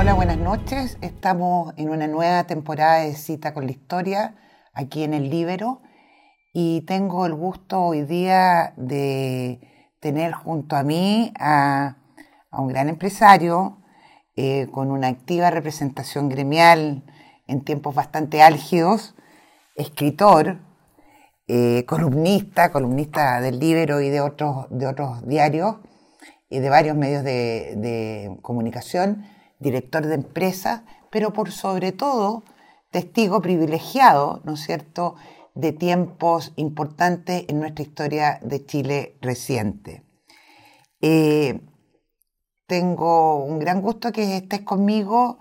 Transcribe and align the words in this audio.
Hola, 0.00 0.14
buenas 0.14 0.38
noches. 0.38 0.96
Estamos 1.02 1.74
en 1.76 1.90
una 1.90 2.06
nueva 2.06 2.44
temporada 2.44 3.00
de 3.00 3.14
Cita 3.14 3.52
con 3.52 3.66
la 3.66 3.72
Historia 3.72 4.34
aquí 4.72 5.04
en 5.04 5.12
el 5.12 5.28
Libero 5.28 5.82
y 6.54 6.80
tengo 6.86 7.26
el 7.26 7.34
gusto 7.34 7.82
hoy 7.82 8.06
día 8.06 8.72
de 8.78 9.60
tener 10.00 10.32
junto 10.32 10.76
a 10.76 10.84
mí 10.84 11.34
a, 11.38 11.98
un 12.50 12.68
gran 12.68 12.88
empresario 12.88 13.82
eh, 14.36 14.68
con 14.72 14.90
una 14.90 15.08
activa 15.08 15.50
representación 15.50 16.30
gremial 16.30 17.04
en 17.46 17.62
tiempos 17.62 17.94
bastante 17.94 18.40
álgidos, 18.40 19.14
escritor, 19.76 20.60
eh, 21.46 21.84
columnista, 21.84 22.72
columnista 22.72 23.42
del 23.42 23.58
Libero 23.58 24.00
y 24.00 24.08
de 24.08 24.22
otros, 24.22 24.66
de 24.70 24.86
otros 24.86 25.28
diarios 25.28 25.76
y 26.48 26.60
de 26.60 26.70
varios 26.70 26.96
medios 26.96 27.22
de, 27.22 27.74
de 27.76 28.38
comunicación, 28.40 29.26
director 29.60 30.06
de 30.06 30.14
empresas, 30.16 30.82
pero 31.10 31.32
por 31.32 31.52
sobre 31.52 31.92
todo 31.92 32.42
testigo 32.90 33.40
privilegiado, 33.40 34.40
¿no 34.44 34.54
es 34.54 34.60
cierto?, 34.60 35.14
de 35.54 35.72
tiempos 35.72 36.52
importantes 36.56 37.44
en 37.48 37.60
nuestra 37.60 37.82
historia 37.82 38.40
de 38.42 38.64
Chile 38.64 39.18
reciente. 39.20 40.04
Eh, 41.00 41.60
tengo 42.66 43.44
un 43.44 43.58
gran 43.58 43.80
gusto 43.80 44.12
que 44.12 44.36
estés 44.36 44.60
conmigo. 44.60 45.38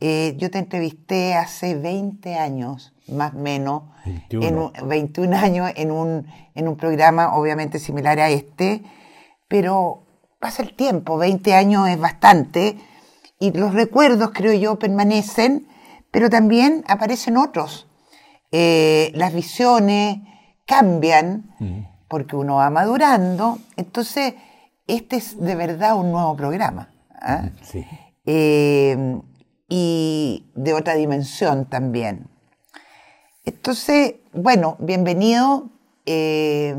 Eh, 0.00 0.34
yo 0.38 0.50
te 0.50 0.58
entrevisté 0.58 1.34
hace 1.34 1.76
20 1.76 2.34
años, 2.34 2.92
más 3.08 3.34
o 3.34 3.38
menos, 3.38 3.84
21, 4.04 4.72
21 4.84 5.36
años 5.36 5.70
en 5.76 5.90
un, 5.90 6.26
en 6.54 6.68
un 6.68 6.76
programa 6.76 7.36
obviamente 7.36 7.78
similar 7.78 8.18
a 8.18 8.28
este, 8.28 8.82
pero 9.48 10.04
pasa 10.40 10.62
el 10.62 10.74
tiempo, 10.74 11.16
20 11.16 11.54
años 11.54 11.88
es 11.88 11.98
bastante, 11.98 12.76
y 13.38 13.52
los 13.52 13.74
recuerdos, 13.74 14.30
creo 14.32 14.54
yo, 14.54 14.78
permanecen, 14.78 15.68
pero 16.10 16.30
también 16.30 16.84
aparecen 16.88 17.36
otros. 17.36 17.88
Eh, 18.52 19.10
las 19.14 19.34
visiones 19.34 20.18
cambian 20.66 21.50
porque 22.08 22.36
uno 22.36 22.56
va 22.56 22.70
madurando. 22.70 23.58
Entonces, 23.76 24.34
este 24.86 25.16
es 25.16 25.40
de 25.40 25.54
verdad 25.56 25.96
un 25.98 26.12
nuevo 26.12 26.36
programa. 26.36 26.90
¿ah? 27.20 27.48
Eh, 28.24 29.20
y 29.68 30.46
de 30.54 30.74
otra 30.74 30.94
dimensión 30.94 31.66
también. 31.68 32.28
Entonces, 33.44 34.14
bueno, 34.32 34.76
bienvenido 34.78 35.70
eh, 36.06 36.76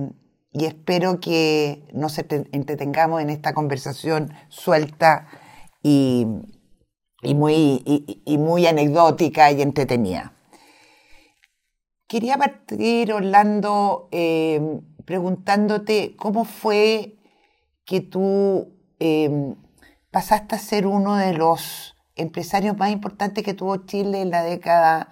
y 0.51 0.65
espero 0.65 1.19
que 1.19 1.83
nos 1.93 2.17
entretengamos 2.17 3.21
en 3.21 3.29
esta 3.29 3.53
conversación 3.53 4.33
suelta 4.49 5.27
y, 5.87 7.35
muy, 7.35 7.83
y, 8.25 8.37
muy 8.39 8.65
anecdótica 8.65 9.51
y 9.51 9.61
entretenida. 9.61 10.33
Quería 12.07 12.37
partir, 12.39 13.13
Orlando, 13.13 14.09
eh, 14.11 14.79
preguntándote 15.05 16.15
cómo 16.15 16.43
fue 16.43 17.17
que 17.85 18.01
tú 18.01 18.73
eh, 18.99 19.53
pasaste 20.09 20.55
a 20.55 20.59
ser 20.59 20.87
uno 20.87 21.17
de 21.17 21.33
los 21.33 21.95
empresarios 22.15 22.75
más 22.77 22.89
importantes 22.89 23.43
que 23.43 23.53
tuvo 23.53 23.85
Chile 23.85 24.21
en 24.21 24.31
la 24.31 24.41
década, 24.41 25.09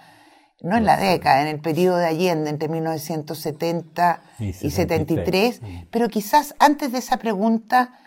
no 0.61 0.75
en 0.75 0.85
la 0.85 0.97
década, 0.97 1.44
en 1.44 1.49
el 1.49 1.59
periodo 1.59 1.97
de 1.97 2.07
Allende, 2.07 2.49
entre 2.49 2.67
1970 2.67 4.23
y, 4.39 4.53
73, 4.53 5.61
pero 5.91 6.09
quizás 6.09 6.55
antes 6.57 6.91
de 6.91 6.97
esa 6.97 7.17
pregunta, 7.17 7.99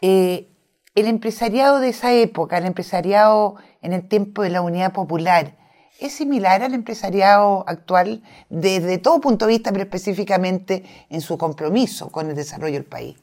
eh, 0.00 0.50
el 0.94 1.06
empresariado 1.06 1.80
de 1.80 1.90
esa 1.90 2.12
época, 2.12 2.58
el 2.58 2.66
empresariado 2.66 3.56
en 3.82 3.92
el 3.92 4.08
tiempo 4.08 4.42
de 4.42 4.50
la 4.50 4.60
Unidad 4.60 4.92
Popular, 4.92 5.56
¿es 6.00 6.12
similar 6.12 6.62
al 6.62 6.74
empresariado 6.74 7.64
actual 7.68 8.22
desde 8.48 8.98
todo 8.98 9.20
punto 9.20 9.46
de 9.46 9.52
vista, 9.52 9.70
pero 9.70 9.84
específicamente 9.84 10.84
en 11.08 11.20
su 11.20 11.38
compromiso 11.38 12.10
con 12.10 12.28
el 12.28 12.36
desarrollo 12.36 12.74
del 12.74 12.84
país? 12.84 13.16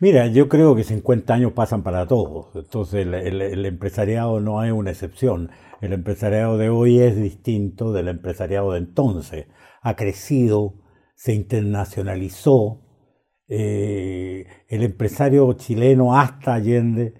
Mira, 0.00 0.26
yo 0.26 0.48
creo 0.48 0.74
que 0.74 0.82
50 0.82 1.32
años 1.32 1.52
pasan 1.52 1.82
para 1.82 2.06
todos, 2.06 2.54
entonces 2.56 3.06
el, 3.06 3.64
empresariado 3.64 4.40
no 4.40 4.64
es 4.64 4.72
una 4.72 4.90
excepción. 4.90 5.50
El 5.80 5.92
empresariado 5.92 6.58
de 6.58 6.68
hoy 6.68 7.00
es 7.00 7.16
distinto 7.16 7.92
del 7.92 8.08
empresariado 8.08 8.72
de 8.72 8.78
entonces. 8.78 9.46
Ha 9.82 9.94
crecido, 9.94 10.74
se 11.14 11.32
internacionalizó. 11.32 12.83
Eh, 13.48 14.46
el 14.68 14.82
empresario 14.82 15.52
chileno 15.54 16.18
hasta 16.18 16.54
Allende 16.54 17.14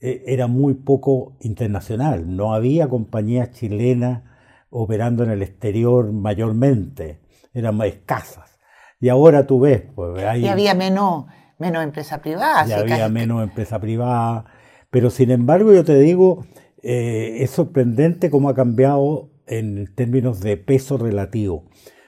eh, 0.00 0.24
era 0.26 0.46
muy 0.46 0.74
poco 0.74 1.36
internacional. 1.40 2.36
No 2.36 2.54
había 2.54 2.88
compañías 2.88 3.50
chilenas 3.52 4.22
operando 4.70 5.24
en 5.24 5.30
el 5.30 5.42
exterior 5.42 6.12
mayormente, 6.12 7.20
eran 7.52 7.76
más 7.76 7.88
escasas. 7.88 8.58
Y 9.00 9.08
ahora 9.08 9.46
tú 9.46 9.60
ves, 9.60 9.82
pues 9.94 10.22
hay... 10.22 10.44
Y 10.44 10.48
había 10.48 10.74
menos, 10.74 11.26
menos 11.58 11.82
empresa 11.82 12.20
privada. 12.20 12.66
Y 12.68 12.72
había 12.72 13.08
menos 13.08 13.42
empresa 13.42 13.80
privada. 13.80 14.44
Pero 14.90 15.10
sin 15.10 15.30
embargo, 15.30 15.72
yo 15.72 15.84
te 15.84 15.98
digo, 15.98 16.44
eh, 16.82 17.38
es 17.40 17.50
sorprendente 17.50 18.30
cómo 18.30 18.48
ha 18.48 18.54
cambiado 18.54 19.30
en 19.46 19.92
términos 19.94 20.40
de 20.40 20.56
peso 20.56 20.98
relativo. 20.98 21.64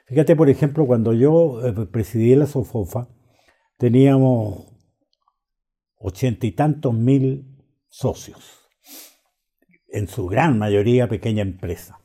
Fíjate, 0.07 0.37
por 0.37 0.51
ejemplo, 0.51 0.87
cuando 0.87 1.15
yo 1.15 1.59
presidí 1.91 2.35
la 2.35 2.47
SOFOFA, 2.47 3.09
teníamos 3.83 4.67
ochenta 5.97 6.47
y 6.47 6.53
tantos 6.53 6.95
mil 6.95 7.59
socios, 7.89 8.61
en 9.89 10.07
su 10.07 10.29
gran 10.29 10.57
mayoría 10.57 11.09
pequeña 11.09 11.43
empresa. 11.43 11.99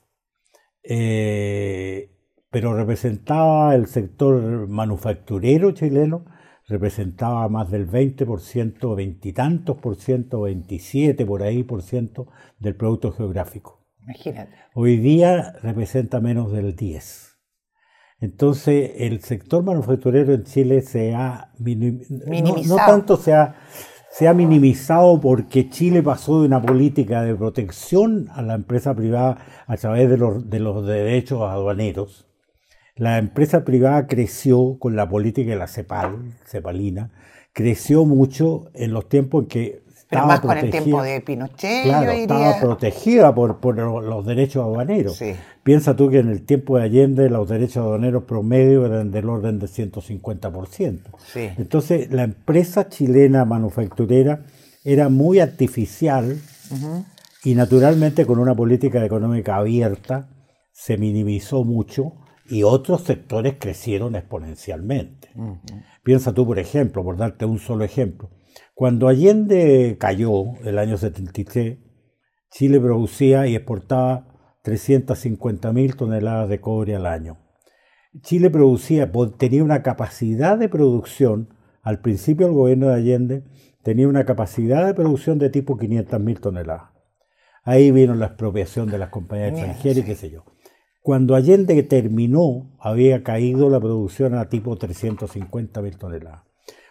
Eh, 0.81 2.09
pero 2.49 2.75
representaba 2.75 3.75
el 3.75 3.85
sector 3.85 4.67
manufacturero 4.67 5.71
chileno, 5.71 6.25
representaba 6.67 7.47
más 7.47 7.69
del 7.69 7.87
20%, 7.87 8.95
veintitantos 8.95 9.77
por 9.77 9.97
ciento, 9.97 10.41
27 10.41 11.27
por 11.27 11.43
ahí 11.43 11.61
por 11.61 11.83
ciento 11.83 12.27
del 12.57 12.75
producto 12.75 13.11
geográfico. 13.11 13.85
Imagínate. 14.01 14.55
Hoy 14.73 14.97
día 14.97 15.51
representa 15.61 16.21
menos 16.21 16.51
del 16.51 16.75
10. 16.75 17.26
Entonces, 18.19 18.91
el 18.97 19.21
sector 19.21 19.63
manufacturero 19.63 20.33
en 20.33 20.43
Chile 20.43 20.81
se 20.81 21.13
ha 21.13 21.51
minimizado. 21.59 22.63
no 22.67 22.75
tanto 22.77 23.17
se 23.17 23.33
ha 23.33 23.55
se 24.17 24.27
ha 24.27 24.33
minimizado 24.33 25.21
porque 25.21 25.69
Chile 25.69 26.01
pasó 26.01 26.41
de 26.41 26.47
una 26.47 26.59
política 26.59 27.21
de 27.21 27.35
protección 27.35 28.29
a 28.33 28.41
la 28.41 28.55
empresa 28.55 28.95
privada 28.95 29.37
a 29.67 29.77
través 29.77 30.09
de 30.09 30.17
los, 30.17 30.49
de 30.49 30.59
los 30.59 30.87
derechos 30.87 31.43
aduaneros. 31.43 32.25
La 32.95 33.19
empresa 33.19 33.63
privada 33.63 34.07
creció 34.07 34.77
con 34.79 34.95
la 34.95 35.07
política 35.07 35.51
de 35.51 35.57
la 35.57 35.67
CEPAL, 35.67 36.33
CEPALINA, 36.47 37.11
creció 37.53 38.05
mucho 38.05 38.71
en 38.73 38.91
los 38.91 39.07
tiempos 39.07 39.43
en 39.43 39.49
que 39.49 39.83
pero 40.09 40.25
más 40.25 40.39
con 40.39 40.57
el 40.57 40.69
tiempo 40.69 41.01
de 41.01 41.19
Pinochet, 41.21 41.83
claro, 41.83 42.11
estaba 42.11 42.59
protegida 42.59 43.35
por, 43.35 43.59
por, 43.59 43.77
los 43.77 44.25
derechos 44.25 44.63
aduaneros. 44.63 45.21
Piensa 45.63 45.95
tú 45.95 46.09
que 46.09 46.19
en 46.19 46.29
el 46.29 46.43
tiempo 46.45 46.77
de 46.77 46.83
Allende 46.83 47.29
los 47.29 47.49
derechos 47.49 47.77
aduaneros 47.77 48.23
promedio 48.23 48.85
eran 48.85 49.11
del 49.11 49.27
orden 49.27 49.59
de 49.59 49.67
150%. 49.67 50.99
Sí. 51.25 51.49
Entonces 51.57 52.11
la 52.11 52.23
empresa 52.23 52.87
chilena 52.87 53.43
manufacturera 53.43 54.45
era 54.85 55.09
muy 55.09 55.39
artificial 55.39 56.39
y 57.43 57.55
naturalmente 57.55 58.25
con 58.25 58.39
una 58.39 58.55
política 58.55 59.03
económica 59.03 59.57
abierta 59.57 60.29
se 60.71 60.97
minimizó 60.97 61.65
mucho 61.65 62.13
y 62.49 62.63
otros 62.63 63.01
sectores 63.01 63.55
crecieron 63.59 64.15
exponencialmente. 64.15 65.29
Piensa 66.03 66.33
tú, 66.33 66.45
por 66.45 66.59
ejemplo, 66.59 67.03
por 67.03 67.17
darte 67.17 67.45
un 67.45 67.59
solo 67.59 67.83
ejemplo, 67.83 68.29
cuando 68.77 69.07
Allende 69.07 69.97
cayó 69.99 70.53
el 70.63 70.77
año 70.77 70.97
73, 70.97 71.79
Chile 72.51 72.79
producía 72.79 73.47
y 73.47 73.55
exportaba 73.55 74.27
350 74.61 75.73
mil 75.73 75.95
toneladas 75.95 76.47
de 76.47 76.61
cobre 76.61 76.95
al 76.95 77.07
año. 77.07 77.39
Chile 78.21 78.51
producía, 78.51 79.11
tenía 79.39 79.63
una 79.63 79.81
capacidad 79.81 80.59
de 80.59 80.69
producción, 80.69 81.55
al 81.81 82.01
principio 82.01 82.45
el 82.45 82.53
gobierno 82.53 82.89
de 82.89 82.93
Allende 82.93 83.43
tenía 83.81 84.07
una 84.07 84.25
capacidad 84.25 84.85
de 84.85 84.93
producción 84.93 85.39
de 85.39 85.49
tipo 85.49 85.75
500 85.75 86.19
mil 86.19 86.39
toneladas. 86.39 86.91
Ahí 87.63 87.89
vino 87.89 88.13
la 88.13 88.27
expropiación 88.27 88.91
de 88.91 88.99
las 88.99 89.09
compañías 89.09 89.53
extranjeras 89.53 89.97
y 89.97 90.03
qué 90.03 90.15
sé 90.15 90.29
yo. 90.29 90.43
Cuando 91.01 91.33
Allende 91.33 91.81
terminó, 91.81 92.77
había 92.79 93.23
caído 93.23 93.71
la 93.71 93.79
producción 93.79 94.35
a 94.35 94.49
tipo 94.49 94.77
350 94.77 95.81
mil 95.81 95.97
toneladas. 95.97 96.46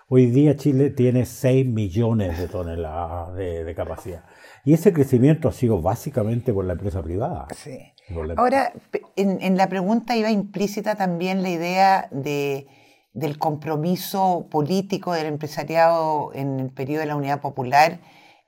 Hoy 0.09 0.27
día 0.27 0.55
Chile 0.55 0.91
tiene 0.91 1.27
6 1.27 1.67
millones 1.67 2.39
de 2.39 2.47
toneladas 2.47 3.35
de, 3.35 3.75
capacidad. 3.75 4.23
Y 4.65 4.73
ese 4.73 4.93
crecimiento 4.93 5.49
ha 5.49 5.53
sido 5.53 5.83
básicamente 5.83 6.53
por 6.53 6.65
la 6.65 6.75
empresa 6.75 7.03
privada. 7.03 7.49
Sí. 7.57 7.93
Ahora, 8.37 8.73
en, 9.17 9.57
la 9.57 9.69
pregunta 9.69 10.17
iba 10.17 10.31
implícita 10.31 10.95
también 10.95 11.43
la 11.43 11.51
idea 11.51 12.09
de, 12.13 12.69
del 13.15 13.37
compromiso 13.37 14.47
político 14.49 15.13
del 15.13 15.27
empresariado 15.27 16.31
en 16.35 16.61
el 16.61 16.71
periodo 16.71 17.01
de 17.01 17.07
la 17.07 17.17
Unidad 17.17 17.41
Popular, 17.41 17.99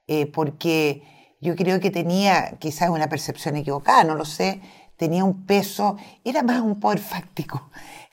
eh, 0.07 0.27
porque 0.27 1.03
yo 1.41 1.57
creo 1.57 1.81
que 1.81 1.91
tenía 1.91 2.57
quizás 2.61 2.89
una 2.89 3.09
percepción 3.09 3.57
equivocada, 3.57 4.05
no 4.05 4.15
lo 4.15 4.25
sé, 4.25 4.61
tenía 4.97 5.25
un 5.25 5.45
peso, 5.45 5.97
era 6.23 6.45
más 6.45 6.61
un 6.61 6.79
poder 6.79 7.01
fáctico, 7.01 7.69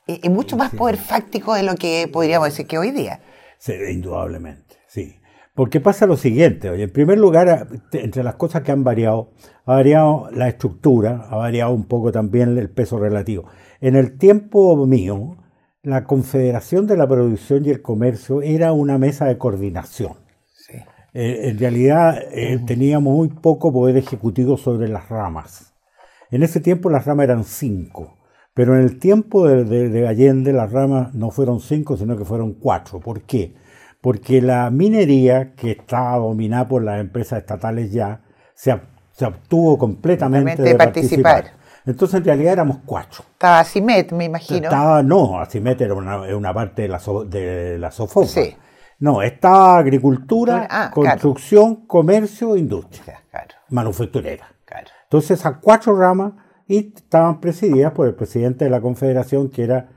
eh, 0.07 0.27
mucho 0.31 0.57
más 0.57 0.73
poder 0.73 0.97
fáctico 0.97 1.53
de 1.53 1.61
lo 1.61 1.75
que 1.75 2.09
podríamos 2.11 2.47
decir 2.47 2.65
que 2.65 2.79
hoy 2.79 2.89
día. 2.89 3.21
Sí, 3.65 3.73
indudablemente, 3.91 4.75
sí. 4.87 5.15
Porque 5.55 5.79
pasa 5.79 6.05
lo 6.05 6.17
siguiente, 6.17 6.69
oye, 6.69 6.83
en 6.83 6.91
primer 6.91 7.17
lugar, 7.17 7.67
entre 7.93 8.23
las 8.23 8.35
cosas 8.35 8.61
que 8.61 8.71
han 8.71 8.83
variado, 8.83 9.31
ha 9.65 9.73
variado 9.73 10.29
la 10.31 10.47
estructura, 10.47 11.25
ha 11.31 11.35
variado 11.37 11.73
un 11.73 11.85
poco 11.85 12.11
también 12.11 12.55
el 12.59 12.69
peso 12.69 12.99
relativo. 12.99 13.45
En 13.81 13.95
el 13.95 14.19
tiempo 14.19 14.85
mío, 14.85 15.37
la 15.81 16.03
Confederación 16.03 16.85
de 16.85 16.95
la 16.95 17.07
Producción 17.07 17.65
y 17.65 17.71
el 17.71 17.81
Comercio 17.81 18.43
era 18.43 18.71
una 18.71 18.99
mesa 18.99 19.25
de 19.25 19.39
coordinación. 19.39 20.13
Eh, 21.15 21.49
en 21.49 21.57
realidad 21.57 22.21
eh, 22.33 22.59
teníamos 22.67 23.15
muy 23.15 23.29
poco 23.29 23.73
poder 23.73 23.97
ejecutivo 23.97 24.57
sobre 24.57 24.89
las 24.89 25.09
ramas. 25.09 25.73
En 26.29 26.43
ese 26.43 26.59
tiempo 26.59 26.91
las 26.91 27.05
ramas 27.05 27.23
eran 27.23 27.43
cinco, 27.43 28.15
pero 28.55 28.73
en 28.73 28.83
el 28.83 28.99
tiempo 28.99 29.45
de, 29.45 30.07
Allende 30.07 30.53
las 30.53 30.71
ramas 30.71 31.13
no 31.13 31.29
fueron 31.29 31.59
cinco, 31.59 31.97
sino 31.97 32.17
que 32.17 32.23
fueron 32.23 32.53
cuatro. 32.53 33.01
¿Por 33.01 33.23
qué? 33.23 33.53
Porque 33.99 34.41
la 34.41 34.69
minería, 34.69 35.55
que 35.55 35.71
estaba 35.71 36.17
dominada 36.19 36.65
por 36.65 36.81
las 36.81 37.01
empresas 37.01 37.39
estatales 37.39 37.91
ya, 37.91 38.21
se, 38.53 38.73
se 39.11 39.25
obtuvo 39.25 39.77
completamente 39.77 40.61
de, 40.61 40.73
participar. 40.75 41.51
Entonces 41.85 42.17
en 42.19 42.23
realidad 42.23 42.53
éramos 42.53 42.77
cuatro. 42.85 43.25
Estaba 43.33 43.59
Asimet, 43.59 44.13
me 44.13 44.23
imagino. 44.23 44.69
Estaba, 44.69 45.03
no, 45.03 45.37
Asimet 45.37 45.81
era 45.81 45.93
una, 45.93 46.53
parte 46.53 46.83
de 46.83 46.87
la, 46.87 47.01
de 47.27 47.77
la. 47.77 47.91
Sí. 47.91 48.55
No, 48.99 49.21
estaba 49.21 49.79
agricultura, 49.79 50.65
ah, 50.71 50.91
construcción, 50.93 51.85
comercio, 51.87 52.55
industria, 52.55 53.21
manufacturera. 53.67 54.47
Entonces 55.03 55.39
esas 55.39 55.57
cuatro 55.61 55.93
ramas 55.93 56.31
y 56.67 56.93
estaban 56.95 57.39
presididas 57.39 57.91
por 57.91 58.07
el 58.07 58.15
presidente 58.15 58.65
de 58.65 58.71
la 58.71 58.81
confederación 58.81 59.49
que 59.49 59.63
era 59.63 59.89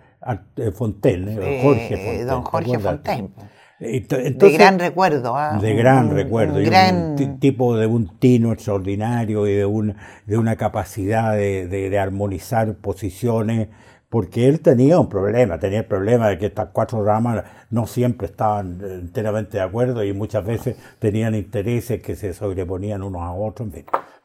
eh, 0.56 0.70
Fontaine, 0.72 1.34
don 1.34 1.62
Jorge 1.62 1.96
Fontaine. 1.96 2.24
Don 2.24 2.42
Jorge 2.42 2.78
Fontaine. 2.78 3.30
de 3.78 4.52
gran 4.52 4.78
recuerdo. 4.78 5.36
¿ah? 5.36 5.58
De 5.60 5.74
gran 5.74 6.10
recuerdo. 6.10 6.58
Un, 6.58 7.38
tipo 7.38 7.76
de 7.76 7.86
un 7.86 8.18
tino 8.18 8.52
extraordinario 8.52 9.46
y 9.46 9.54
de, 9.54 9.66
un, 9.66 9.96
de 10.26 10.38
una 10.38 10.56
capacidad 10.56 11.34
de 11.36 11.98
armonizar 11.98 12.74
posiciones 12.76 13.68
porque 14.08 14.48
él 14.48 14.60
tenía 14.60 14.98
un 14.98 15.08
problema, 15.08 15.58
tenía 15.58 15.80
el 15.80 15.84
problema 15.84 16.28
de 16.28 16.38
que 16.38 16.46
estas 16.46 16.70
cuatro 16.72 17.04
ramas 17.04 17.44
no 17.70 17.86
siempre 17.86 18.26
estaban 18.26 18.80
enteramente 18.82 19.58
de 19.58 19.62
acuerdo 19.62 20.02
y 20.02 20.12
muchas 20.12 20.44
veces 20.44 20.76
tenían 20.98 21.34
intereses 21.34 22.00
que 22.00 22.16
se 22.16 22.32
sobreponían 22.32 23.02
unos 23.02 23.22
a 23.22 23.32
otros, 23.32 23.68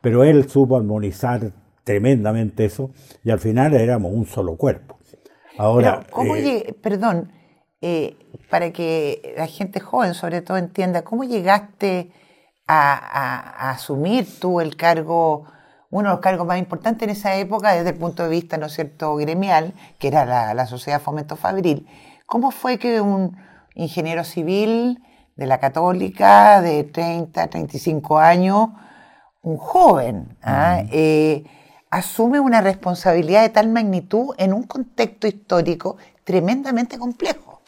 Pero 0.01 0.23
él 0.23 0.49
supo 0.49 0.77
armonizar 0.77 1.51
tremendamente 1.83 2.65
eso 2.65 2.91
y 3.23 3.31
al 3.31 3.39
final 3.39 3.73
éramos 3.73 4.13
un 4.13 4.25
solo 4.25 4.57
cuerpo. 4.57 4.99
Ahora, 5.57 6.05
¿cómo 6.09 6.35
eh, 6.35 6.75
perdón, 6.81 7.31
eh, 7.81 8.17
para 8.49 8.71
que 8.71 9.33
la 9.37 9.47
gente 9.47 9.79
joven 9.79 10.13
sobre 10.13 10.41
todo 10.41 10.57
entienda, 10.57 11.03
¿cómo 11.03 11.23
llegaste 11.23 12.11
a 12.65 13.69
asumir 13.71 14.25
tú 14.39 14.61
el 14.61 14.77
cargo 14.77 15.45
uno 15.93 16.09
de 16.09 16.15
los 16.15 16.21
cargos 16.21 16.47
más 16.47 16.57
importantes 16.57 17.03
en 17.03 17.11
esa 17.11 17.35
época 17.35 17.73
desde 17.73 17.91
el 17.91 17.97
punto 17.97 18.23
de 18.23 18.29
vista, 18.29 18.57
¿no 18.57 18.65
es 18.65 18.73
cierto?, 18.73 19.15
gremial, 19.15 19.73
que 19.99 20.07
era 20.07 20.25
la, 20.25 20.55
la 20.55 20.65
Sociedad 20.65 20.99
Fomento 20.99 21.35
Fabril. 21.35 21.87
¿Cómo 22.25 22.49
fue 22.49 22.79
que 22.79 22.99
un 22.99 23.37
ingeniero 23.75 24.23
civil 24.23 25.03
de 25.35 25.45
la 25.45 25.59
Católica 25.59 26.61
de 26.61 26.83
30, 26.83 27.45
35 27.45 28.17
años, 28.17 28.69
un 29.43 29.57
joven, 29.57 30.35
¿ah? 30.41 30.81
eh, 30.91 31.43
asume 31.93 32.39
una 32.39 32.61
responsabilidad 32.61 33.43
de 33.43 33.49
tal 33.49 33.69
magnitud 33.69 34.33
en 34.37 34.51
un 34.53 34.63
contexto 34.63 35.27
histórico 35.27 35.97
tremendamente 36.23 36.97
complejo? 36.97 37.61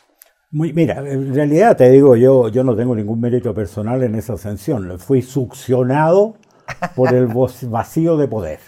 Muy, 0.49 0.73
mira, 0.73 0.97
en 0.99 1.33
realidad 1.33 1.77
te 1.77 1.91
digo, 1.91 2.15
yo, 2.15 2.49
yo 2.49 2.63
no 2.63 2.75
tengo 2.75 2.95
ningún 2.95 3.19
mérito 3.19 3.53
personal 3.53 4.01
en 4.01 4.15
esa 4.15 4.33
ascensión. 4.33 4.97
Fui 4.99 5.21
succionado 5.21 6.37
por 6.95 7.13
el 7.13 7.27
vacío 7.69 8.17
de 8.17 8.27
poder. 8.27 8.59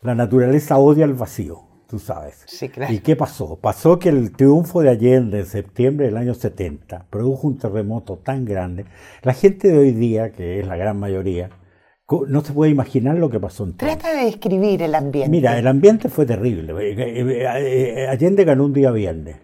La 0.00 0.14
naturaleza 0.14 0.78
odia 0.78 1.04
el 1.04 1.14
vacío, 1.14 1.60
tú 1.86 1.98
sabes. 1.98 2.46
¿Y 2.88 3.00
qué 3.00 3.16
pasó? 3.16 3.56
Pasó 3.56 3.98
que 3.98 4.08
el 4.08 4.32
triunfo 4.32 4.80
de 4.80 4.90
Allende 4.90 5.40
en 5.40 5.46
septiembre 5.46 6.06
del 6.06 6.16
año 6.16 6.32
70 6.32 7.06
produjo 7.10 7.48
un 7.48 7.58
terremoto 7.58 8.16
tan 8.16 8.46
grande. 8.46 8.86
La 9.22 9.34
gente 9.34 9.68
de 9.68 9.78
hoy 9.78 9.90
día, 9.90 10.30
que 10.30 10.60
es 10.60 10.66
la 10.66 10.76
gran 10.76 10.98
mayoría, 10.98 11.50
no 12.26 12.40
se 12.42 12.52
puede 12.52 12.70
imaginar 12.70 13.16
lo 13.16 13.28
que 13.30 13.38
pasó 13.38 13.64
entonces. 13.64 13.98
Trata 13.98 14.16
de 14.16 14.24
describir 14.26 14.82
el 14.82 14.94
ambiente. 14.94 15.30
Mira, 15.30 15.58
el 15.58 15.66
ambiente 15.66 16.08
fue 16.08 16.24
terrible. 16.24 16.72
Eh, 16.72 16.94
eh, 16.96 18.02
eh, 18.04 18.08
Allende 18.08 18.44
ganó 18.44 18.64
un 18.64 18.72
día 18.72 18.90
viernes. 18.90 19.36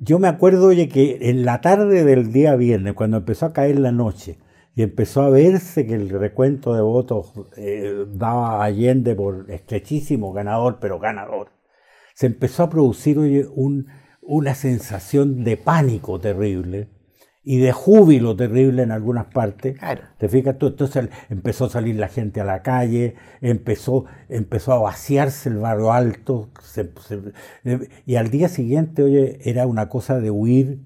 Yo 0.00 0.18
me 0.18 0.28
acuerdo 0.28 0.68
oye, 0.68 0.88
que 0.88 1.18
en 1.30 1.44
la 1.44 1.60
tarde 1.60 2.04
del 2.04 2.32
día 2.32 2.56
viernes, 2.56 2.94
cuando 2.94 3.18
empezó 3.18 3.46
a 3.46 3.52
caer 3.52 3.78
la 3.78 3.92
noche, 3.92 4.38
y 4.74 4.82
empezó 4.82 5.22
a 5.22 5.30
verse 5.30 5.86
que 5.86 5.94
el 5.94 6.08
recuento 6.08 6.74
de 6.74 6.82
votos 6.82 7.32
eh, 7.56 8.06
daba 8.08 8.62
a 8.62 8.64
Allende 8.64 9.14
por 9.14 9.50
estrechísimo 9.50 10.32
ganador, 10.32 10.78
pero 10.80 10.98
ganador. 10.98 11.50
Se 12.14 12.26
empezó 12.26 12.64
a 12.64 12.70
producir 12.70 13.18
un, 13.54 13.86
una 14.20 14.54
sensación 14.54 15.44
de 15.44 15.56
pánico 15.56 16.18
terrible 16.18 16.88
y 17.44 17.58
de 17.58 17.72
júbilo 17.72 18.34
terrible 18.34 18.82
en 18.82 18.90
algunas 18.90 19.26
partes. 19.26 19.76
¿Te 20.18 20.28
fijas 20.28 20.58
tú? 20.58 20.68
Entonces 20.68 21.08
empezó 21.28 21.66
a 21.66 21.70
salir 21.70 21.96
la 21.96 22.08
gente 22.08 22.40
a 22.40 22.44
la 22.44 22.62
calle, 22.62 23.14
empezó, 23.42 24.06
empezó 24.28 24.72
a 24.72 24.78
vaciarse 24.78 25.50
el 25.50 25.58
barrio 25.58 25.92
alto, 25.92 26.48
y 28.06 28.16
al 28.16 28.30
día 28.30 28.48
siguiente, 28.48 29.02
oye, 29.02 29.38
era 29.44 29.66
una 29.66 29.88
cosa 29.88 30.20
de 30.20 30.30
huir 30.30 30.80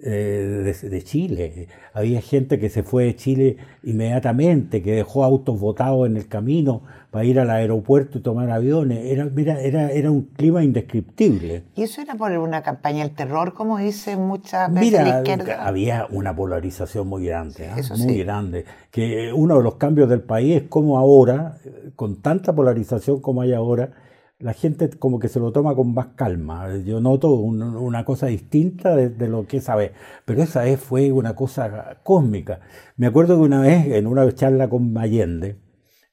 eh, 0.00 0.74
de, 0.80 1.02
Chile. 1.02 1.66
Había 1.92 2.20
gente 2.20 2.60
que 2.60 2.70
se 2.70 2.84
fue 2.84 3.04
de 3.04 3.16
Chile 3.16 3.56
inmediatamente, 3.82 4.80
que 4.80 4.92
dejó 4.92 5.24
autos 5.24 5.58
botados 5.58 6.06
en 6.06 6.16
el 6.16 6.28
camino 6.28 6.84
para 7.10 7.24
ir 7.24 7.40
al 7.40 7.50
aeropuerto 7.50 8.18
y 8.18 8.20
tomar 8.20 8.50
aviones. 8.50 9.06
Era, 9.06 9.24
mira, 9.24 9.60
era, 9.60 9.90
era 9.90 10.10
un 10.10 10.22
clima 10.22 10.62
indescriptible. 10.62 11.64
¿Y 11.74 11.82
eso 11.82 12.02
era 12.02 12.14
por 12.14 12.32
una 12.32 12.62
campaña 12.62 13.04
del 13.04 13.14
terror, 13.14 13.54
como 13.54 13.78
dicen 13.78 14.26
muchas 14.26 14.72
veces 14.72 14.90
mira, 14.90 15.02
la 15.02 15.18
izquierda? 15.18 15.66
Había 15.66 16.06
una 16.10 16.36
polarización 16.36 17.08
muy 17.08 17.26
grande, 17.26 17.68
¿ah? 17.68 17.76
muy 17.96 18.18
grande. 18.18 18.64
Que 18.90 19.32
uno 19.32 19.56
de 19.56 19.62
los 19.62 19.76
cambios 19.76 20.08
del 20.08 20.20
país 20.20 20.62
es 20.62 20.68
como 20.68 20.98
ahora, 20.98 21.58
con 21.96 22.20
tanta 22.20 22.54
polarización 22.54 23.20
como 23.20 23.40
hay 23.40 23.54
ahora, 23.54 23.90
la 24.38 24.52
gente 24.52 24.88
como 24.90 25.18
que 25.18 25.28
se 25.28 25.40
lo 25.40 25.50
toma 25.50 25.74
con 25.74 25.94
más 25.94 26.08
calma. 26.14 26.76
Yo 26.84 27.00
noto 27.00 27.32
una 27.32 28.04
cosa 28.04 28.26
distinta 28.26 28.94
de, 28.94 29.28
lo 29.28 29.46
que 29.46 29.56
esa 29.56 29.74
vez, 29.74 29.92
pero 30.24 30.42
esa 30.42 30.62
vez 30.62 30.78
fue 30.78 31.10
una 31.10 31.34
cosa 31.34 31.98
cósmica. 32.02 32.60
Me 32.96 33.06
acuerdo 33.06 33.36
que 33.36 33.42
una 33.42 33.60
vez 33.60 33.86
en 33.86 34.06
una 34.06 34.32
charla 34.34 34.68
con 34.68 34.96
Allende, 34.96 35.56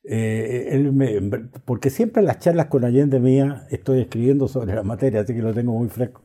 eh, 0.07 0.69
él 0.71 0.91
me, 0.93 1.19
porque 1.65 1.89
siempre 1.89 2.21
las 2.23 2.39
charlas 2.39 2.67
con 2.67 2.85
Allende 2.85 3.19
mía 3.19 3.65
estoy 3.69 4.01
escribiendo 4.01 4.47
sobre 4.47 4.75
la 4.75 4.83
materia, 4.83 5.21
así 5.21 5.33
que 5.33 5.41
lo 5.41 5.53
tengo 5.53 5.73
muy 5.73 5.89
fresco, 5.89 6.21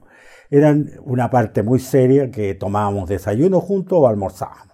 eran 0.50 0.90
una 1.04 1.30
parte 1.30 1.62
muy 1.62 1.78
seria 1.78 2.30
que 2.30 2.54
tomábamos 2.54 3.08
desayuno 3.08 3.60
juntos 3.60 3.98
o 4.00 4.06
almorzábamos. 4.06 4.69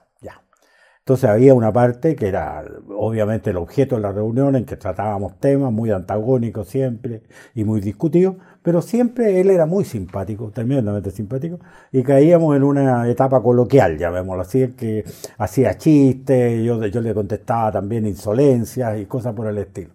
Entonces 1.06 1.30
había 1.30 1.54
una 1.54 1.72
parte 1.72 2.16
que 2.16 2.26
era 2.26 2.64
obviamente 2.88 3.50
el 3.50 3.58
objeto 3.58 3.94
de 3.94 4.02
la 4.02 4.10
reunión 4.10 4.56
en 4.56 4.64
que 4.64 4.76
tratábamos 4.76 5.38
temas 5.38 5.72
muy 5.72 5.92
antagónicos 5.92 6.66
siempre 6.66 7.22
y 7.54 7.62
muy 7.62 7.80
discutidos, 7.80 8.34
pero 8.60 8.82
siempre 8.82 9.40
él 9.40 9.50
era 9.50 9.66
muy 9.66 9.84
simpático, 9.84 10.50
tremendamente 10.50 11.12
simpático, 11.12 11.60
y 11.92 12.02
caíamos 12.02 12.56
en 12.56 12.64
una 12.64 13.08
etapa 13.08 13.40
coloquial, 13.40 13.96
llamémoslo 13.98 14.42
así, 14.42 14.72
que 14.72 15.04
hacía 15.38 15.78
chistes, 15.78 16.64
yo, 16.64 16.84
yo 16.86 17.00
le 17.00 17.14
contestaba 17.14 17.70
también 17.70 18.04
insolencias 18.04 18.98
y 18.98 19.06
cosas 19.06 19.32
por 19.32 19.46
el 19.46 19.58
estilo. 19.58 19.90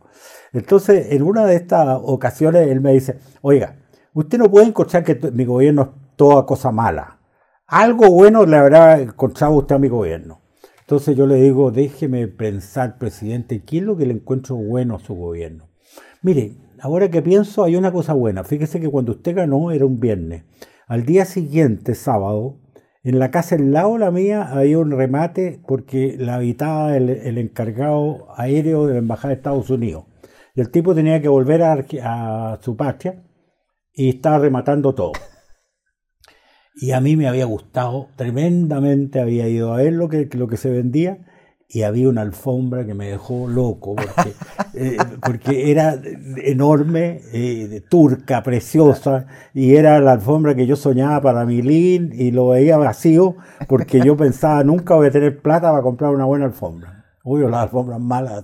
Entonces, 0.54 1.12
en 1.12 1.24
una 1.24 1.46
de 1.46 1.56
estas 1.56 1.90
ocasiones, 2.02 2.70
él 2.70 2.80
me 2.80 2.94
dice, 2.94 3.20
oiga, 3.42 3.76
usted 4.14 4.38
no 4.38 4.50
puede 4.50 4.68
encontrar 4.68 5.04
que 5.04 5.20
mi 5.34 5.44
gobierno 5.44 5.82
es 5.82 6.16
toda 6.16 6.46
cosa 6.46 6.72
mala. 6.72 7.18
Algo 7.68 8.10
bueno 8.10 8.46
le 8.46 8.56
habrá 8.56 8.98
encontrado 9.02 9.56
usted 9.56 9.76
a 9.76 9.80
mi 9.80 9.90
gobierno. 9.90 10.41
Entonces 10.92 11.16
yo 11.16 11.26
le 11.26 11.36
digo, 11.36 11.72
déjeme 11.72 12.28
pensar, 12.28 12.98
presidente, 12.98 13.64
¿qué 13.64 13.78
es 13.78 13.84
lo 13.84 13.96
que 13.96 14.06
le 14.06 14.12
encuentro 14.14 14.58
bueno 14.58 14.98
a 14.98 15.00
su 15.00 15.16
gobierno? 15.16 15.70
Mire, 16.22 16.58
ahora 16.82 17.10
que 17.10 17.22
pienso, 17.22 17.64
hay 17.64 17.78
una 17.78 17.94
cosa 17.94 18.12
buena. 18.12 18.44
Fíjese 18.44 18.82
que 18.82 18.90
cuando 18.90 19.14
usted 19.14 19.34
ganó 19.34 19.72
era 19.72 19.86
un 19.86 20.02
viernes. 20.02 20.44
Al 20.88 21.06
día 21.06 21.24
siguiente, 21.24 21.96
sábado, 21.96 22.60
en 23.04 23.20
la 23.20 23.32
casa 23.32 23.56
al 23.56 23.72
lado 23.72 23.98
la 23.98 24.12
mía 24.12 24.44
había 24.44 24.80
un 24.80 24.92
remate 24.92 25.62
porque 25.66 26.18
la 26.20 26.36
habitaba 26.36 26.98
el, 26.98 27.38
encargado 27.38 28.28
aéreo 28.36 28.86
de 28.86 28.96
la 28.96 29.00
Embajada 29.00 29.30
de 29.30 29.36
Estados 29.36 29.70
Unidos. 29.70 30.04
Y 30.56 30.60
el 30.60 30.72
tipo 30.72 30.94
tenía 30.94 31.22
que 31.22 31.30
volver 31.30 31.64
a 31.64 32.60
su 32.62 32.76
patria 32.76 33.24
y 33.94 34.10
estaba 34.10 34.40
rematando 34.40 34.94
todo. 34.94 35.14
Y 36.76 36.92
a 36.92 37.02
mí 37.02 37.18
me 37.18 37.28
había 37.28 37.46
gustado 37.46 38.10
tremendamente, 38.16 39.20
había 39.20 39.48
ido 39.48 39.74
a 39.74 39.78
ver 39.78 39.94
lo 39.94 40.10
que, 40.10 40.30
lo 40.34 40.48
que 40.48 40.58
se 40.58 40.70
vendía 40.70 41.20
y 41.74 41.84
había 41.84 42.10
una 42.10 42.22
alfombra 42.22 42.86
que 42.86 42.94
me 42.94 43.10
dejó 43.10 43.48
loco 43.48 43.96
porque, 43.96 44.34
eh, 44.74 44.98
porque 45.26 45.72
era 45.72 45.98
enorme, 46.44 47.22
eh, 47.32 47.82
turca, 47.90 48.44
preciosa, 48.44 49.26
y 49.54 49.76
era 49.76 50.00
la 50.00 50.14
alfombra 50.14 50.54
que 50.54 50.68
yo 50.68 50.76
soñaba 50.76 51.22
para 51.22 51.46
mi 51.46 51.62
living 51.62 52.10
y 52.14 52.32
lo 52.32 52.50
veía 52.50 52.78
vacío 52.78 53.36
porque 53.68 54.02
yo 54.02 54.18
pensaba 54.18 54.64
nunca 54.64 54.96
voy 54.96 55.08
a 55.08 55.12
tener 55.12 55.42
plata 55.42 55.72
para 55.72 55.82
comprar 55.82 56.12
una 56.12 56.26
buena 56.26 56.46
alfombra. 56.46 57.06
Obvio, 57.24 57.50
las 57.50 57.64
alfombras 57.64 58.00
malas 58.00 58.44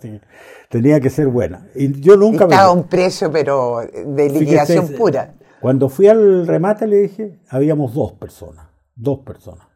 tenía 0.70 1.00
que 1.00 1.10
ser 1.10 1.28
buena. 1.28 1.68
Y 1.76 2.00
yo 2.00 2.16
nunca 2.16 2.44
Estaba 2.44 2.72
un 2.72 2.84
precio, 2.84 3.32
pero 3.32 3.82
de 3.82 4.30
liquidación 4.30 4.90
pura. 4.90 5.34
Cuando 5.62 5.90
fui 5.90 6.08
al 6.08 6.46
remate 6.46 6.88
le 6.88 6.98
dije, 6.98 7.42
habíamos 7.50 7.94
dos 7.94 8.14
personas, 8.14 8.68
dos 8.96 9.20
personas 9.20 9.68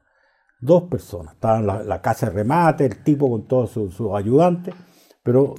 dos 0.62 0.84
personas. 0.84 1.34
Estaban 1.34 1.66
la, 1.68 1.84
la 1.84 2.02
casa 2.02 2.28
de 2.28 2.34
remate, 2.34 2.86
el 2.86 3.04
tipo 3.04 3.30
con 3.30 3.48
todos 3.48 3.72
sus, 3.72 4.00
ayudantes, 4.16 4.74
pero 5.24 5.56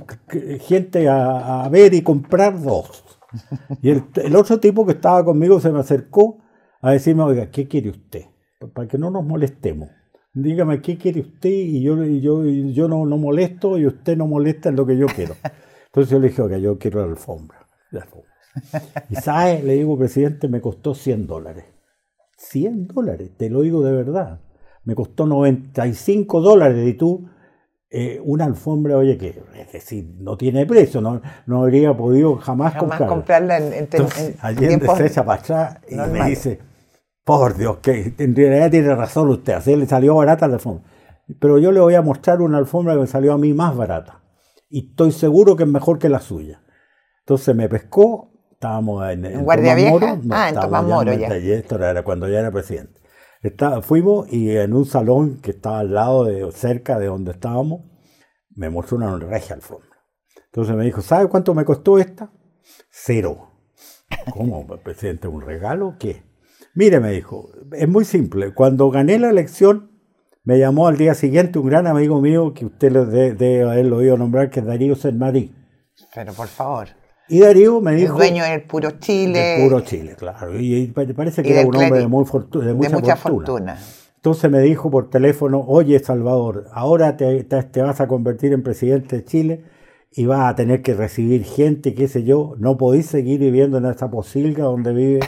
gente 0.60 1.08
a, 1.08 1.68
ver 1.70 1.92
y 1.92 2.02
comprar 2.02 2.60
dos. 2.60 3.04
Y 3.82 3.90
el, 3.90 4.36
otro 4.36 4.58
tipo 4.60 4.86
que 4.86 4.92
estaba 4.92 5.24
conmigo 5.24 5.60
se 5.60 5.70
me 5.70 5.80
acercó 5.80 6.38
a 6.80 6.92
decirme, 6.92 7.22
oiga, 7.24 7.50
¿qué 7.50 7.68
quiere 7.68 7.90
usted? 7.90 8.22
Para 8.72 8.88
que 8.88 8.98
no 8.98 9.10
nos 9.10 9.24
molestemos. 9.24 9.90
Dígame, 10.34 10.80
¿qué 10.80 10.96
quiere 10.96 11.20
usted? 11.20 11.50
Y 11.50 11.82
yo, 11.82 12.02
yo, 12.04 12.44
yo 12.44 12.88
no, 12.88 13.04
no 13.04 13.18
molesto 13.18 13.76
y 13.76 13.86
usted 13.86 14.16
no 14.16 14.26
molesta 14.26 14.70
en 14.70 14.76
lo 14.76 14.86
que 14.86 14.96
yo 14.96 15.06
quiero. 15.06 15.34
Entonces 15.86 16.10
yo 16.10 16.18
le 16.18 16.28
dije, 16.28 16.40
oiga, 16.40 16.58
yo 16.58 16.78
quiero 16.78 17.00
la 17.00 17.10
alfombra. 17.10 17.66
La 17.90 18.00
alfombra. 18.00 18.31
Y 19.08 19.16
sabe, 19.16 19.62
le 19.62 19.74
digo, 19.74 19.98
presidente, 19.98 20.48
me 20.48 20.60
costó 20.60 20.94
100 20.94 21.26
dólares. 21.26 21.64
100 22.36 22.88
dólares, 22.88 23.30
te 23.36 23.48
lo 23.50 23.60
digo 23.60 23.82
de 23.82 23.92
verdad 23.92 24.40
me 24.84 24.94
costó 24.94 25.26
95 25.26 26.40
dólares 26.40 26.86
y 26.86 26.94
tú 26.94 27.28
eh, 27.90 28.20
una 28.24 28.46
alfombra, 28.46 28.96
oye, 28.96 29.18
que 29.18 29.42
es 29.54 29.72
decir, 29.72 30.14
no 30.18 30.36
tiene 30.38 30.64
precio, 30.64 31.02
no, 31.02 31.20
no 31.44 31.62
habría 31.62 31.94
podido 31.94 32.36
jamás, 32.36 32.74
comprarla. 32.74 33.58
en, 33.58 33.72
en, 33.72 33.78
Entonces, 33.80 34.36
se 34.96 35.06
echa 35.06 35.24
para 35.24 35.40
atrás 35.40 35.78
y 35.88 35.96
me 35.96 36.30
dice, 36.30 36.58
por 37.22 37.54
Dios, 37.54 37.78
que 37.78 38.14
en 38.16 38.34
realidad 38.34 38.70
tiene 38.70 38.94
razón 38.94 39.28
usted, 39.28 39.52
así 39.52 39.76
le 39.76 39.86
salió 39.86 40.14
barata 40.14 40.48
la 40.48 40.54
alfombra. 40.54 40.90
Pero 41.38 41.58
yo 41.58 41.70
le 41.70 41.80
voy 41.80 41.94
a 41.94 42.02
mostrar 42.02 42.40
una 42.40 42.56
alfombra 42.56 42.94
que 42.94 43.00
me 43.00 43.06
salió 43.06 43.34
a 43.34 43.38
mí 43.38 43.52
más 43.52 43.76
barata. 43.76 44.22
Y 44.70 44.90
estoy 44.90 45.12
seguro 45.12 45.54
que 45.54 45.64
es 45.64 45.68
mejor 45.68 45.98
que 45.98 46.08
la 46.08 46.20
suya. 46.20 46.62
Entonces 47.20 47.54
me 47.54 47.68
pescó, 47.68 48.32
estábamos 48.62 49.10
en, 49.10 49.24
en, 49.24 49.44
Guardia 49.44 49.74
Vieja. 49.74 50.18
ah, 50.30 50.48
en 50.48 50.54
Tomás 50.54 50.84
Moro 50.84 51.12
ya. 51.12 51.28
Esto 51.28 51.76
era 51.76 52.02
cuando 52.02 52.28
ya 52.28 52.40
era 52.40 52.50
presidente 52.50 53.02
fuimos 53.82 54.32
y 54.32 54.56
en 54.56 54.72
un 54.72 54.86
salón 54.86 55.40
que 55.40 55.50
estaba 55.50 55.80
al 55.80 55.92
lado, 55.92 56.24
de, 56.24 56.50
cerca 56.52 56.98
de 56.98 57.06
donde 57.06 57.32
estábamos, 57.32 57.82
me 58.54 58.70
mostró 58.70 58.98
una 58.98 59.16
regia 59.18 59.56
alfombra. 59.56 59.88
Entonces 60.46 60.76
me 60.76 60.84
dijo, 60.84 61.00
¿sabe 61.00 61.28
cuánto 61.28 61.54
me 61.54 61.64
costó 61.64 61.98
esta? 61.98 62.30
Cero. 62.90 63.50
¿Cómo, 64.30 64.66
presidente? 64.84 65.26
¿Un 65.26 65.40
regalo? 65.40 65.96
¿Qué? 65.98 66.22
Mire, 66.74 67.00
me 67.00 67.10
dijo, 67.10 67.50
es 67.72 67.88
muy 67.88 68.04
simple. 68.04 68.54
Cuando 68.54 68.90
gané 68.90 69.18
la 69.18 69.30
elección, 69.30 69.90
me 70.44 70.58
llamó 70.58 70.86
al 70.86 70.96
día 70.96 71.14
siguiente 71.14 71.58
un 71.58 71.68
gran 71.68 71.86
amigo 71.86 72.20
mío 72.20 72.52
que 72.54 72.66
usted 72.66 72.92
debe 72.92 73.62
haberlo 73.62 73.96
oído 73.96 74.16
nombrar, 74.16 74.50
que 74.50 74.60
es 74.60 74.66
Darío 74.66 74.94
Sermarí. 74.94 75.54
Pero 76.14 76.32
por 76.34 76.48
favor. 76.48 76.88
Y 77.28 77.40
Darío 77.40 77.80
me 77.80 77.94
dijo... 77.94 78.14
El 78.14 78.18
dueño 78.18 78.44
del 78.44 78.62
Puro 78.62 78.90
Chile. 78.98 79.38
Del 79.38 79.68
Puro 79.68 79.80
Chile, 79.80 80.14
claro. 80.18 80.58
Y, 80.58 80.86
parece 80.88 81.42
que 81.42 81.52
era 81.52 81.66
un 81.66 81.74
hombre 81.74 82.00
de, 82.00 82.06
muy 82.06 82.24
de 82.24 82.74
mucha, 82.74 83.16
fortuna. 83.16 83.78
Entonces 84.16 84.50
me 84.50 84.60
dijo 84.60 84.90
por 84.90 85.10
teléfono, 85.10 85.64
oye 85.66 85.98
Salvador, 85.98 86.66
ahora 86.72 87.16
te, 87.16 87.42
te, 87.42 87.82
vas 87.82 88.00
a 88.00 88.06
convertir 88.06 88.52
en 88.52 88.62
presidente 88.62 89.16
de 89.16 89.24
Chile 89.24 89.64
y 90.12 90.26
vas 90.26 90.48
a 90.48 90.54
tener 90.54 90.82
que 90.82 90.94
recibir 90.94 91.44
gente, 91.44 91.94
qué 91.94 92.06
sé 92.06 92.22
yo, 92.22 92.54
no 92.58 92.76
podéis 92.76 93.06
seguir 93.06 93.40
viviendo 93.40 93.78
en 93.78 93.86
esa 93.86 94.10
posilga 94.10 94.64
donde 94.64 94.92
vive. 94.92 95.20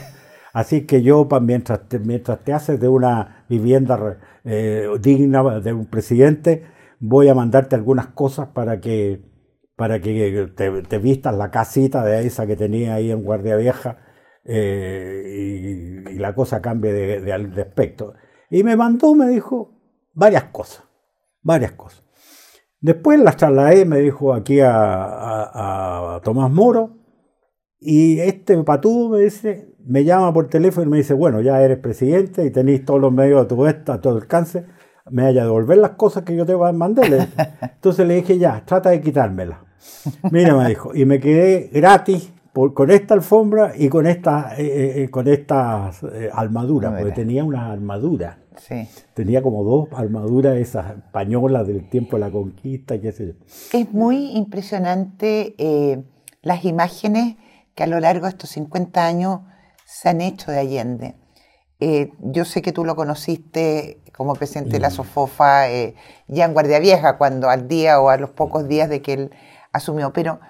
Así 0.53 0.83
que 0.83 1.03
yo, 1.03 1.27
mientras 1.41 1.89
te, 1.89 1.99
mientras 1.99 2.45
te 2.45 2.53
haces 2.53 2.79
de 2.79 2.87
una 2.87 3.45
vivienda 3.49 4.19
eh, 4.45 4.87
digna 5.01 5.59
de 5.59 5.73
un 5.73 5.87
presidente, 5.87 6.63
voy 7.01 7.29
a 7.29 7.35
mandarte 7.35 7.75
algunas 7.75 8.07
cosas 8.09 8.49
para 8.49 8.81
que 8.81 9.21
para 9.77 10.01
que 10.01 10.49
te, 10.55 10.99
vistas 10.99 11.35
la 11.35 11.51
casita 11.51 12.05
de 12.05 12.27
esa 12.27 12.47
que 12.47 12.57
tenía 12.57 12.95
ahí 12.95 13.11
en 13.11 13.23
Guardia 13.23 13.57
Vieja 13.57 13.99
eh, 14.45 16.05
y, 16.11 16.19
la 16.19 16.35
cosa 16.35 16.63
cambie 16.63 16.93
de, 16.93 17.33
aspecto. 17.33 18.15
Y 18.51 18.63
me 18.63 18.77
mandó, 18.77 19.15
me 19.15 19.29
dijo, 19.29 19.81
varias 20.13 20.45
cosas, 20.45 20.85
varias 21.43 21.73
cosas. 21.73 22.05
Después 22.81 23.19
las 23.19 23.37
trasladé, 23.37 23.85
me 23.85 23.99
dijo 23.99 24.33
aquí 24.35 24.61
a, 24.63 26.21
Tomás 26.23 26.51
Moro, 26.51 26.99
y 27.81 28.21
este 28.21 28.63
patudo 28.63 29.11
me 29.11 29.21
dice, 29.25 29.75
me 29.85 30.05
llama 30.05 30.33
por 30.33 30.49
teléfono 30.49 30.87
y 30.87 30.91
me 30.91 30.97
dice, 30.99 31.15
bueno, 31.15 31.41
ya 31.41 31.61
eres 31.63 31.79
presidente 31.79 32.45
y 32.45 32.51
tenéis 32.51 32.85
todos 32.85 33.01
los 33.01 33.13
medios 33.13 33.45
a 33.45 33.49
tu, 33.49 33.65
a 33.65 34.01
tu 34.01 34.09
alcance, 34.09 34.67
me 35.11 35.27
haya 35.27 35.45
devolver 35.45 35.79
las 35.79 35.93
cosas 35.93 36.25
que 36.25 36.37
yo 36.37 36.47
te 36.47 36.55
voy 36.55 36.69
a 36.69 36.73
mandar. 36.73 37.07
Entonces 37.63 38.07
le 38.07 38.17
dije, 38.17 38.39
ya, 38.39 38.63
trata 38.65 38.91
de 38.91 39.01
quitármelas. 39.01 39.64
Mira, 40.31 40.55
me 40.57 40.69
dijo, 40.69 40.95
y 40.95 41.05
me 41.05 41.21
quedé 41.21 41.71
gratis 41.73 42.31
con 42.55 42.91
esta 42.91 43.15
alfombra 43.15 43.73
y 43.77 43.89
con 43.89 44.07
esta 44.07 44.55
eh, 44.57 44.65
eh, 44.65 45.03
eh, 45.03 45.11
con 45.11 45.27
estas 45.27 46.01
armaduras, 46.33 46.93
porque 46.97 47.13
tenía 47.13 47.43
una 47.45 47.73
armadura. 47.73 48.39
Sí. 48.57 48.89
Tenía 49.15 49.43
como 49.43 49.65
dos 49.65 49.89
armaduras 49.93 50.57
esas 50.57 50.97
españolas 50.97 51.67
del 51.67 51.89
tiempo 51.89 52.17
de 52.17 52.21
la 52.21 52.31
conquista, 52.31 53.01
qué 53.01 53.11
sé 53.11 53.27
yo. 53.27 53.33
Es 53.73 53.93
muy 53.93 54.37
impresionante 54.37 55.57
las 56.43 56.65
imágenes 56.65 57.37
que 57.75 57.83
a 57.83 57.89
lo 57.89 57.99
largo 57.99 58.27
de 58.27 58.31
estos 58.31 58.51
50 58.51 59.05
años 59.05 59.41
se 59.85 60.09
han 60.09 60.21
hecho 60.21 60.53
de 60.53 60.61
Allende. 60.61 61.17
yo 62.21 62.45
sé 62.45 62.63
que 62.63 62.71
tú 62.71 62.85
lo 62.85 62.95
conociste 62.95 63.99
como 64.17 64.35
presidente 64.35 64.75
de 64.75 64.79
la 64.79 64.91
mm. 64.91 64.93
SOFOFA 64.93 65.67
ya 66.29 66.45
en 66.45 66.53
Guardia 66.53 66.79
Vieja, 66.79 67.19
cuando 67.19 67.51
al 67.51 67.67
día 67.67 68.01
o 68.01 68.09
a 68.09 68.17
los 68.17 68.31
pocos 68.31 68.69
días 68.69 68.89
de 68.89 69.03
que 69.03 69.15
él 69.15 69.31
asumió. 69.75 70.13
Pero 70.13 70.41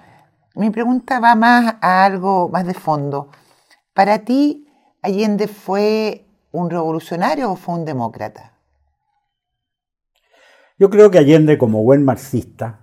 mi 0.55 0.69
pregunta 0.69 1.19
va 1.19 1.35
más 1.35 1.75
a 1.81 2.05
algo 2.05 2.47
más 2.47 2.65
de 2.65 2.73
fondo. 2.73 3.29
¿Para 3.93 4.19
ti 4.19 4.67
Allende 5.01 5.47
fue 5.47 6.25
un 6.51 6.69
revolucionario 6.69 7.51
o 7.51 7.55
fue 7.57 7.75
un 7.75 7.85
demócrata? 7.85 8.53
Yo 10.77 10.89
creo 10.89 11.11
que 11.11 11.19
Allende, 11.19 11.57
como 11.57 11.83
buen 11.83 12.03
marxista, 12.03 12.81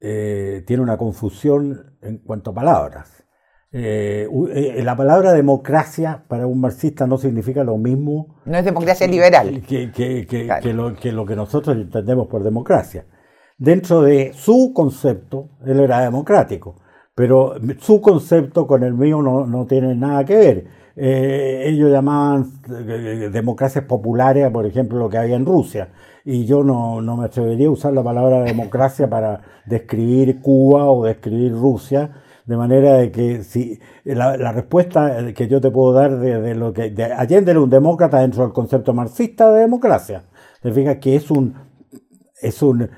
eh, 0.00 0.64
tiene 0.66 0.82
una 0.82 0.96
confusión 0.96 1.96
en 2.02 2.18
cuanto 2.18 2.50
a 2.50 2.54
palabras. 2.54 3.24
Eh, 3.70 4.26
eh, 4.54 4.82
la 4.82 4.96
palabra 4.96 5.32
democracia 5.32 6.24
para 6.26 6.46
un 6.46 6.60
marxista 6.60 7.06
no 7.06 7.18
significa 7.18 7.64
lo 7.64 7.76
mismo. 7.76 8.40
No 8.44 8.56
es 8.56 8.64
democracia 8.64 9.06
liberal. 9.06 9.62
que, 9.62 10.72
lo, 10.72 10.94
que 10.94 11.12
lo 11.12 11.26
que 11.26 11.36
nosotros 11.36 11.76
entendemos 11.76 12.28
por 12.28 12.42
democracia 12.42 13.04
dentro 13.58 14.02
de 14.02 14.32
su 14.34 14.72
concepto, 14.74 15.50
él 15.66 15.80
era 15.80 16.00
democrático, 16.00 16.76
pero 17.14 17.54
su 17.80 18.00
concepto 18.00 18.66
con 18.66 18.84
el 18.84 18.94
mío 18.94 19.20
no, 19.20 19.46
no 19.46 19.66
tiene 19.66 19.94
nada 19.94 20.24
que 20.24 20.36
ver. 20.36 20.66
Eh, 21.00 21.64
ellos 21.66 21.90
llamaban 21.92 22.50
eh, 22.68 23.28
democracias 23.30 23.84
populares, 23.84 24.50
por 24.50 24.66
ejemplo, 24.66 24.98
lo 24.98 25.08
que 25.08 25.18
había 25.18 25.36
en 25.36 25.46
Rusia, 25.46 25.90
y 26.24 26.44
yo 26.44 26.64
no, 26.64 27.00
no 27.00 27.16
me 27.16 27.26
atrevería 27.26 27.68
a 27.68 27.70
usar 27.70 27.92
la 27.92 28.02
palabra 28.02 28.42
democracia 28.42 29.08
para 29.08 29.40
describir 29.66 30.40
Cuba 30.40 30.90
o 30.90 31.04
describir 31.04 31.52
Rusia, 31.52 32.10
de 32.44 32.56
manera 32.56 32.94
de 32.94 33.12
que 33.12 33.44
si 33.44 33.78
la, 34.04 34.52
respuesta 34.52 35.32
que 35.34 35.48
yo 35.48 35.60
te 35.60 35.70
puedo 35.70 35.92
dar 35.92 36.18
de, 36.18 36.54
lo 36.54 36.72
que 36.72 36.90
de 36.90 37.04
Allende 37.04 37.50
era 37.50 37.60
un 37.60 37.68
demócrata 37.68 38.20
dentro 38.20 38.42
del 38.42 38.52
concepto 38.52 38.94
marxista 38.94 39.52
de 39.52 39.60
democracia. 39.60 40.24
Te 40.62 40.98
que 40.98 41.16
es 41.16 41.30
un 41.30 41.54
es 42.40 42.62
un 42.62 42.82
eh, 42.82 42.90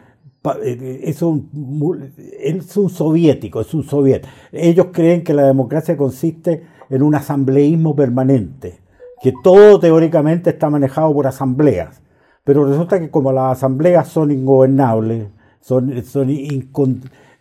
es 0.62 1.22
un, 1.22 2.12
es 2.38 2.76
un 2.76 2.90
soviético, 2.90 3.60
es 3.60 3.74
un 3.74 3.84
soviet. 3.84 4.26
Ellos 4.52 4.86
creen 4.92 5.22
que 5.22 5.34
la 5.34 5.46
democracia 5.46 5.96
consiste 5.96 6.62
en 6.88 7.02
un 7.02 7.14
asambleísmo 7.14 7.94
permanente, 7.94 8.80
que 9.22 9.32
todo 9.42 9.78
teóricamente 9.78 10.50
está 10.50 10.70
manejado 10.70 11.12
por 11.12 11.26
asambleas, 11.26 12.00
pero 12.44 12.64
resulta 12.64 12.98
que 12.98 13.10
como 13.10 13.32
las 13.32 13.58
asambleas 13.58 14.08
son 14.08 14.30
ingobernables, 14.30 15.28
son, 15.60 15.92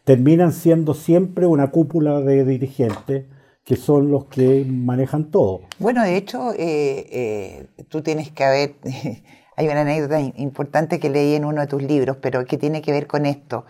terminan 0.03 0.51
siendo 0.51 0.93
siempre 0.93 1.45
una 1.47 1.71
cúpula 1.71 2.19
de 2.21 2.43
dirigentes 2.43 3.25
que 3.63 3.75
son 3.75 4.09
los 4.11 4.25
que 4.25 4.65
manejan 4.67 5.29
todo. 5.29 5.61
Bueno, 5.77 6.03
de 6.03 6.17
hecho, 6.17 6.51
eh, 6.53 7.05
eh, 7.11 7.67
tú 7.87 8.01
tienes 8.01 8.31
que 8.31 8.43
haber 8.43 8.75
hay 9.59 9.67
una 9.67 9.81
anécdota 9.81 10.21
importante 10.21 11.01
que 11.01 11.09
leí 11.09 11.35
en 11.35 11.43
uno 11.43 11.59
de 11.59 11.67
tus 11.67 11.83
libros, 11.83 12.15
pero 12.21 12.45
que 12.45 12.57
tiene 12.57 12.81
que 12.81 12.93
ver 12.93 13.07
con 13.07 13.25
esto. 13.25 13.65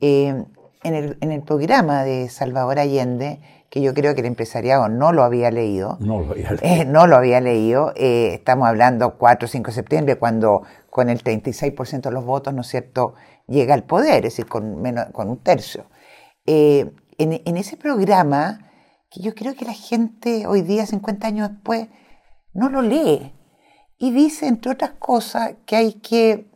Eh, 0.00 0.46
en, 0.82 1.30
el, 1.30 1.42
programa 1.42 2.04
de 2.04 2.30
Salvador 2.30 2.78
Allende, 2.78 3.40
que 3.68 3.82
yo 3.82 3.92
creo 3.92 4.14
que 4.14 4.22
el 4.22 4.28
empresariado 4.28 4.88
no 4.88 5.12
lo 5.12 5.24
había 5.24 5.50
leído, 5.50 5.98
no 6.00 6.20
lo 6.20 6.30
había 6.30 6.52
leído, 6.52 6.62
eh, 6.62 6.84
no 6.86 7.06
lo 7.06 7.16
había 7.16 7.40
leído 7.42 7.92
eh, 7.96 8.32
estamos 8.32 8.66
hablando 8.66 9.18
4 9.18 9.44
o 9.44 9.48
5 9.48 9.66
de 9.66 9.74
septiembre, 9.74 10.16
cuando 10.16 10.62
con 10.88 11.10
el 11.10 11.22
36% 11.22 12.00
de 12.00 12.10
los 12.10 12.24
votos, 12.24 12.54
¿no 12.54 12.62
es 12.62 12.68
cierto?, 12.68 13.12
llega 13.46 13.74
al 13.74 13.84
poder, 13.84 14.24
es 14.24 14.32
decir, 14.32 14.46
con, 14.46 14.80
menos, 14.80 15.04
con 15.12 15.28
un 15.28 15.36
tercio. 15.42 15.84
Eh, 16.46 16.90
en, 17.18 17.56
ese 17.58 17.76
programa, 17.76 18.70
que 19.10 19.20
yo 19.20 19.34
creo 19.34 19.54
que 19.54 19.66
la 19.66 19.74
gente 19.74 20.46
hoy 20.46 20.62
día, 20.62 20.86
50 20.86 21.26
años 21.26 21.50
después, 21.50 21.88
no 22.54 22.70
lo 22.70 22.80
lee. 22.80 23.35
Y 23.98 24.10
dice, 24.10 24.46
entre 24.46 24.72
otras 24.72 24.92
cosas, 24.98 25.54
que 25.64 25.76
hay 25.76 25.94
que 25.94 26.46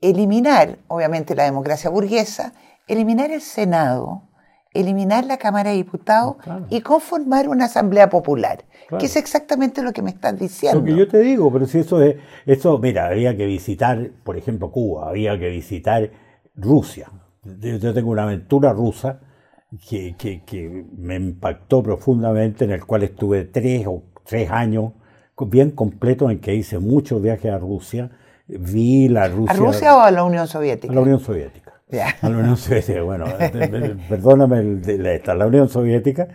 eliminar, 0.00 0.78
obviamente, 0.88 1.34
la 1.34 1.44
democracia 1.44 1.90
burguesa, 1.90 2.52
eliminar 2.86 3.30
el 3.30 3.40
Senado, 3.40 4.22
eliminar 4.72 5.24
la 5.24 5.38
Cámara 5.38 5.70
de 5.70 5.76
Diputados 5.76 6.36
y 6.70 6.80
conformar 6.80 7.48
una 7.48 7.66
Asamblea 7.66 8.08
Popular, 8.08 8.64
que 8.98 9.06
es 9.06 9.16
exactamente 9.16 9.82
lo 9.82 9.92
que 9.92 10.02
me 10.02 10.10
estás 10.10 10.38
diciendo. 10.38 10.80
Lo 10.80 10.84
que 10.84 10.96
yo 10.96 11.08
te 11.08 11.18
digo, 11.18 11.52
pero 11.52 11.66
si 11.66 11.78
eso 11.78 12.02
es, 12.02 12.16
eso, 12.44 12.78
mira, 12.78 13.06
había 13.06 13.36
que 13.36 13.46
visitar, 13.46 14.10
por 14.24 14.36
ejemplo, 14.36 14.70
Cuba, 14.70 15.08
había 15.08 15.38
que 15.38 15.48
visitar 15.48 16.10
Rusia. 16.54 17.10
Yo 17.44 17.94
tengo 17.94 18.10
una 18.10 18.24
aventura 18.24 18.72
rusa 18.72 19.20
que, 19.88 20.14
que, 20.16 20.86
me 20.96 21.16
impactó 21.16 21.82
profundamente, 21.82 22.64
en 22.64 22.72
el 22.72 22.84
cual 22.84 23.02
estuve 23.02 23.44
tres 23.44 23.86
o 23.86 24.02
tres 24.24 24.50
años 24.50 24.92
bien 25.44 25.70
completos 25.70 26.30
en 26.30 26.40
que 26.40 26.54
hice 26.54 26.78
muchos 26.78 27.20
viajes 27.20 27.52
a 27.52 27.58
Rusia. 27.58 28.10
Vi 28.48 29.08
la 29.08 29.28
Rusia. 29.28 29.52
¿A 29.52 29.56
Rusia 29.56 29.96
o 29.96 30.00
a 30.00 30.10
la 30.10 30.24
Unión 30.24 30.46
Soviética? 30.46 30.92
A 30.92 30.94
la 30.94 31.02
Unión 31.02 31.20
Soviética. 31.20 31.72
A 32.22 32.28
la 32.28 32.38
Unión 32.38 32.56
Soviética, 32.56 33.02
bueno, 33.02 33.26
perdóname 34.08 34.80
esta, 35.14 35.34
la 35.34 35.46
Unión 35.46 35.68
Soviética. 35.68 36.28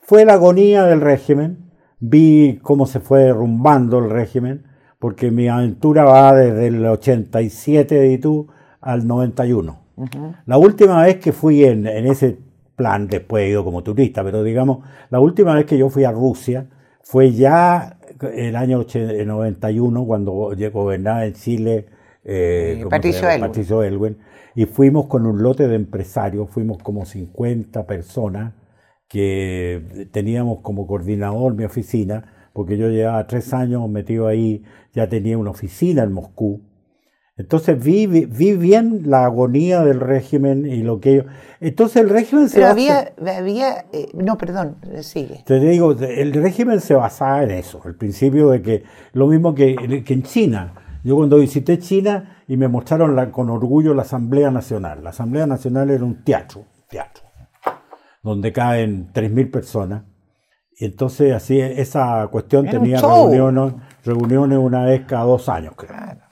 Fue 0.00 0.24
la 0.24 0.34
agonía 0.34 0.84
del 0.84 1.00
régimen. 1.00 1.70
Vi 1.98 2.58
cómo 2.62 2.86
se 2.86 3.00
fue 3.00 3.24
derrumbando 3.24 3.98
el 3.98 4.10
régimen, 4.10 4.66
porque 4.98 5.30
mi 5.30 5.48
aventura 5.48 6.04
va 6.04 6.34
desde 6.34 6.68
el 6.68 6.84
87 6.84 7.94
de 7.94 8.12
Itu 8.12 8.48
al 8.80 9.06
91. 9.06 9.80
La 10.44 10.58
última 10.58 11.02
vez 11.02 11.16
que 11.16 11.32
fui 11.32 11.64
en, 11.64 11.86
en 11.86 12.06
ese 12.06 12.38
plan, 12.76 13.08
después 13.08 13.44
he 13.44 13.48
ido 13.48 13.64
como 13.64 13.82
turista, 13.82 14.22
pero 14.22 14.42
digamos, 14.42 14.86
la 15.08 15.20
última 15.20 15.54
vez 15.54 15.64
que 15.64 15.78
yo 15.78 15.88
fui 15.88 16.04
a 16.04 16.12
Rusia 16.12 16.66
fue 17.02 17.32
ya 17.32 17.96
el 18.32 18.56
año 18.56 18.84
91, 18.84 20.04
cuando 20.04 20.32
gobernaba 20.72 21.26
en 21.26 21.32
Chile 21.34 21.86
eh, 22.28 22.84
Patricio, 22.90 23.82
Elwin. 23.82 24.18
y 24.54 24.66
fuimos 24.66 25.06
con 25.06 25.26
un 25.26 25.42
lote 25.42 25.68
de 25.68 25.76
empresarios, 25.76 26.50
fuimos 26.50 26.82
como 26.82 27.06
50 27.06 27.86
personas 27.86 28.54
que 29.08 30.08
teníamos 30.10 30.60
como 30.60 30.86
coordinador 30.88 31.54
mi 31.54 31.64
oficina, 31.64 32.48
porque 32.52 32.76
yo 32.76 32.88
llevaba 32.88 33.26
tres 33.28 33.54
años 33.54 33.88
metido 33.88 34.26
ahí, 34.26 34.64
ya 34.92 35.08
tenía 35.08 35.38
una 35.38 35.50
oficina 35.50 36.02
en 36.02 36.12
Moscú, 36.12 36.62
entonces 37.38 37.82
vi, 37.82 38.06
vi, 38.06 38.52
bien 38.54 39.02
la 39.04 39.26
agonía 39.26 39.84
del 39.84 40.00
régimen 40.00 40.64
y 40.64 40.82
lo 40.82 41.00
que 41.00 41.10
ellos... 41.10 41.26
Entonces 41.60 42.02
el 42.02 42.08
régimen 42.08 42.48
se... 42.48 42.56
Pero 42.56 42.68
había... 42.68 43.12
había 43.36 43.84
eh, 43.92 44.08
no, 44.14 44.38
perdón, 44.38 44.76
sigue. 45.02 45.42
Te 45.44 45.60
digo, 45.60 45.92
el 45.92 46.32
régimen 46.32 46.80
se 46.80 46.94
basaba 46.94 47.42
en 47.42 47.50
eso, 47.50 47.82
el 47.84 47.94
principio 47.94 48.48
de 48.48 48.62
que 48.62 48.84
lo 49.12 49.26
mismo 49.26 49.54
que, 49.54 50.02
que 50.04 50.14
en 50.14 50.22
China. 50.22 50.72
Yo 51.04 51.14
cuando 51.14 51.36
visité 51.36 51.78
China 51.78 52.42
y 52.48 52.56
me 52.56 52.68
mostraron 52.68 53.14
la, 53.14 53.30
con 53.30 53.50
orgullo 53.50 53.92
la 53.92 54.02
Asamblea 54.02 54.50
Nacional. 54.50 55.04
La 55.04 55.10
Asamblea 55.10 55.46
Nacional 55.46 55.90
era 55.90 56.04
un 56.04 56.24
teatro, 56.24 56.64
teatro, 56.88 57.22
donde 58.22 58.50
caen 58.50 59.12
3.000 59.12 59.50
personas. 59.50 60.04
Y 60.78 60.86
entonces 60.86 61.34
así 61.34 61.60
esa 61.60 62.26
cuestión 62.28 62.66
tenía 62.66 63.00
reuniones, 63.00 63.74
reuniones 64.04 64.58
una 64.58 64.84
vez 64.84 65.02
cada 65.06 65.24
dos 65.24 65.50
años, 65.50 65.74
creo. 65.76 66.25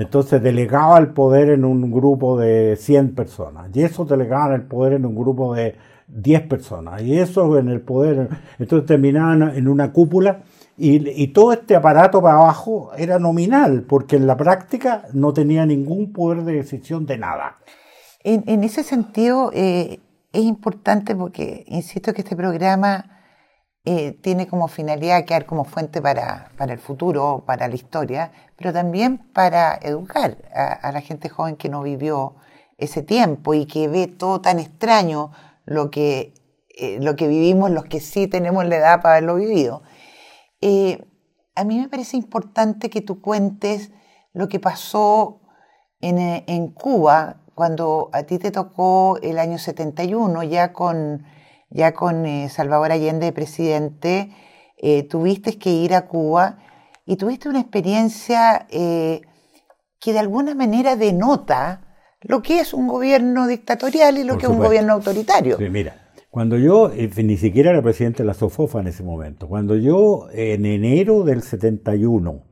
Entonces 0.00 0.42
delegaba 0.42 0.98
el 0.98 1.08
poder 1.08 1.50
en 1.50 1.62
un 1.62 1.90
grupo 1.90 2.38
de 2.38 2.76
100 2.76 3.14
personas. 3.14 3.68
Y 3.74 3.82
eso 3.82 4.06
delegaba 4.06 4.54
el 4.54 4.62
poder 4.62 4.94
en 4.94 5.04
un 5.04 5.14
grupo 5.14 5.54
de 5.54 5.76
10 6.08 6.42
personas. 6.48 7.02
Y 7.02 7.18
eso 7.18 7.58
en 7.58 7.68
el 7.68 7.82
poder. 7.82 8.30
Entonces 8.58 8.86
terminaban 8.86 9.54
en 9.54 9.68
una 9.68 9.92
cúpula. 9.92 10.40
Y, 10.78 11.28
todo 11.28 11.52
este 11.52 11.76
aparato 11.76 12.22
para 12.22 12.36
abajo 12.36 12.92
era 12.96 13.18
nominal, 13.18 13.82
porque 13.82 14.16
en 14.16 14.26
la 14.26 14.38
práctica 14.38 15.04
no 15.12 15.34
tenía 15.34 15.66
ningún 15.66 16.10
poder 16.14 16.44
de 16.44 16.54
decisión 16.54 17.04
de 17.04 17.18
nada. 17.18 17.58
En, 18.24 18.64
ese 18.64 18.82
sentido, 18.82 19.50
eh, 19.52 20.00
es 20.32 20.42
importante 20.42 21.14
porque 21.14 21.64
insisto 21.68 22.14
que 22.14 22.22
este 22.22 22.34
programa 22.34 23.19
eh, 23.86 24.12
tiene 24.12 24.46
como 24.46 24.68
finalidad 24.68 25.24
quedar 25.24 25.46
como 25.46 25.64
fuente 25.64 26.02
para, 26.02 26.50
para, 26.58 26.74
el 26.74 26.78
futuro, 26.78 27.44
para 27.46 27.66
la 27.66 27.74
historia, 27.74 28.30
pero 28.56 28.74
también 28.74 29.16
para 29.32 29.74
educar 29.80 30.36
a, 30.54 30.92
la 30.92 31.00
gente 31.00 31.30
joven 31.30 31.56
que 31.56 31.70
no 31.70 31.82
vivió 31.82 32.36
ese 32.76 33.02
tiempo 33.02 33.54
y 33.54 33.64
que 33.64 33.88
ve 33.88 34.06
todo 34.06 34.42
tan 34.42 34.58
extraño 34.58 35.32
lo 35.64 35.90
que, 35.90 36.34
eh, 36.68 36.98
lo 37.00 37.16
que 37.16 37.26
vivimos 37.26 37.70
los 37.70 37.86
que 37.86 38.00
sí 38.00 38.26
tenemos 38.26 38.66
la 38.66 38.76
edad 38.76 39.00
para 39.00 39.14
haberlo 39.14 39.36
vivido. 39.36 39.82
Eh, 40.60 41.02
a 41.54 41.64
mí 41.64 41.78
me 41.78 41.88
parece 41.88 42.18
importante 42.18 42.90
que 42.90 43.00
tú 43.00 43.22
cuentes 43.22 43.92
lo 44.34 44.50
que 44.50 44.60
pasó 44.60 45.40
en, 46.02 46.18
en 46.18 46.68
Cuba 46.68 47.40
cuando 47.54 48.10
a 48.12 48.24
ti 48.24 48.38
te 48.38 48.50
tocó 48.50 49.18
el 49.22 49.38
año 49.38 49.58
71, 49.58 50.42
ya 50.42 50.74
con 50.74 51.24
ya 51.70 51.92
con 51.92 52.26
eh, 52.26 52.48
Salvador 52.48 52.92
Allende 52.92 53.26
de 53.26 53.32
presidente, 53.32 54.30
eh, 54.76 55.04
tuviste 55.04 55.58
que 55.58 55.70
ir 55.70 55.94
a 55.94 56.06
Cuba 56.06 56.58
y 57.06 57.16
tuviste 57.16 57.48
una 57.48 57.60
experiencia 57.60 58.66
eh, 58.70 59.22
que 60.00 60.12
de 60.12 60.18
alguna 60.18 60.54
manera 60.54 60.96
denota 60.96 61.82
lo 62.22 62.42
que 62.42 62.60
es 62.60 62.74
un 62.74 62.86
gobierno 62.86 63.46
dictatorial 63.46 64.18
y 64.18 64.24
lo 64.24 64.36
que 64.36 64.46
es 64.46 64.52
un 64.52 64.58
gobierno 64.58 64.92
autoritario. 64.92 65.56
Sí, 65.56 65.70
mira, 65.70 66.12
cuando 66.30 66.58
yo, 66.58 66.90
ni 67.16 67.36
siquiera 67.36 67.70
era 67.70 67.82
presidente 67.82 68.22
de 68.22 68.26
la 68.26 68.34
SOFOFA 68.34 68.80
en 68.80 68.88
ese 68.88 69.02
momento, 69.02 69.48
cuando 69.48 69.76
yo 69.76 70.28
en 70.32 70.66
enero 70.66 71.24
del 71.24 71.42
71 71.42 72.49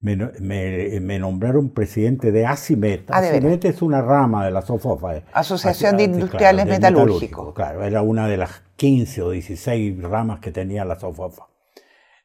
me, 0.00 1.18
nombraron 1.18 1.70
presidente 1.70 2.30
de 2.30 2.46
ACIMET. 2.46 3.10
Ah, 3.10 3.18
ACIMET 3.18 3.64
es 3.64 3.82
una 3.82 4.00
rama 4.00 4.44
de 4.44 4.50
la 4.50 4.62
SOFOFA. 4.62 5.22
Asociación 5.32 5.96
de 5.96 6.04
Industriales 6.04 6.66
Metalúrgicos. 6.66 7.54
Claro, 7.54 7.84
era 7.84 8.02
una 8.02 8.28
de 8.28 8.36
las 8.36 8.62
15 8.76 9.22
o 9.22 9.30
16 9.30 10.02
ramas 10.02 10.40
que 10.40 10.52
tenía 10.52 10.84
la 10.84 10.98
SOFOFA. 10.98 11.46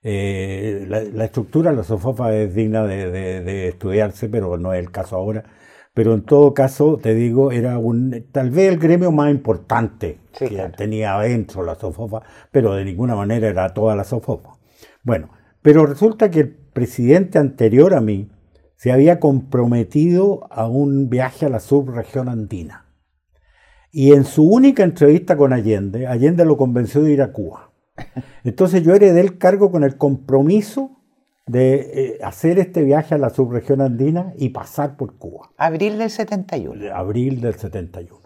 Eh, 0.03 0.85
la, 0.87 1.25
estructura 1.25 1.71
de 1.71 1.77
la 1.77 1.83
SOFOFA 1.83 2.33
es 2.35 2.53
digna 2.53 2.83
de, 2.85 3.69
estudiarse, 3.69 4.29
pero 4.29 4.57
no 4.57 4.73
es 4.73 4.79
el 4.79 4.91
caso 4.91 5.15
ahora. 5.15 5.43
Pero 5.93 6.13
en 6.13 6.23
todo 6.23 6.53
caso, 6.53 6.97
te 7.01 7.13
digo, 7.13 7.51
era 7.51 7.77
un, 7.77 8.25
tal 8.31 8.49
vez 8.49 8.71
el 8.71 8.79
gremio 8.79 9.11
más 9.11 9.29
importante 9.31 10.19
que 10.37 10.49
tenía 10.75 11.15
adentro 11.15 11.63
la 11.63 11.75
SOFOFA, 11.75 12.23
pero 12.51 12.73
de 12.73 12.83
ninguna 12.83 13.15
manera 13.15 13.47
era 13.47 13.73
toda 13.73 13.95
la 13.95 14.03
SOFOFA. 14.03 14.57
Bueno, 15.03 15.29
pero 15.61 15.85
resulta 15.85 16.29
que 16.31 16.62
presidente 16.73 17.39
anterior 17.39 17.93
a 17.93 18.01
mí 18.01 18.29
se 18.75 18.91
había 18.91 19.19
comprometido 19.19 20.47
a 20.51 20.67
un 20.67 21.09
viaje 21.09 21.45
a 21.45 21.49
la 21.49 21.59
subregión 21.59 22.27
andina. 22.27 22.85
Y 23.91 24.13
en 24.13 24.25
su 24.25 24.43
única 24.43 24.83
entrevista 24.83 25.37
con 25.37 25.53
Allende, 25.53 26.07
Allende 26.07 26.45
lo 26.45 26.57
convenció 26.57 27.01
de 27.03 27.13
ir 27.13 27.21
a 27.21 27.31
Cuba. 27.31 27.71
Entonces 28.43 28.83
yo 28.83 28.95
heredé 28.95 29.21
el 29.21 29.37
cargo 29.37 29.71
con 29.71 29.83
el 29.83 29.97
compromiso 29.97 31.03
de 31.45 31.75
eh, 31.75 32.19
hacer 32.23 32.57
este 32.57 32.83
viaje 32.83 33.15
a 33.15 33.17
la 33.17 33.29
subregión 33.29 33.81
andina 33.81 34.33
y 34.37 34.49
pasar 34.49 34.97
por 34.97 35.17
Cuba. 35.17 35.51
Abril 35.57 35.97
del 35.97 36.09
71. 36.09 36.93
Abril 36.93 37.41
del 37.41 37.55
71. 37.55 38.21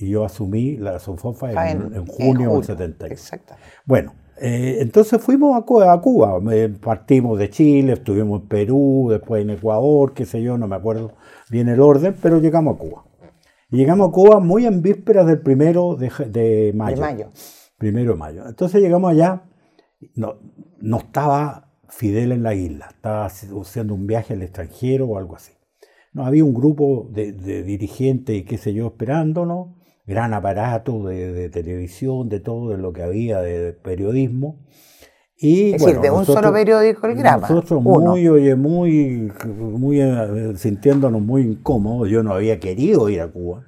Y 0.00 0.10
yo 0.10 0.24
asumí 0.24 0.76
la 0.76 0.98
SOFOFA 1.00 1.70
en, 1.70 2.06
junio, 2.06 2.54
del 2.54 2.64
71. 2.64 3.12
Exactamente. 3.12 3.68
Bueno, 3.84 4.14
eh, 4.40 4.78
entonces 4.80 5.20
fuimos 5.20 5.56
a, 5.56 5.64
Cuba, 5.64 6.40
partimos 6.80 7.38
de 7.38 7.50
Chile, 7.50 7.94
estuvimos 7.94 8.42
en 8.42 8.48
Perú, 8.48 9.08
después 9.10 9.42
en 9.42 9.50
Ecuador, 9.50 10.14
qué 10.14 10.26
sé 10.26 10.42
yo, 10.42 10.56
no 10.56 10.68
me 10.68 10.76
acuerdo 10.76 11.12
bien 11.50 11.68
el 11.68 11.80
orden, 11.80 12.14
pero 12.20 12.38
llegamos 12.38 12.76
a 12.76 12.78
Cuba. 12.78 13.04
Y 13.70 13.76
llegamos 13.76 14.08
a 14.08 14.12
Cuba 14.12 14.40
muy 14.40 14.66
en 14.66 14.80
vísperas 14.82 15.26
del 15.26 15.40
primero 15.40 15.96
de, 15.96 16.72
mayo. 16.74 17.30
Primero 17.76 18.12
de 18.12 18.18
mayo. 18.18 18.46
Entonces 18.46 18.80
llegamos 18.80 19.10
allá, 19.10 19.42
no, 20.14 20.36
no 20.80 20.98
estaba 20.98 21.72
Fidel 21.88 22.32
en 22.32 22.42
la 22.42 22.54
isla, 22.54 22.88
estaba 22.90 23.26
haciendo 23.26 23.94
un 23.94 24.06
viaje 24.06 24.34
al 24.34 24.42
extranjero 24.42 25.06
o 25.06 25.18
algo 25.18 25.36
así. 25.36 25.52
No, 26.12 26.24
había 26.24 26.44
un 26.44 26.54
grupo 26.54 27.08
de, 27.10 27.32
de 27.32 27.62
dirigentes 27.62 28.36
y 28.36 28.44
qué 28.44 28.56
sé 28.58 28.72
yo 28.72 28.86
esperándonos 28.86 29.77
gran 30.08 30.32
aparato 30.32 31.04
de, 31.04 31.50
televisión, 31.50 32.30
de 32.30 32.40
todo 32.40 32.70
de 32.70 32.78
lo 32.78 32.94
que 32.94 33.02
había 33.02 33.40
de 33.40 33.74
periodismo. 33.74 34.64
Y, 35.36 35.74
es 35.74 35.82
decir, 35.82 36.00
de 36.00 36.10
un 36.10 36.24
solo 36.24 36.52
periódico 36.52 37.06
el 37.06 37.14
grama. 37.14 37.46
Nosotros 37.48 37.82
muy, 37.82 38.26
oye, 38.26 38.56
muy, 38.56 39.30
muy 39.54 40.00
eh, 40.00 40.54
sintiéndonos 40.56 41.20
muy 41.20 41.42
incómodos. 41.42 42.08
Yo 42.08 42.22
no 42.22 42.32
había 42.32 42.58
querido 42.58 43.08
ir 43.10 43.20
a 43.20 43.30
Cuba. 43.30 43.66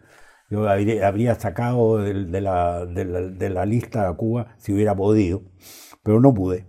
Yo 0.50 0.68
habría, 0.68 1.34
sacado 1.36 1.98
de, 1.98 2.40
la, 2.40 2.84
de, 2.86 3.50
la, 3.50 3.66
lista 3.66 4.08
a 4.08 4.14
Cuba 4.14 4.56
si 4.58 4.72
hubiera 4.72 4.96
podido, 4.96 5.42
pero 6.02 6.20
no 6.20 6.34
pude. 6.34 6.66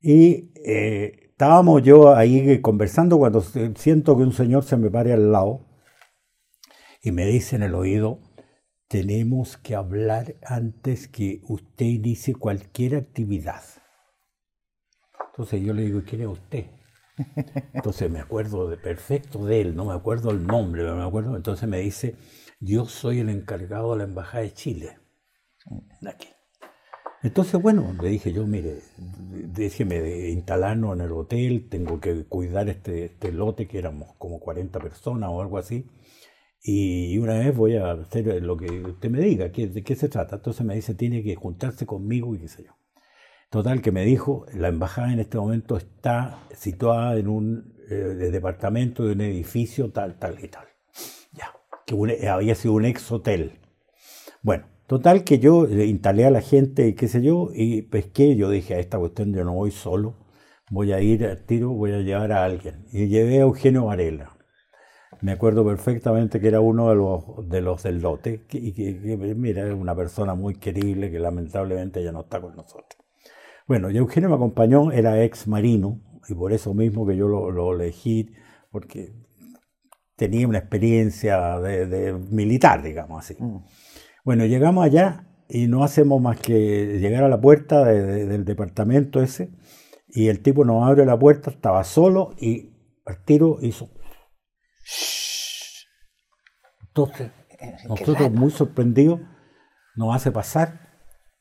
Y 0.00 0.52
eh, 0.64 1.30
estábamos 1.30 1.82
yo 1.82 2.14
ahí 2.14 2.60
conversando 2.60 3.18
cuando 3.18 3.40
siento 3.40 4.16
que 4.16 4.22
un 4.22 4.32
señor 4.32 4.62
se 4.62 4.76
me 4.76 4.88
pare 4.88 5.14
al 5.14 5.32
lado 5.32 5.66
y 7.02 7.10
me 7.10 7.26
dice 7.26 7.56
en 7.56 7.64
el 7.64 7.74
oído, 7.74 8.20
tenemos 8.88 9.58
que 9.58 9.74
hablar 9.74 10.36
antes 10.42 11.08
que 11.08 11.42
usted 11.46 11.86
inicie 11.86 12.34
cualquier 12.34 12.96
actividad. 12.96 13.62
Entonces 15.30 15.62
yo 15.62 15.72
le 15.74 15.82
digo, 15.82 16.02
¿quién 16.04 16.22
es 16.22 16.28
usted? 16.28 16.66
Entonces 17.74 18.10
me 18.10 18.20
acuerdo 18.20 18.68
de 18.68 18.76
perfecto 18.76 19.44
de 19.44 19.60
él, 19.60 19.76
no 19.76 19.84
me 19.84 19.94
acuerdo 19.94 20.30
el 20.30 20.46
nombre, 20.46 20.82
pero 20.82 20.96
me 20.96 21.04
acuerdo. 21.04 21.36
Entonces 21.36 21.68
me 21.68 21.78
dice, 21.78 22.16
yo 22.60 22.86
soy 22.86 23.20
el 23.20 23.28
encargado 23.28 23.92
de 23.92 23.98
la 23.98 24.04
Embajada 24.04 24.42
de 24.42 24.52
Chile. 24.54 24.98
Aquí. 26.06 26.28
Entonces, 27.22 27.60
bueno, 27.60 27.94
le 28.00 28.08
dije 28.08 28.32
yo, 28.32 28.46
mire, 28.46 28.78
déjeme 28.98 30.28
instalarnos 30.28 30.94
en 30.96 31.04
el 31.04 31.12
hotel, 31.12 31.68
tengo 31.68 32.00
que 32.00 32.24
cuidar 32.24 32.68
este, 32.68 33.06
este, 33.06 33.32
lote 33.32 33.66
que 33.66 33.78
éramos 33.78 34.14
como 34.18 34.38
40 34.38 34.78
personas 34.78 35.28
o 35.30 35.40
algo 35.40 35.58
así. 35.58 35.84
Y 36.70 37.16
una 37.16 37.38
vez 37.38 37.56
voy 37.56 37.76
a 37.76 37.92
hacer 37.92 38.42
lo 38.42 38.54
que 38.58 38.82
usted 38.82 39.08
me 39.08 39.20
diga, 39.20 39.48
¿de 39.48 39.82
qué 39.82 39.96
se 39.96 40.10
trata? 40.10 40.36
Entonces 40.36 40.66
me 40.66 40.74
dice, 40.74 40.94
tiene 40.94 41.22
que 41.22 41.34
juntarse 41.34 41.86
conmigo 41.86 42.34
y 42.34 42.40
qué 42.40 42.48
sé 42.48 42.64
yo. 42.64 42.72
Total, 43.48 43.80
que 43.80 43.90
me 43.90 44.04
dijo, 44.04 44.44
la 44.52 44.68
embajada 44.68 45.14
en 45.14 45.18
este 45.18 45.38
momento 45.38 45.78
está 45.78 46.46
situada 46.54 47.16
en 47.16 47.28
un 47.28 47.74
eh, 47.88 47.94
departamento 47.94 49.06
de 49.06 49.14
un 49.14 49.22
edificio 49.22 49.92
tal, 49.92 50.18
tal 50.18 50.44
y 50.44 50.48
tal. 50.48 50.66
Ya, 51.32 51.54
que 51.86 52.28
había 52.28 52.54
sido 52.54 52.74
un 52.74 52.84
ex 52.84 53.10
hotel. 53.10 53.60
Bueno, 54.42 54.66
Total 54.86 55.24
que 55.24 55.38
yo 55.38 55.66
instalé 55.66 56.26
a 56.26 56.30
la 56.30 56.42
gente 56.42 56.88
y 56.88 56.94
qué 56.94 57.08
sé 57.08 57.22
yo, 57.22 57.50
y 57.54 57.82
pesqué, 57.82 58.36
yo 58.36 58.48
dije, 58.50 58.74
a 58.74 58.78
esta 58.78 58.98
cuestión 58.98 59.34
yo 59.34 59.44
no 59.44 59.52
voy 59.52 59.70
solo, 59.70 60.16
voy 60.70 60.92
a 60.92 61.00
ir 61.00 61.26
al 61.26 61.44
tiro, 61.44 61.70
voy 61.70 61.92
a 61.92 62.00
llevar 62.00 62.32
a 62.32 62.44
alguien. 62.44 62.86
Y 62.90 63.06
llevé 63.06 63.36
a 63.36 63.42
Eugenio 63.42 63.84
Varela. 63.84 64.37
Me 65.20 65.32
acuerdo 65.32 65.64
perfectamente 65.64 66.40
que 66.40 66.48
era 66.48 66.60
uno 66.60 66.90
de 66.90 66.94
los, 66.94 67.48
de 67.48 67.60
los 67.60 67.82
del 67.82 68.00
lote, 68.00 68.44
y 68.52 68.72
que, 68.72 69.34
mira, 69.36 69.66
es 69.66 69.74
una 69.74 69.94
persona 69.94 70.34
muy 70.34 70.54
querible 70.54 71.10
que 71.10 71.18
lamentablemente 71.18 72.02
ya 72.04 72.12
no 72.12 72.20
está 72.20 72.40
con 72.40 72.54
nosotros. 72.54 72.98
Bueno, 73.66 73.90
Eugenio 73.90 74.28
me 74.28 74.36
acompañó, 74.36 74.92
era 74.92 75.22
ex 75.22 75.48
marino, 75.48 76.00
y 76.28 76.34
por 76.34 76.52
eso 76.52 76.72
mismo 76.72 77.06
que 77.06 77.16
yo 77.16 77.26
lo, 77.26 77.74
elegí, 77.74 78.30
porque 78.70 79.12
tenía 80.14 80.46
una 80.46 80.58
experiencia 80.58 81.58
de, 81.58 82.12
militar, 82.12 82.82
digamos 82.82 83.24
así. 83.24 83.42
Mm. 83.42 83.64
Bueno, 84.24 84.46
llegamos 84.46 84.84
allá 84.84 85.26
y 85.48 85.66
no 85.66 85.82
hacemos 85.82 86.20
más 86.20 86.38
que 86.38 86.98
llegar 87.00 87.24
a 87.24 87.28
la 87.28 87.40
puerta 87.40 87.84
del 87.84 88.44
departamento 88.44 89.22
ese 89.22 89.50
y 90.08 90.28
el 90.28 90.40
tipo 90.40 90.64
nos 90.64 90.86
abre 90.86 91.06
la 91.06 91.18
puerta, 91.18 91.50
estaba 91.50 91.82
solo 91.84 92.34
y 92.38 92.70
al 93.04 93.24
tiro 93.24 93.58
hizo... 93.62 93.88
Entonces, 97.06 97.30
eh, 97.60 97.76
nosotros 97.88 98.32
muy 98.32 98.50
sorprendidos, 98.50 99.20
nos 99.96 100.14
hace 100.14 100.30
pasar 100.30 100.80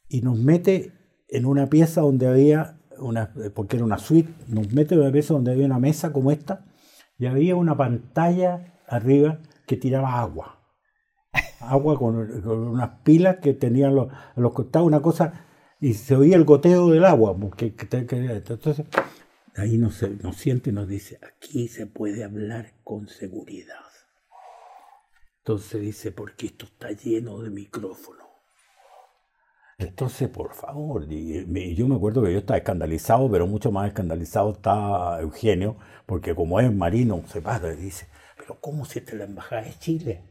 y 0.08 0.22
nos 0.22 0.38
mete 0.40 0.94
en 1.28 1.46
una 1.46 1.68
pieza 1.68 2.02
donde 2.02 2.28
había 2.28 2.80
una, 2.98 3.34
porque 3.54 3.76
era 3.78 3.86
una 3.86 4.00
suite, 4.00 4.34
nos 4.48 4.72
mete 4.74 4.96
en 4.96 5.02
una 5.02 5.12
pieza 5.12 5.34
donde 5.34 5.52
había 5.52 5.66
una 5.66 5.80
mesa 5.80 6.12
como 6.12 6.32
esta 6.32 6.66
y 7.20 7.28
había 7.28 7.56
una 7.56 7.78
pantalla 7.78 8.80
arriba 8.88 9.40
que 9.68 9.78
tiraba 9.78 10.20
agua 10.20 10.58
agua 11.60 11.98
con, 11.98 12.16
unas 12.16 12.90
pilas 13.04 13.38
que 13.38 13.54
tenían 13.54 13.96
los, 13.96 14.08
los 14.36 14.54
costados, 14.54 14.88
una 14.88 15.02
cosa, 15.02 15.46
y 15.80 15.94
se 15.94 16.16
oía 16.16 16.36
el 16.36 16.46
goteo 16.46 16.90
del 16.90 17.06
agua. 17.06 17.38
Porque, 17.38 17.76
entonces, 17.92 18.86
ahí 19.56 19.78
nos, 19.78 20.02
nos 20.24 20.36
siente 20.36 20.70
y 20.70 20.74
nos 20.74 20.88
dice, 20.88 21.20
aquí 21.22 21.68
se 21.68 21.86
puede 21.86 22.24
hablar 22.24 22.74
con 22.84 23.08
seguridad. 23.08 23.76
Entonces 25.48 25.80
dice, 25.80 26.12
porque 26.12 26.48
esto 26.48 26.66
está 26.66 26.92
lleno 26.92 27.40
de 27.40 27.50
micrófono. 27.50 28.26
Entonces, 29.78 30.28
por 30.28 30.54
favor, 30.54 31.08
yo 31.08 31.88
me 31.88 31.96
acuerdo 31.96 32.22
que 32.22 32.34
yo 32.34 32.40
estaba 32.40 32.58
escandalizado, 32.58 33.32
pero 33.32 33.48
mucho 33.48 33.72
más 33.72 33.88
escandalizado 33.88 34.52
está 34.52 35.22
Eugenio, 35.22 35.78
porque 36.06 36.36
como 36.36 36.60
es 36.60 36.70
marino, 36.76 37.24
se 37.28 37.42
para 37.42 37.74
y 37.74 37.78
dice, 37.78 38.10
pero 38.36 38.60
¿cómo 38.60 38.84
si 38.84 39.00
esta 39.00 39.14
es 39.14 39.20
la 39.20 39.24
embajada 39.24 39.62
de 39.62 39.74
Chile? 39.80 40.22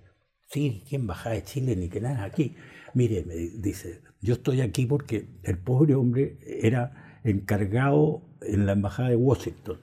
Sí, 0.48 0.84
¿quién 0.86 1.06
baja 1.06 1.30
de 1.30 1.42
Chile 1.42 1.76
ni 1.76 1.88
que 1.88 2.02
nada 2.02 2.22
aquí? 2.22 2.54
Mire, 2.92 3.24
me 3.24 3.36
dice, 3.36 4.02
yo 4.20 4.34
estoy 4.34 4.60
aquí 4.60 4.84
porque 4.84 5.40
el 5.44 5.56
pobre 5.56 5.94
hombre 5.94 6.36
era 6.46 7.20
encargado 7.24 8.20
en 8.42 8.66
la 8.66 8.72
embajada 8.72 9.08
de 9.08 9.16
Washington. 9.16 9.80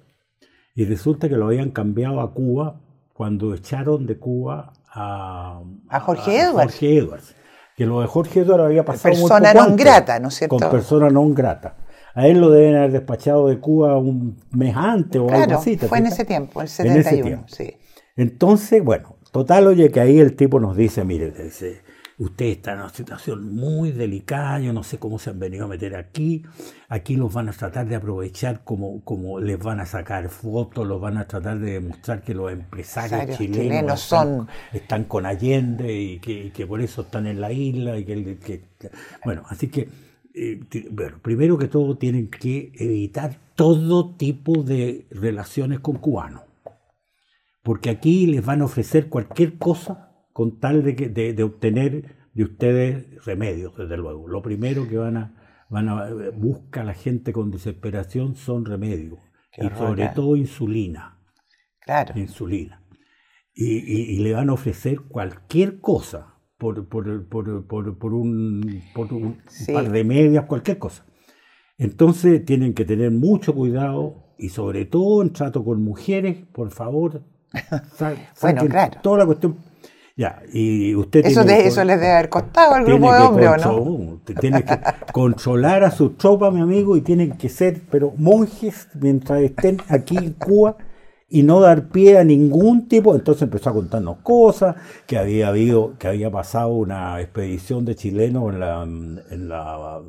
Y 0.76 0.86
resulta 0.86 1.28
que 1.28 1.38
lo 1.38 1.48
habían 1.48 1.72
cambiado 1.72 2.22
a 2.22 2.36
Cuba 2.36 2.80
cuando 3.14 3.56
echaron 3.56 4.06
de 4.06 4.20
Cuba 4.20 4.74
a, 4.94 5.62
a 5.90 6.00
Jorge 6.00 6.40
Edwards. 6.40 6.74
Jorge 6.74 6.98
Edwards. 6.98 7.36
Que 7.76 7.86
lo 7.86 8.02
de 8.02 8.08
Jorge 8.08 8.42
Edwards 8.42 8.66
había 8.66 8.86
pasado 8.86 9.14
persona 9.14 9.54
non 9.54 9.76
grata, 9.76 10.20
¿no 10.20 10.28
es 10.28 10.36
cierto? 10.36 10.58
Con 10.58 10.70
persona 10.70 11.10
non 11.10 11.34
grata. 11.34 11.76
A 12.14 12.28
él 12.28 12.40
lo 12.40 12.52
deben 12.52 12.76
haber 12.76 12.92
despachado 12.92 13.48
de 13.48 13.60
Cuba 13.60 13.98
un 13.98 14.38
mes 14.52 14.76
antes 14.76 15.20
o 15.20 15.30
algo 15.30 15.58
así. 15.58 15.78
Fue 15.78 15.98
en 15.98 16.06
ese 16.06 16.26
tiempo, 16.26 16.62
el 16.62 16.68
71. 16.68 17.46
Sí. 17.48 17.74
Entonces, 18.16 18.84
bueno, 18.84 19.18
Total, 19.34 19.66
oye, 19.66 19.90
que 19.90 20.00
ahí 20.00 20.20
el 20.20 20.36
tipo 20.36 20.60
nos 20.60 20.78
dice, 20.78 21.04
mire, 21.04 21.32
dice, 21.32 21.82
usted 22.18 22.46
está 22.46 22.74
en 22.74 22.80
una 22.80 22.90
situación 22.90 23.56
muy 23.56 23.92
delicada, 23.92 24.60
yo 24.60 24.74
no 24.74 24.84
sé 24.84 25.00
cómo 25.00 25.20
se 25.20 25.30
han 25.30 25.40
venido 25.40 25.66
a 25.66 25.68
meter 25.68 25.96
aquí, 25.96 26.44
aquí 26.90 27.16
los 27.16 27.34
van 27.34 27.50
a 27.50 27.52
tratar 27.52 27.88
de 27.88 27.96
aprovechar 27.96 28.64
como, 28.64 29.04
como 29.04 29.40
les 29.40 29.60
van 29.60 29.80
a 29.80 29.86
sacar 29.86 30.30
fotos, 30.30 30.88
los 30.88 31.02
van 31.02 31.18
a 31.18 31.28
tratar 31.28 31.60
de 31.60 31.74
demostrar 31.74 32.22
que 32.22 32.34
los 32.34 32.52
empresarios 32.52 33.38
chilenos, 33.38 34.00
son... 34.00 34.48
están, 34.72 35.06
con 35.06 35.26
Allende 35.26 35.94
y 35.94 36.20
que, 36.20 36.68
por 36.68 36.82
eso 36.82 37.02
están 37.02 37.28
en 37.28 37.42
la 37.42 37.52
isla. 37.52 37.98
y 37.98 38.06
que, 38.06 38.64
Bueno, 39.26 39.44
así 39.50 39.68
que, 39.68 39.90
eh, 40.34 40.60
bueno, 40.92 41.20
primero 41.22 41.58
que 41.58 41.68
todo 41.68 41.98
tienen 41.98 42.30
que 42.30 42.72
evitar 42.76 43.38
todo 43.56 44.16
tipo 44.16 44.64
de 44.64 45.06
relaciones 45.12 45.80
con 45.80 45.98
cubanos 45.98 46.42
porque 47.64 47.90
aquí 47.90 48.28
les 48.28 48.46
van 48.46 48.62
a 48.62 48.66
ofrecer 48.66 49.08
cualquier 49.08 49.58
cosa 49.58 50.13
con 50.34 50.60
tal 50.60 50.84
de, 50.84 50.94
de, 51.10 51.44
obtener 51.44 52.16
de 52.34 52.44
ustedes 52.44 53.24
remedios, 53.26 53.76
desde 53.78 53.98
luego. 53.98 54.28
Lo 54.28 54.42
primero 54.42 54.88
que 54.88 54.98
van 54.98 55.18
a, 55.18 55.66
van 55.70 55.90
a 55.90 56.10
busca 56.36 56.84
la 56.84 56.94
gente 56.94 57.32
con 57.32 57.52
desesperación 57.52 58.36
son 58.36 58.66
remedios, 58.66 59.20
y 59.56 59.70
sobre 59.78 60.10
todo 60.10 60.36
insulina. 60.36 61.20
Claro. 61.80 62.18
Insulina. 62.20 62.82
Y, 63.54 64.18
le 64.18 64.34
van 64.34 64.50
a 64.50 64.54
ofrecer 64.54 65.02
cualquier 65.02 65.80
cosa 65.80 66.40
por, 66.58 66.88
por, 66.88 67.28
por, 67.28 67.68
por 67.68 68.14
un, 68.14 68.82
un 68.96 69.38
par 69.72 69.92
de 69.92 70.04
medias, 70.04 70.46
cualquier 70.46 70.80
cosa. 70.80 71.06
Entonces 71.78 72.44
tienen 72.46 72.74
que 72.74 72.86
tener 72.86 73.12
mucho 73.12 73.54
cuidado 73.54 74.34
y 74.40 74.50
sobre 74.50 74.86
todo 74.86 75.22
en 75.22 75.34
trato 75.34 75.64
con 75.64 75.84
mujeres, 75.84 76.46
por 76.52 76.72
favor, 76.72 77.24
bueno, 78.42 78.66
claro. 78.66 79.00
Toda 79.02 79.20
la 79.20 79.26
cuestión. 79.26 79.58
Ya, 80.16 80.44
y 80.54 80.94
usted 80.94 81.26
eso, 81.26 81.42
eso 81.42 81.84
les 81.84 82.00
debe 82.00 82.14
haber 82.14 82.30
costado 82.30 82.76
al 82.76 82.86
grupo 82.86 83.12
de 83.12 83.20
hombres, 83.20 83.50
no? 83.66 84.22
Tiene 84.40 84.64
que 84.64 84.80
controlar 85.12 85.84
a 85.84 85.90
sus 85.90 86.18
tropas, 86.18 86.54
mi 86.54 86.62
amigo, 86.62 86.96
y 86.96 87.02
tienen 87.02 87.32
que 87.32 87.50
ser, 87.50 87.82
pero 87.90 88.14
monjes 88.18 88.90
mientras 88.94 89.42
estén 89.42 89.78
aquí 89.90 90.16
en 90.18 90.34
Cuba 90.34 90.78
y 91.30 91.42
no 91.42 91.60
dar 91.60 91.90
pie 91.90 92.20
a 92.20 92.24
ningún 92.24 92.88
tipo. 92.88 93.16
Entonces 93.16 93.42
empezó 93.42 93.72
a 93.72 93.74
contarnos 93.74 94.18
cosas, 94.18 94.76
que 95.08 95.18
había 95.18 95.48
habido, 95.48 95.98
que 95.98 96.08
había 96.08 96.30
pasado 96.30 96.70
una 96.76 97.20
expedición 97.20 97.84
de 97.84 97.96
chilenos 97.96 98.54
en 98.54 98.60
la, 98.60 98.84
en 98.84 99.50
la 99.50 100.00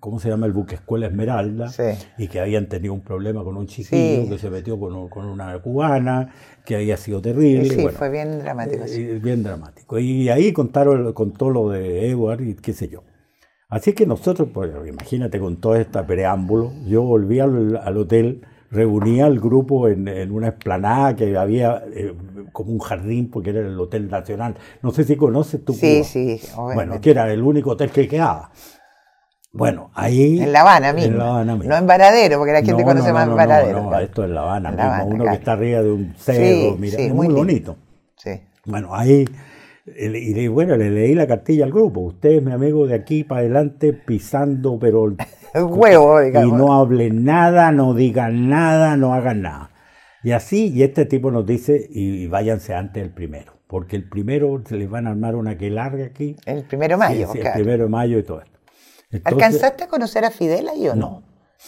¿cómo 0.00 0.18
se 0.18 0.28
llama 0.28 0.46
el 0.46 0.52
buque 0.52 0.76
Escuela 0.76 1.06
Esmeralda? 1.06 1.70
Y 2.18 2.28
que 2.28 2.40
habían 2.40 2.68
tenido 2.68 2.94
un 2.94 3.02
problema 3.02 3.44
con 3.44 3.56
un 3.56 3.66
chiquillo 3.66 4.28
que 4.28 4.38
se 4.38 4.50
metió 4.50 4.78
con, 4.78 5.08
con, 5.08 5.26
una 5.26 5.58
cubana, 5.60 6.32
que 6.64 6.76
había 6.76 6.96
sido 6.96 7.20
terrible. 7.20 7.70
Sí, 7.70 7.88
fue 7.88 8.10
bien 8.10 8.38
dramático. 8.40 8.84
Eh, 8.86 9.20
bien 9.22 9.42
dramático. 9.42 9.98
Y 9.98 10.28
ahí 10.28 10.52
contaron, 10.52 11.12
contó 11.12 11.50
lo 11.50 11.70
de 11.70 12.08
Edward 12.10 12.42
y 12.42 12.54
qué 12.54 12.72
sé 12.72 12.88
yo. 12.88 13.02
Así 13.68 13.94
que 13.94 14.06
nosotros, 14.06 14.48
pues, 14.52 14.70
imagínate 14.86 15.40
con 15.40 15.56
todo 15.56 15.74
este 15.74 16.00
preámbulo, 16.04 16.72
yo 16.86 17.02
volví 17.02 17.40
al, 17.40 17.96
hotel, 17.96 18.42
reunía 18.70 19.26
al 19.26 19.40
grupo 19.40 19.88
en, 19.88 20.06
en, 20.06 20.30
una 20.30 20.48
explanada 20.48 21.16
que 21.16 21.36
había 21.36 21.82
eh, 21.92 22.14
como 22.52 22.70
un 22.70 22.78
jardín, 22.78 23.28
porque 23.28 23.50
era 23.50 23.60
el 23.60 23.78
Hotel 23.78 24.08
Nacional. 24.08 24.54
No 24.82 24.92
sé 24.92 25.02
si 25.02 25.16
conoces 25.16 25.64
tú. 25.64 25.72
Sí, 25.72 26.04
sí. 26.04 26.40
Bueno, 26.56 27.00
que 27.00 27.10
era 27.10 27.32
el 27.32 27.42
único 27.42 27.70
hotel 27.70 27.90
que 27.90 28.06
quedaba. 28.06 28.52
Bueno, 29.56 29.90
ahí. 29.94 30.40
En 30.40 30.52
La 30.52 30.60
Habana 30.60 30.92
mismo. 30.92 31.16
No 31.16 31.76
en 31.76 31.86
Varadero, 31.86 32.38
porque 32.38 32.52
la 32.52 32.62
gente 32.62 32.84
conoce 32.84 33.12
más 33.12 33.26
en 33.26 33.36
Varadero. 33.36 33.82
No, 33.82 33.98
esto 33.98 34.24
es 34.24 34.30
La 34.30 34.42
Habana, 34.42 34.70
la 34.70 35.04
uno 35.04 35.24
que 35.24 35.34
está 35.34 35.52
arriba 35.52 35.82
de 35.82 35.90
un 35.90 36.14
cerro, 36.16 36.76
mira, 36.76 36.98
es 36.98 37.12
muy, 37.12 37.28
bonito. 37.28 37.76
Sí. 38.16 38.40
Bueno, 38.64 38.94
ahí. 38.94 39.24
Y 39.86 40.48
bueno, 40.48 40.76
le 40.76 40.90
leí 40.90 41.14
la 41.14 41.26
cartilla 41.26 41.64
al 41.64 41.72
grupo. 41.72 42.00
Usted 42.00 42.30
es 42.30 42.42
mi 42.42 42.52
amigo 42.52 42.86
de 42.86 42.94
aquí 42.94 43.24
para 43.24 43.40
adelante 43.40 43.92
pisando, 43.92 44.78
pero. 44.78 45.06
El 45.54 45.62
huevo, 45.62 46.20
digamos. 46.20 46.58
Y 46.58 46.62
no 46.62 46.74
hable 46.74 47.10
nada, 47.10 47.72
no 47.72 47.94
digan 47.94 48.50
nada, 48.50 48.96
no 48.96 49.14
hagan 49.14 49.42
nada. 49.42 49.70
Y 50.22 50.32
así, 50.32 50.72
y 50.74 50.82
este 50.82 51.06
tipo 51.06 51.30
nos 51.30 51.46
dice, 51.46 51.86
y 51.88 52.26
váyanse 52.26 52.74
antes 52.74 53.02
el 53.02 53.10
primero. 53.10 53.52
porque 53.68 53.96
el 53.96 54.08
primero 54.08 54.60
se 54.66 54.76
les 54.76 54.90
van 54.90 55.06
a 55.06 55.10
armar 55.10 55.36
una 55.36 55.56
que 55.56 55.70
larga 55.70 56.04
aquí. 56.04 56.36
El 56.44 56.64
primero 56.64 56.94
de 56.94 56.98
mayo, 56.98 57.32
El 57.32 57.52
primero 57.52 57.84
de 57.84 57.88
mayo 57.88 58.18
y 58.18 58.22
todo 58.22 58.40
esto. 58.40 58.55
¿Alcanzaste 59.24 59.84
a 59.84 59.88
conocer 59.88 60.24
a 60.24 60.30
Fidel 60.30 60.68
ahí 60.68 60.88
o 60.88 60.94
no? 60.94 61.22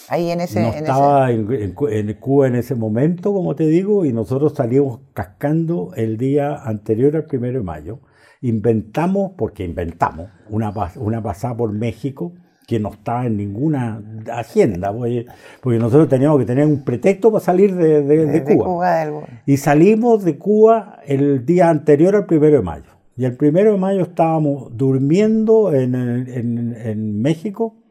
Ahí 0.08 0.30
en 0.30 0.40
ese. 0.40 0.60
No 0.60 0.68
estaba 0.68 1.30
En, 1.30 2.14
Cuba 2.14 2.46
en 2.46 2.56
ese 2.56 2.74
momento, 2.74 3.32
como 3.32 3.54
te 3.54 3.66
digo, 3.66 4.04
y 4.04 4.12
nosotros 4.12 4.54
salimos 4.54 5.00
cascando 5.14 5.92
el 5.96 6.16
día 6.18 6.56
anterior 6.56 7.16
al 7.16 7.24
primero 7.24 7.58
de 7.58 7.64
mayo. 7.64 8.00
Inventamos, 8.40 9.32
porque 9.36 9.64
inventamos, 9.64 10.28
una, 10.48 10.72
una 10.96 11.22
pasada 11.22 11.56
por 11.56 11.72
México 11.72 12.34
que 12.68 12.78
no 12.78 12.90
estaba 12.90 13.24
en 13.24 13.38
ninguna 13.38 14.02
agenda, 14.30 14.92
porque, 14.92 15.24
nosotros 15.64 16.06
teníamos 16.06 16.38
que 16.38 16.44
tener 16.44 16.66
un 16.66 16.84
pretexto 16.84 17.32
para 17.32 17.42
salir 17.42 17.74
de, 17.74 18.44
Cuba. 18.44 19.06
y 19.46 19.56
salimos 19.56 20.22
de 20.22 20.36
Cuba 20.36 21.00
el 21.06 21.46
día 21.46 21.70
anterior 21.70 22.14
al 22.14 22.26
primero 22.26 22.58
de 22.58 22.62
mayo. 22.62 22.97
Y 23.18 23.24
el 23.24 23.36
primero 23.36 23.72
de 23.72 23.78
mayo 23.78 24.02
estábamos 24.02 24.76
durmiendo 24.76 25.74
en, 25.74 25.94
en, 25.96 27.20
México 27.20 27.82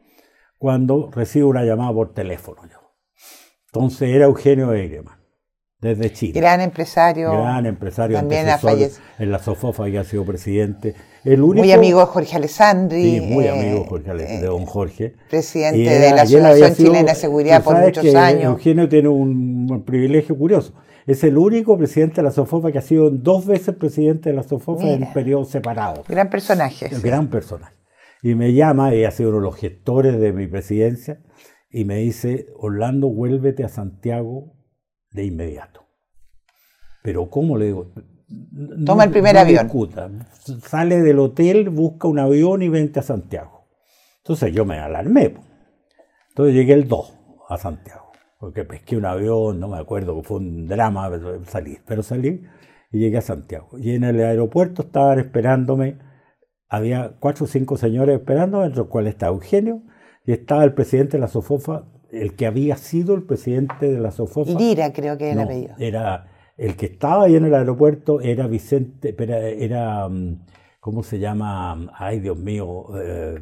cuando 0.56 1.10
recibo 1.12 1.50
una 1.50 1.64
llamada 1.64 1.92
por 1.92 2.14
teléfono. 2.14 2.62
Yo. 2.62 2.78
Entonces 3.66 4.08
era 4.08 4.24
Eugenio 4.24 4.72
Egreman 4.72 5.18
desde 5.80 6.12
Chile. 6.12 6.40
Gran 6.40 6.60
empresario. 6.60 7.30
Gran 7.30 7.66
empresario. 7.66 8.16
También 8.16 8.48
ha 8.48 8.58
fallecido. 8.58 9.02
En 9.18 9.30
la 9.30 9.38
Sofofa 9.38 9.88
y 9.88 9.96
ha 9.96 10.04
sido 10.04 10.24
presidente. 10.24 10.94
El 11.24 11.42
único, 11.42 11.64
muy 11.64 11.72
amigo 11.72 12.00
de 12.00 12.06
Jorge 12.06 12.36
Alessandri. 12.36 13.02
Sí, 13.02 13.20
muy 13.20 13.44
eh, 13.44 13.50
amigo 13.50 13.84
Jorge, 13.84 14.14
de 14.14 14.40
don 14.40 14.66
Jorge. 14.66 15.14
Presidente 15.30 15.98
de 15.98 16.10
la 16.10 16.22
Asociación 16.22 16.74
Chilena 16.74 17.12
de 17.12 17.18
Seguridad 17.18 17.62
por 17.62 17.78
muchos 17.78 18.14
años. 18.14 18.44
Eugenio 18.44 18.88
tiene 18.88 19.08
un, 19.08 19.84
privilegio 19.86 20.36
curioso. 20.36 20.72
Es 21.08 21.24
el 21.24 21.38
único 21.38 21.78
presidente 21.78 22.16
de 22.16 22.22
la 22.22 22.30
Sofofa 22.30 22.70
que 22.70 22.76
ha 22.76 22.82
sido 22.82 23.08
dos 23.10 23.46
veces 23.46 23.74
presidente 23.74 24.28
de 24.28 24.36
la 24.36 24.42
Sofofa 24.42 24.86
en 24.90 25.10
periodos 25.14 25.48
separados. 25.48 26.06
Gran 26.06 26.28
personaje. 26.28 26.90
Gran 27.02 27.28
personaje. 27.28 27.74
Y 28.22 28.34
me 28.34 28.52
llama, 28.52 28.94
y 28.94 29.04
ha 29.04 29.10
sido 29.10 29.30
uno 29.30 29.38
de 29.38 29.44
los 29.44 29.56
gestores 29.56 30.20
de 30.20 30.34
mi 30.34 30.46
presidencia, 30.48 31.22
y 31.70 31.86
me 31.86 31.96
dice, 31.96 32.48
Orlando, 32.58 33.08
vuélvete 33.08 33.64
a 33.64 33.70
Santiago 33.70 34.52
de 35.10 35.24
inmediato. 35.24 35.86
Pero 37.02 37.30
¿cómo 37.30 37.56
le 37.56 37.64
digo? 37.64 37.94
Toma 38.84 39.04
el 39.04 39.10
primer 39.10 39.38
avión. 39.38 40.26
Sale 40.62 41.00
del 41.00 41.20
hotel, 41.20 41.70
busca 41.70 42.06
un 42.06 42.18
avión 42.18 42.60
y 42.60 42.68
vente 42.68 43.00
a 43.00 43.02
Santiago. 43.02 43.66
Entonces 44.18 44.52
yo 44.52 44.66
me 44.66 44.78
alarmé. 44.78 45.36
Entonces 46.28 46.54
llegué 46.54 46.74
el 46.74 46.86
2 46.86 47.18
a 47.48 47.56
Santiago. 47.56 48.07
Porque 48.38 48.64
pesqué 48.64 48.96
un 48.96 49.04
avión, 49.04 49.58
no 49.58 49.68
me 49.68 49.78
acuerdo, 49.78 50.22
fue 50.22 50.38
un 50.38 50.66
drama 50.66 51.10
salir. 51.46 51.80
Pero 51.86 52.02
salí 52.02 52.42
y 52.92 52.98
llegué 52.98 53.18
a 53.18 53.22
Santiago. 53.22 53.78
Y 53.78 53.94
en 53.94 54.04
el 54.04 54.20
aeropuerto 54.20 54.82
estaban 54.82 55.18
esperándome, 55.18 55.98
había 56.68 57.16
cuatro 57.18 57.44
o 57.44 57.48
cinco 57.48 57.76
señores 57.76 58.18
esperándome, 58.18 58.66
entre 58.66 58.78
los 58.78 58.88
cuales 58.88 59.14
estaba 59.14 59.32
Eugenio, 59.32 59.82
y 60.24 60.32
estaba 60.32 60.64
el 60.64 60.74
presidente 60.74 61.16
de 61.16 61.20
la 61.20 61.28
Sofofa 61.28 61.84
el 62.10 62.34
que 62.36 62.46
había 62.46 62.76
sido 62.76 63.14
el 63.14 63.22
presidente 63.22 63.90
de 63.90 64.00
la 64.00 64.10
SOFOFA. 64.10 64.58
Lira, 64.58 64.92
creo 64.92 65.18
que 65.18 65.30
era 65.30 65.42
el 65.42 65.48
apellido. 65.48 65.74
Era, 65.78 66.26
el 66.56 66.76
que 66.76 66.86
estaba 66.86 67.24
ahí 67.24 67.36
en 67.36 67.44
el 67.44 67.54
aeropuerto 67.54 68.20
era 68.20 68.46
Vicente, 68.46 69.14
era, 69.18 69.38
era 69.40 70.08
mm, 70.08 70.46
¿cómo 70.80 71.02
se 71.02 71.18
llama? 71.18 71.90
Ay, 71.94 72.20
Dios 72.20 72.38
mío, 72.38 72.86
eh, 73.00 73.38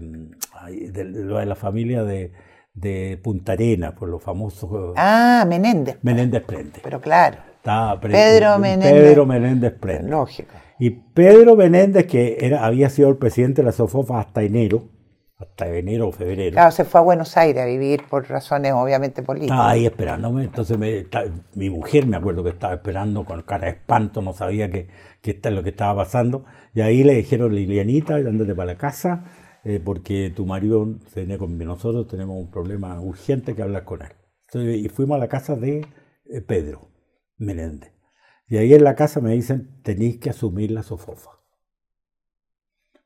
de, 0.92 1.04
de, 1.04 1.46
la 1.46 1.54
familia 1.54 2.04
de, 2.04 2.32
de 2.76 3.18
Punta 3.20 3.52
Arena, 3.52 3.94
por 3.94 4.08
los 4.08 4.22
famosos. 4.22 4.94
Ah, 4.96 5.44
Menéndez. 5.48 5.98
Menéndez 6.02 6.44
Prende. 6.44 6.80
Pero 6.82 7.00
claro. 7.00 7.38
Estaba 7.56 7.98
Pedro 7.98 8.58
Menéndez. 8.60 8.92
Pedro 8.92 9.26
Menéndez 9.26 9.72
Prende. 9.72 10.08
Lógico. 10.08 10.54
Y 10.78 10.90
Pedro 10.90 11.56
Menéndez, 11.56 12.06
que 12.06 12.36
era, 12.40 12.64
había 12.64 12.90
sido 12.90 13.08
el 13.08 13.16
presidente 13.16 13.62
de 13.62 13.66
la 13.66 13.72
SOFOFA 13.72 14.20
hasta 14.20 14.42
enero, 14.42 14.84
hasta 15.38 15.66
enero 15.68 16.08
o 16.08 16.12
febrero. 16.12 16.52
Claro, 16.52 16.70
se 16.70 16.84
fue 16.84 17.00
a 17.00 17.02
Buenos 17.02 17.36
Aires 17.36 17.62
a 17.62 17.66
vivir 17.66 18.02
por 18.08 18.28
razones 18.28 18.72
obviamente 18.72 19.22
políticas. 19.22 19.56
Estaba 19.56 19.70
ahí 19.70 19.86
esperándome, 19.86 20.44
entonces 20.44 20.78
mi 21.54 21.70
mujer 21.70 22.06
me 22.06 22.16
acuerdo 22.18 22.44
que 22.44 22.50
estaba 22.50 22.74
esperando 22.74 23.24
con 23.24 23.42
cara 23.42 23.64
de 23.64 23.72
espanto, 23.72 24.20
no 24.22 24.32
sabía 24.32 24.70
qué 24.70 24.88
es 25.22 25.52
lo 25.52 25.62
que 25.62 25.70
estaba 25.70 26.04
pasando, 26.04 26.44
y 26.74 26.82
ahí 26.82 27.02
le 27.04 27.14
dijeron, 27.14 27.54
Lilianita, 27.54 28.16
ándate 28.16 28.54
para 28.54 28.72
la 28.72 28.78
casa, 28.78 29.24
eh, 29.68 29.80
porque 29.84 30.30
tu 30.30 30.46
marido 30.46 30.86
viene 31.12 31.38
con 31.38 31.58
nosotros, 31.58 32.06
tenemos 32.06 32.36
un 32.38 32.52
problema 32.52 33.00
urgente 33.00 33.56
que 33.56 33.62
hablar 33.62 33.82
con 33.82 34.00
él. 34.00 34.12
y 34.76 34.88
fuimos 34.88 35.16
a 35.16 35.18
la 35.18 35.26
casa 35.26 35.56
de 35.56 35.84
eh, 36.26 36.40
Pedro 36.40 36.92
Menéndez. 37.36 37.90
Y 38.46 38.58
ahí 38.58 38.72
en 38.74 38.84
la 38.84 38.94
casa 38.94 39.20
me 39.20 39.32
dicen, 39.32 39.80
tenéis 39.82 40.18
que 40.18 40.30
asumir 40.30 40.70
la 40.70 40.84
sofofa. 40.84 41.30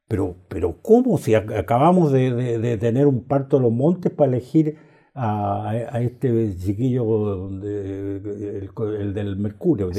Pero, 0.07 0.37
pero 0.49 0.83
¿cómo? 0.83 1.17
Si 1.17 1.35
acabamos 1.35 2.13
de, 2.13 2.77
tener 2.79 3.07
un 3.07 3.25
parto 3.25 3.57
de 3.57 3.63
los 3.63 3.73
montes 3.73 4.13
para 4.13 4.31
elegir 4.31 4.77
a, 5.15 5.73
este 6.03 6.55
chiquillo, 6.59 7.49
el, 7.49 9.15
del 9.15 9.37
Mercurio. 9.37 9.91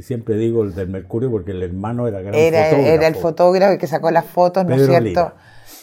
Siempre 0.00 0.34
digo 0.34 0.64
el 0.64 0.74
del 0.74 0.88
Mercurio 0.88 1.30
porque 1.30 1.52
el 1.52 1.62
hermano 1.62 2.08
era 2.08 2.22
gran 2.22 2.34
era, 2.34 2.64
fotógrafo. 2.64 2.88
Era 2.88 3.06
el 3.06 3.14
fotógrafo 3.14 3.78
que 3.78 3.86
sacó 3.86 4.10
las 4.10 4.24
fotos, 4.24 4.66
¿no 4.66 4.74
es 4.74 4.84
cierto? 4.84 5.32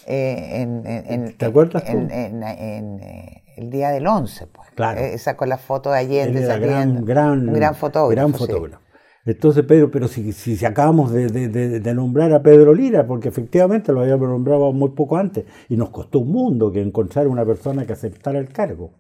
Eh, 0.08 0.62
en, 0.62 1.38
¿Te 1.38 1.46
acuerdas 1.46 1.84
En, 1.86 2.10
eh, 2.12 3.44
el 3.58 3.70
día 3.70 3.90
del 3.90 4.08
11, 4.08 4.48
pues. 4.48 4.70
Claro. 4.76 5.02
Eh, 5.02 5.18
sacó 5.18 5.46
las 5.46 5.62
fotos 5.62 5.94
de 5.94 6.00
Allende. 6.00 6.44
Era 6.44 6.58
gran, 6.58 7.04
gran, 7.04 7.54
gran 7.54 7.76
fotógrafo. 7.76 8.12
Gran 8.12 8.34
fotógrafo. 8.34 8.88
Entonces, 9.26 9.66
Pedro, 9.66 9.92
pero 9.92 10.08
si, 10.08 10.32
si 10.32 10.66
acabamos 10.66 11.12
de, 11.12 11.94
nombrar 11.94 12.32
a 12.32 12.42
Pedro 12.42 12.74
Lira, 12.74 13.06
porque 13.06 13.28
efectivamente 13.28 13.92
lo 13.92 14.00
habíamos 14.00 14.30
nombrado 14.30 14.72
muy 14.72 14.92
poco 14.92 15.18
antes, 15.18 15.44
y 15.68 15.76
nos 15.76 15.90
costó 15.90 16.20
un 16.20 16.32
mundo 16.32 16.72
que 16.72 16.82
encontrar 16.82 17.28
una 17.28 17.46
persona 17.46 17.86
que 17.86 17.92
aceptara 17.92 18.40
el 18.40 18.48
cargo. 18.48 18.94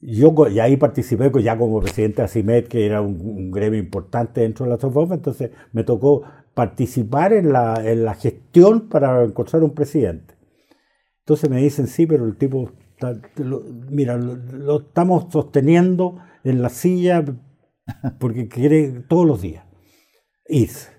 Yo 0.00 0.32
y 0.48 0.60
ahí 0.60 0.76
participé 0.76 1.32
ya 1.42 1.58
como 1.58 1.80
presidente 1.80 2.18
de 2.18 2.26
ACIMED, 2.26 2.68
que 2.68 2.86
era 2.86 3.00
un, 3.00 3.50
gremio 3.50 3.80
importante 3.80 4.42
dentro 4.42 4.66
de 4.66 4.70
la 4.70 4.78
SOFOFA, 4.78 5.14
entonces 5.14 5.50
me 5.72 5.82
tocó 5.82 6.22
participar 6.54 7.32
en 7.32 7.52
la, 7.52 7.82
en 7.84 8.04
la 8.04 8.14
gestión 8.14 8.88
para 8.88 9.22
encontrar 9.24 9.62
un 9.62 9.74
presidente. 9.74 10.34
Entonces 11.20 11.50
me 11.50 11.60
dicen, 11.60 11.86
sí, 11.86 12.06
pero 12.06 12.24
el 12.26 12.36
tipo, 12.36 12.70
mira, 13.90 14.16
lo 14.16 14.80
estamos 14.80 15.26
sosteniendo 15.32 16.18
en 16.44 16.62
la 16.62 16.68
silla 16.68 17.24
porque 18.18 18.48
quiere 18.48 19.04
todos 19.08 19.26
los 19.26 19.42
días 19.42 19.64
irse. 20.46 20.94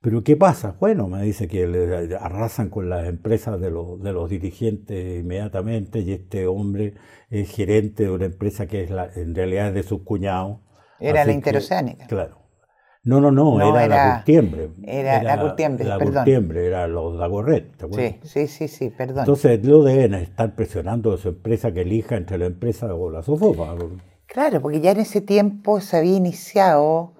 Pero 0.00 0.22
¿qué 0.22 0.36
pasa? 0.36 0.76
Bueno, 0.78 1.08
me 1.08 1.22
dice 1.22 1.48
que 1.48 1.66
le 1.66 2.14
arrasan 2.14 2.70
con 2.70 2.88
las 2.88 3.08
empresas 3.08 3.60
de 3.60 3.70
los, 3.72 4.00
de 4.00 4.12
los 4.12 4.30
dirigentes 4.30 5.20
inmediatamente 5.20 5.98
y 6.00 6.12
este 6.12 6.46
hombre 6.46 6.94
es 7.28 7.50
gerente 7.50 8.04
de 8.04 8.10
una 8.10 8.26
empresa 8.26 8.66
que 8.66 8.84
es 8.84 8.90
la, 8.90 9.10
en 9.16 9.34
realidad 9.34 9.68
es 9.68 9.74
de 9.74 9.82
su 9.82 10.04
cuñado. 10.04 10.62
Era 11.00 11.24
la 11.24 11.32
interoceánica. 11.32 12.06
Claro. 12.06 12.45
No, 13.06 13.20
no, 13.20 13.30
no, 13.30 13.60
era, 13.60 13.86
la 13.86 14.14
Curtiembre. 14.16 14.70
Era, 14.82 15.22
la 15.22 15.40
Curtiembre, 15.40 15.84
la 15.84 15.96
perdón. 15.96 16.14
Curtiembre, 16.14 16.66
era 16.66 16.88
los 16.88 17.16
Dagorret, 17.16 17.76
¿te 17.76 17.86
Sí, 17.92 18.18
sí, 18.24 18.46
sí, 18.48 18.66
sí, 18.66 18.90
perdón. 18.90 19.20
Entonces 19.20 19.64
lo 19.64 19.84
deben 19.84 20.14
estar 20.14 20.56
presionando 20.56 21.14
a 21.14 21.16
su 21.16 21.28
empresa 21.28 21.70
que 21.70 21.82
elija 21.82 22.16
entre 22.16 22.36
la 22.36 22.46
empresa 22.46 22.92
o 22.92 23.08
la 23.08 23.22
Sofofa. 23.22 23.76
Claro, 24.26 24.60
porque 24.60 24.80
ya 24.80 24.90
en 24.90 24.98
ese 24.98 25.20
tiempo 25.20 25.80
se 25.80 25.98
había 25.98 26.16
iniciado, 26.16 27.12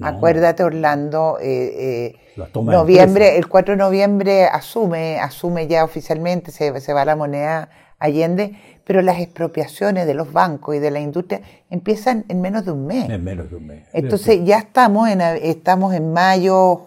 acuérdate 0.00 0.64
Orlando, 0.64 1.36
eh, 1.42 2.14
eh, 2.38 2.52
noviembre, 2.54 3.36
el 3.36 3.46
4 3.46 3.74
de 3.74 3.78
noviembre 3.78 4.46
asume, 4.46 5.20
asume 5.20 5.66
ya 5.66 5.84
oficialmente, 5.84 6.52
se, 6.52 6.70
va 6.70 7.02
a 7.02 7.04
la 7.04 7.16
moneda 7.16 7.68
Allende, 8.04 8.54
pero 8.84 9.00
las 9.00 9.18
expropiaciones 9.18 10.06
de 10.06 10.12
los 10.12 10.32
bancos 10.32 10.76
y 10.76 10.78
de 10.78 10.90
la 10.90 11.00
industria 11.00 11.40
empiezan 11.70 12.26
en 12.28 12.42
menos 12.42 12.66
de 12.66 12.72
un 12.72 12.86
mes. 12.86 13.08
En 13.08 13.24
menos 13.24 13.48
de 13.48 13.56
un 13.56 13.66
mes. 13.66 13.88
Entonces 13.94 14.40
ya 14.44 14.58
estamos 14.58 15.08
en, 15.08 15.22
estamos 15.22 15.94
en 15.94 16.12
mayo, 16.12 16.82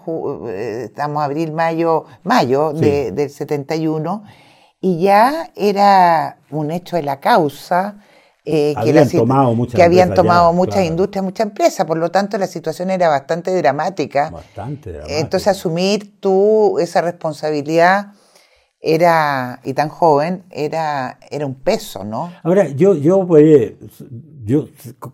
eh, 0.47 0.83
estamos 0.85 1.23
abril, 1.23 1.53
mayo, 1.53 2.05
mayo 2.23 2.71
de, 2.71 3.11
del 3.11 3.31
71, 3.31 4.23
y 4.79 4.99
ya 5.01 5.49
era 5.55 6.37
un 6.51 6.69
hecho 6.69 6.97
de 6.97 7.03
la 7.03 7.19
causa 7.19 7.97
eh, 8.45 8.75
que, 8.75 8.89
habían 8.91 9.09
tomado 9.09 9.55
muchas 9.55 9.75
que 9.75 9.83
habían 9.83 10.13
tomado 10.13 10.53
muchas 10.53 10.85
industrias, 10.85 11.25
muchas 11.25 11.47
empresas, 11.47 11.85
por 11.85 11.97
lo 11.97 12.11
tanto 12.11 12.37
la 12.37 12.47
situación 12.47 12.91
era 12.91 13.09
bastante 13.09 13.53
dramática. 13.57 14.29
Bastante 14.29 14.91
dramática. 14.91 15.19
Entonces 15.19 15.47
asumir 15.47 16.21
tú 16.21 16.77
esa 16.79 17.01
responsabilidad 17.01 18.13
era, 18.79 19.59
y 19.63 19.73
tan 19.73 19.89
joven, 19.89 20.43
era, 20.51 21.19
era 21.29 21.45
un 21.45 21.55
peso, 21.55 22.03
¿no? 22.03 22.31
Ahora, 22.43 22.67
yo, 22.69 22.95
yo, 22.95 23.25
pues, 23.25 23.73
yo, 24.43 24.67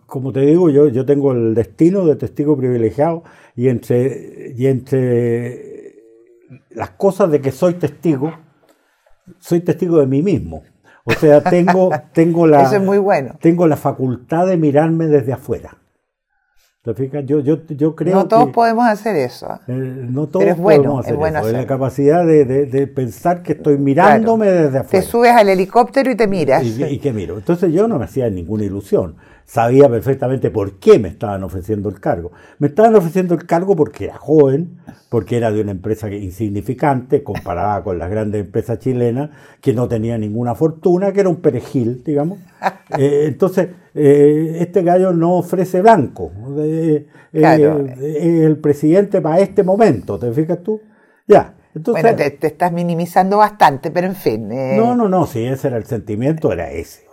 como 0.06 0.32
te 0.32 0.40
digo, 0.40 0.70
yo, 0.70 0.88
yo 0.88 1.06
tengo 1.06 1.32
el 1.32 1.54
destino 1.54 2.04
de 2.06 2.16
testigo 2.16 2.56
privilegiado 2.56 3.24
y 3.56 3.68
entre, 3.68 4.52
y 4.56 4.66
entre 4.66 5.94
las 6.70 6.90
cosas 6.90 7.30
de 7.30 7.40
que 7.40 7.52
soy 7.52 7.74
testigo, 7.74 8.32
soy 9.38 9.60
testigo 9.60 9.98
de 9.98 10.06
mí 10.06 10.22
mismo. 10.22 10.62
O 11.04 11.12
sea, 11.12 11.42
tengo, 11.42 11.90
tengo, 12.12 12.46
la, 12.46 12.78
muy 12.80 12.98
bueno. 12.98 13.36
tengo 13.40 13.66
la 13.66 13.76
facultad 13.76 14.46
de 14.46 14.56
mirarme 14.56 15.06
desde 15.06 15.32
afuera. 15.32 15.78
Yo, 16.84 17.40
yo, 17.40 17.66
yo 17.66 17.96
creo 17.96 18.14
no 18.14 18.28
todos 18.28 18.50
podemos 18.50 18.86
hacer 18.86 19.16
eso. 19.16 19.58
Eh, 19.68 19.72
no 19.72 20.26
todos 20.26 20.44
es 20.44 20.58
bueno, 20.58 20.82
podemos 20.82 21.06
hacer 21.06 21.14
es 21.14 21.46
eso. 21.46 21.56
la 21.56 21.66
capacidad 21.66 22.26
de, 22.26 22.44
de, 22.44 22.86
pensar 22.86 23.42
que 23.42 23.52
estoy 23.52 23.78
mirándome 23.78 24.50
desde 24.50 24.80
afuera. 24.80 24.90
Te 24.90 25.00
subes 25.00 25.32
al 25.32 25.48
helicóptero 25.48 26.10
y 26.10 26.14
te 26.14 26.28
miras. 26.28 26.62
Y, 26.62 26.84
y, 26.84 26.98
que 26.98 27.10
miro. 27.14 27.38
Entonces 27.38 27.72
yo 27.72 27.88
no 27.88 27.98
me 27.98 28.04
hacía 28.04 28.28
ninguna 28.28 28.64
ilusión. 28.64 29.14
Sabía 29.46 29.88
perfectamente 29.88 30.50
por 30.50 30.78
qué 30.78 30.98
me 30.98 31.08
estaban 31.08 31.44
ofreciendo 31.44 31.88
el 31.90 32.00
cargo. 32.00 32.32
Me 32.58 32.68
estaban 32.68 32.94
ofreciendo 32.96 33.34
el 33.34 33.46
cargo 33.46 33.76
porque 33.76 34.04
era 34.04 34.16
joven, 34.16 34.78
porque 35.10 35.36
era 35.36 35.52
de 35.52 35.60
una 35.60 35.72
empresa 35.72 36.10
insignificante 36.10 37.22
comparada 37.22 37.84
con 37.84 37.98
las 37.98 38.10
grandes 38.10 38.44
empresas 38.44 38.78
chilenas, 38.78 39.30
que 39.60 39.74
no 39.74 39.86
tenía 39.86 40.16
ninguna 40.16 40.54
fortuna, 40.54 41.12
que 41.12 41.20
era 41.20 41.28
un 41.28 41.40
perejil, 41.40 42.02
digamos. 42.04 42.38
Eh, 42.98 43.24
entonces 43.26 43.68
eh, 43.94 44.58
este 44.60 44.82
gallo 44.82 45.12
no 45.12 45.34
ofrece 45.34 45.80
blanco. 45.80 46.32
Eh, 46.58 47.06
eh, 47.32 48.42
el 48.44 48.58
presidente 48.58 49.20
para 49.20 49.40
este 49.40 49.62
momento, 49.62 50.18
¿te 50.18 50.32
fijas 50.32 50.62
tú? 50.62 50.80
Ya. 51.26 51.54
Entonces, 51.74 52.02
bueno, 52.02 52.16
te, 52.16 52.46
estás 52.46 52.72
minimizando 52.72 53.38
bastante, 53.38 53.90
pero 53.90 54.06
en 54.06 54.14
fin. 54.14 54.48
No, 54.48 54.94
no, 54.94 55.08
no, 55.08 55.26
si 55.26 55.44
ese 55.44 55.68
era 55.68 55.76
el 55.76 55.86
sentimiento, 55.86 56.52
era 56.52 56.70
ese. 56.70 57.04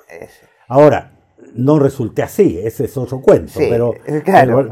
Ahora, 0.67 1.10
no 1.55 1.79
resulté 1.79 2.23
así, 2.23 2.59
ese 2.63 2.85
es 2.85 2.97
otro 2.97 3.21
cuento, 3.21 3.53
pero, 3.57 3.93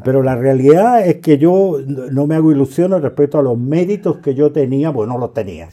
pero, 0.03 0.23
la 0.23 0.35
realidad 0.35 1.05
es 1.05 1.17
que 1.17 1.37
yo 1.37 1.77
no 1.87 2.27
me 2.27 2.35
hago 2.35 2.51
ilusiones 2.51 3.01
respecto 3.01 3.39
a 3.39 3.41
los 3.41 3.57
méritos 3.57 4.17
que 4.17 4.35
yo 4.35 4.51
tenía, 4.51 4.93
pues 4.93 5.07
no 5.07 5.17
los 5.17 5.33
tenía. 5.33 5.69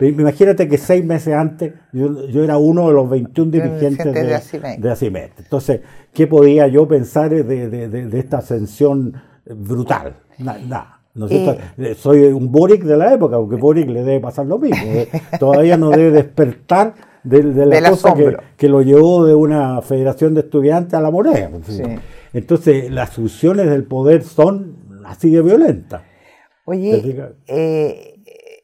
Imagínate 0.00 0.68
que 0.68 0.78
seis 0.78 1.04
meses 1.04 1.34
antes 1.34 1.74
yo, 1.92 2.44
era 2.44 2.56
uno 2.56 2.86
de 2.86 2.94
los 2.94 3.10
21 3.10 3.50
dirigentes 3.50 4.14
de, 4.14 4.90
Asimet. 4.90 5.32
Entonces, 5.38 5.80
¿qué 6.12 6.28
podía 6.28 6.68
yo 6.68 6.86
pensar 6.86 7.30
de, 7.30 8.10
esta 8.18 8.38
ascensión 8.38 9.14
brutal? 9.44 10.16
Nada. 10.38 10.97
Eh. 11.30 11.94
Soy 11.98 12.24
un 12.26 12.50
Boric 12.52 12.82
de 12.84 12.96
la 12.96 13.14
época, 13.14 13.36
porque 13.36 13.56
Boric 13.56 13.88
le 13.88 14.02
debe 14.02 14.20
pasar 14.20 14.46
lo 14.46 14.58
mismo. 14.58 14.84
¿eh? 14.84 15.08
Todavía 15.40 15.76
no 15.76 15.90
debe 15.90 16.10
despertar 16.10 16.94
de, 17.24 17.42
la 17.42 17.90
cosa 17.90 18.14
que, 18.56 18.68
lo 18.68 18.82
llevó 18.82 19.24
de 19.24 19.34
una 19.34 19.82
federación 19.82 20.34
de 20.34 20.40
estudiantes 20.40 20.94
a 20.94 21.00
la 21.00 21.10
moneda. 21.10 21.50
Entonces, 22.32 22.90
las 22.90 23.10
soluciones 23.10 23.68
del 23.68 23.84
poder 23.84 24.22
son 24.22 24.76
así 25.04 25.30
de 25.30 25.42
violentas. 25.42 26.02
Oye, 26.64 27.34
eh, 27.46 28.20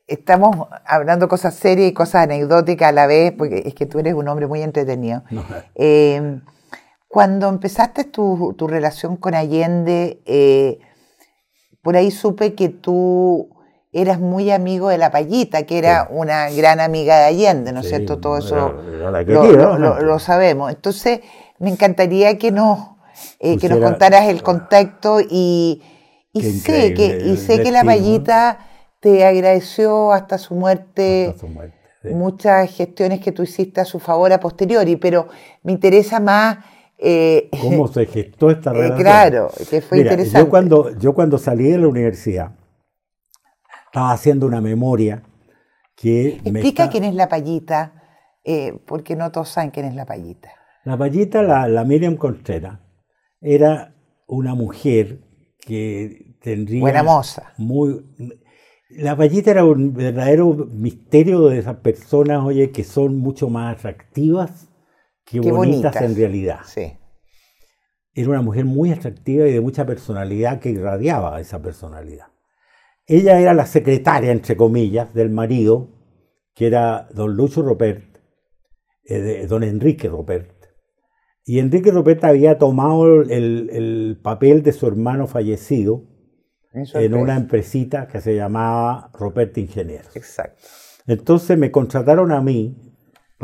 estamos 0.06 0.68
hablando 0.86 1.28
cosas 1.28 1.54
serias 1.54 1.90
y 1.90 1.94
cosas 1.94 2.24
anecdóticas 2.24 2.90
a 2.90 2.92
la 2.92 3.06
vez, 3.06 3.32
porque 3.32 3.62
es 3.66 3.74
que 3.74 3.86
tú 3.86 3.98
eres 3.98 4.14
un 4.14 4.28
hombre 4.28 4.46
muy 4.46 4.62
entretenido. 4.62 5.22
Eh, 5.74 6.40
cuando 7.08 7.48
empezaste 7.48 8.04
tu, 8.04 8.54
relación 8.68 9.16
con 9.16 9.34
Allende, 9.34 10.20
eh, 10.26 10.80
por 11.84 11.96
ahí 11.96 12.10
supe 12.10 12.54
que 12.54 12.70
tú 12.70 13.50
eras 13.92 14.18
muy 14.18 14.50
amigo 14.50 14.88
de 14.88 14.96
la 14.96 15.10
Payita, 15.12 15.64
que 15.64 15.76
era 15.76 16.08
una 16.10 16.50
gran 16.50 16.80
amiga 16.80 17.18
de 17.18 17.24
Allende, 17.26 17.72
¿no 17.72 17.80
es 17.80 17.88
cierto? 17.88 18.18
Todo 18.18 18.38
eso 18.38 18.74
lo, 19.28 20.18
sabemos. 20.18 20.72
Entonces, 20.72 21.20
me 21.58 21.68
encantaría 21.68 22.38
que 22.38 22.50
nos, 22.50 22.78
eh, 23.38 23.58
que 23.58 23.68
nos 23.68 23.78
contaras 23.80 24.28
el 24.28 24.42
contacto 24.42 25.20
y, 25.20 25.82
sé 26.32 26.94
que, 26.94 27.22
y 27.26 27.36
sé 27.36 27.62
que 27.62 27.70
la 27.70 27.84
Payita 27.84 28.60
te 28.98 29.26
agradeció 29.26 30.10
hasta 30.10 30.38
su 30.38 30.54
muerte, 30.54 31.36
muchas 32.04 32.74
gestiones 32.74 33.20
que 33.20 33.30
tú 33.30 33.42
hiciste 33.42 33.82
a 33.82 33.84
su 33.84 34.00
favor 34.00 34.32
a 34.32 34.40
posteriori, 34.40 34.96
pero 34.96 35.28
me 35.62 35.72
interesa 35.72 36.18
más... 36.18 36.56
Eh, 36.98 37.50
¿Cómo 37.60 37.88
se 37.92 38.06
gestó 38.06 38.50
esta 38.50 38.70
eh, 38.70 38.74
relación? 38.74 39.00
claro, 39.00 39.50
que 39.70 39.80
fue 39.80 40.00
interesante. 40.00 40.38
Yo 40.38 40.48
cuando, 40.50 40.98
yo 40.98 41.14
cuando 41.14 41.38
salí 41.38 41.70
de 41.70 41.78
la 41.78 41.88
universidad, 41.88 42.52
estaba 43.86 44.12
haciendo 44.12 44.46
una 44.46 44.60
memoria 44.60 45.22
que... 45.96 46.40
Explica 46.44 46.88
quién 46.88 47.04
es 47.04 47.14
la 47.14 47.28
payita, 47.28 48.02
eh, 48.44 48.78
porque 48.86 49.16
no 49.16 49.30
todos 49.30 49.48
saben 49.48 49.70
quién 49.70 49.86
es 49.86 49.94
la 49.94 50.06
payita. 50.06 50.50
La 50.84 50.98
payita, 50.98 51.42
la, 51.42 51.68
la 51.68 51.84
Miriam 51.84 52.16
Contreras, 52.16 52.78
era 53.40 53.94
una 54.26 54.54
mujer 54.54 55.20
que 55.58 56.36
tendría... 56.40 56.80
Buena 56.80 57.02
moza. 57.02 57.52
Muy, 57.56 58.04
la 58.96 59.14
vallita 59.14 59.50
era 59.50 59.64
un 59.64 59.92
verdadero 59.92 60.54
misterio 60.54 61.48
de 61.48 61.58
esas 61.58 61.76
personas, 61.76 62.44
oye, 62.44 62.70
que 62.70 62.84
son 62.84 63.18
mucho 63.18 63.48
más 63.48 63.76
atractivas 63.76 64.68
que 65.24 65.40
bonitas, 65.40 65.96
en 65.96 66.16
realidad. 66.16 66.60
Sí. 66.66 66.96
Era 68.12 68.28
una 68.28 68.42
mujer 68.42 68.64
muy 68.64 68.92
atractiva 68.92 69.46
y 69.48 69.52
de 69.52 69.60
mucha 69.60 69.84
personalidad 69.84 70.60
que 70.60 70.70
irradiaba 70.70 71.40
esa 71.40 71.60
personalidad. 71.60 72.26
Ella 73.06 73.40
era 73.40 73.54
la 73.54 73.66
secretaria, 73.66 74.32
entre 74.32 74.56
comillas, 74.56 75.12
del 75.14 75.30
marido, 75.30 75.90
que 76.54 76.66
era 76.66 77.08
don 77.12 77.34
Lucho 77.34 77.62
Ropert, 77.62 78.18
eh, 79.04 79.46
don 79.48 79.62
Enrique 79.62 80.08
Ropert. 80.08 80.52
Y 81.44 81.58
Enrique 81.58 81.90
Ropert 81.90 82.24
había 82.24 82.56
tomado 82.56 83.22
el, 83.22 83.68
el 83.70 84.20
papel 84.22 84.62
de 84.62 84.72
su 84.72 84.86
hermano 84.86 85.26
fallecido 85.26 86.04
en 86.72 87.14
una 87.14 87.36
empresita 87.36 88.08
que 88.08 88.20
se 88.20 88.34
llamaba 88.34 89.10
Rupert 89.12 89.56
Ingenieros. 89.58 90.16
Exacto. 90.16 90.62
Entonces 91.06 91.58
me 91.58 91.70
contrataron 91.70 92.32
a 92.32 92.40
mí 92.40 92.83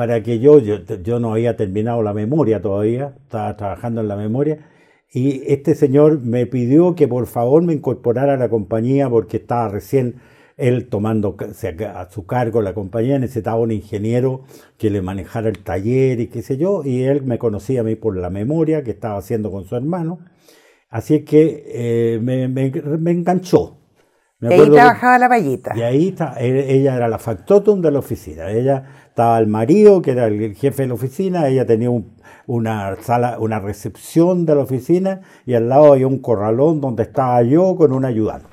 para 0.00 0.22
que 0.22 0.38
yo, 0.38 0.60
yo, 0.60 1.20
no 1.20 1.34
había 1.34 1.58
terminado 1.58 2.02
la 2.02 2.14
memoria 2.14 2.62
todavía, 2.62 3.16
estaba 3.20 3.54
trabajando 3.58 4.00
en 4.00 4.08
la 4.08 4.16
memoria, 4.16 4.66
y 5.12 5.42
este 5.52 5.74
señor 5.74 6.22
me 6.22 6.46
pidió 6.46 6.94
que 6.94 7.06
por 7.06 7.26
favor 7.26 7.62
me 7.62 7.74
incorporara 7.74 8.32
a 8.32 8.36
la 8.38 8.48
compañía 8.48 9.10
porque 9.10 9.36
estaba 9.36 9.68
recién 9.68 10.14
él 10.56 10.88
tomando 10.88 11.36
a 11.38 12.10
su 12.10 12.24
cargo 12.24 12.62
la 12.62 12.72
compañía, 12.72 13.18
necesitaba 13.18 13.60
un 13.60 13.72
ingeniero 13.72 14.44
que 14.78 14.88
le 14.88 15.02
manejara 15.02 15.50
el 15.50 15.58
taller 15.58 16.18
y 16.18 16.28
qué 16.28 16.40
sé 16.40 16.56
yo, 16.56 16.82
y 16.82 17.02
él 17.02 17.22
me 17.22 17.36
conocía 17.38 17.82
a 17.82 17.84
mí 17.84 17.94
por 17.94 18.16
la 18.16 18.30
memoria 18.30 18.82
que 18.82 18.92
estaba 18.92 19.18
haciendo 19.18 19.50
con 19.50 19.66
su 19.66 19.76
hermano. 19.76 20.20
Así 20.88 21.26
que 21.26 21.62
eh, 21.66 22.20
me, 22.22 22.44
enganchó. 23.10 23.76
Y 24.40 24.46
ahí 24.46 24.70
trabajaba 24.70 25.18
la 25.18 25.28
vallita. 25.28 25.72
Y 25.76 25.82
ahí 25.82 26.08
está, 26.08 26.34
ella 26.38 26.96
era 26.96 27.08
la 27.08 27.18
factotum 27.18 27.82
de 27.82 27.90
la 27.90 27.98
oficina. 27.98 28.50
Ella 28.50 28.84
estaba 29.08 29.38
el 29.38 29.46
marido, 29.46 30.00
que 30.00 30.12
era 30.12 30.26
el 30.26 30.54
jefe 30.54 30.82
de 30.82 30.88
la 30.88 30.94
oficina, 30.94 31.48
ella 31.48 31.66
tenía 31.66 31.90
una 32.46 32.96
sala, 33.02 33.38
una 33.38 33.60
recepción 33.60 34.46
de 34.46 34.54
la 34.54 34.62
oficina, 34.62 35.20
y 35.44 35.54
al 35.54 35.68
lado 35.68 35.92
había 35.92 36.06
un 36.06 36.20
corralón 36.20 36.80
donde 36.80 37.02
estaba 37.02 37.42
yo 37.42 37.76
con 37.76 37.92
un 37.92 38.04
ayudante. 38.04 38.48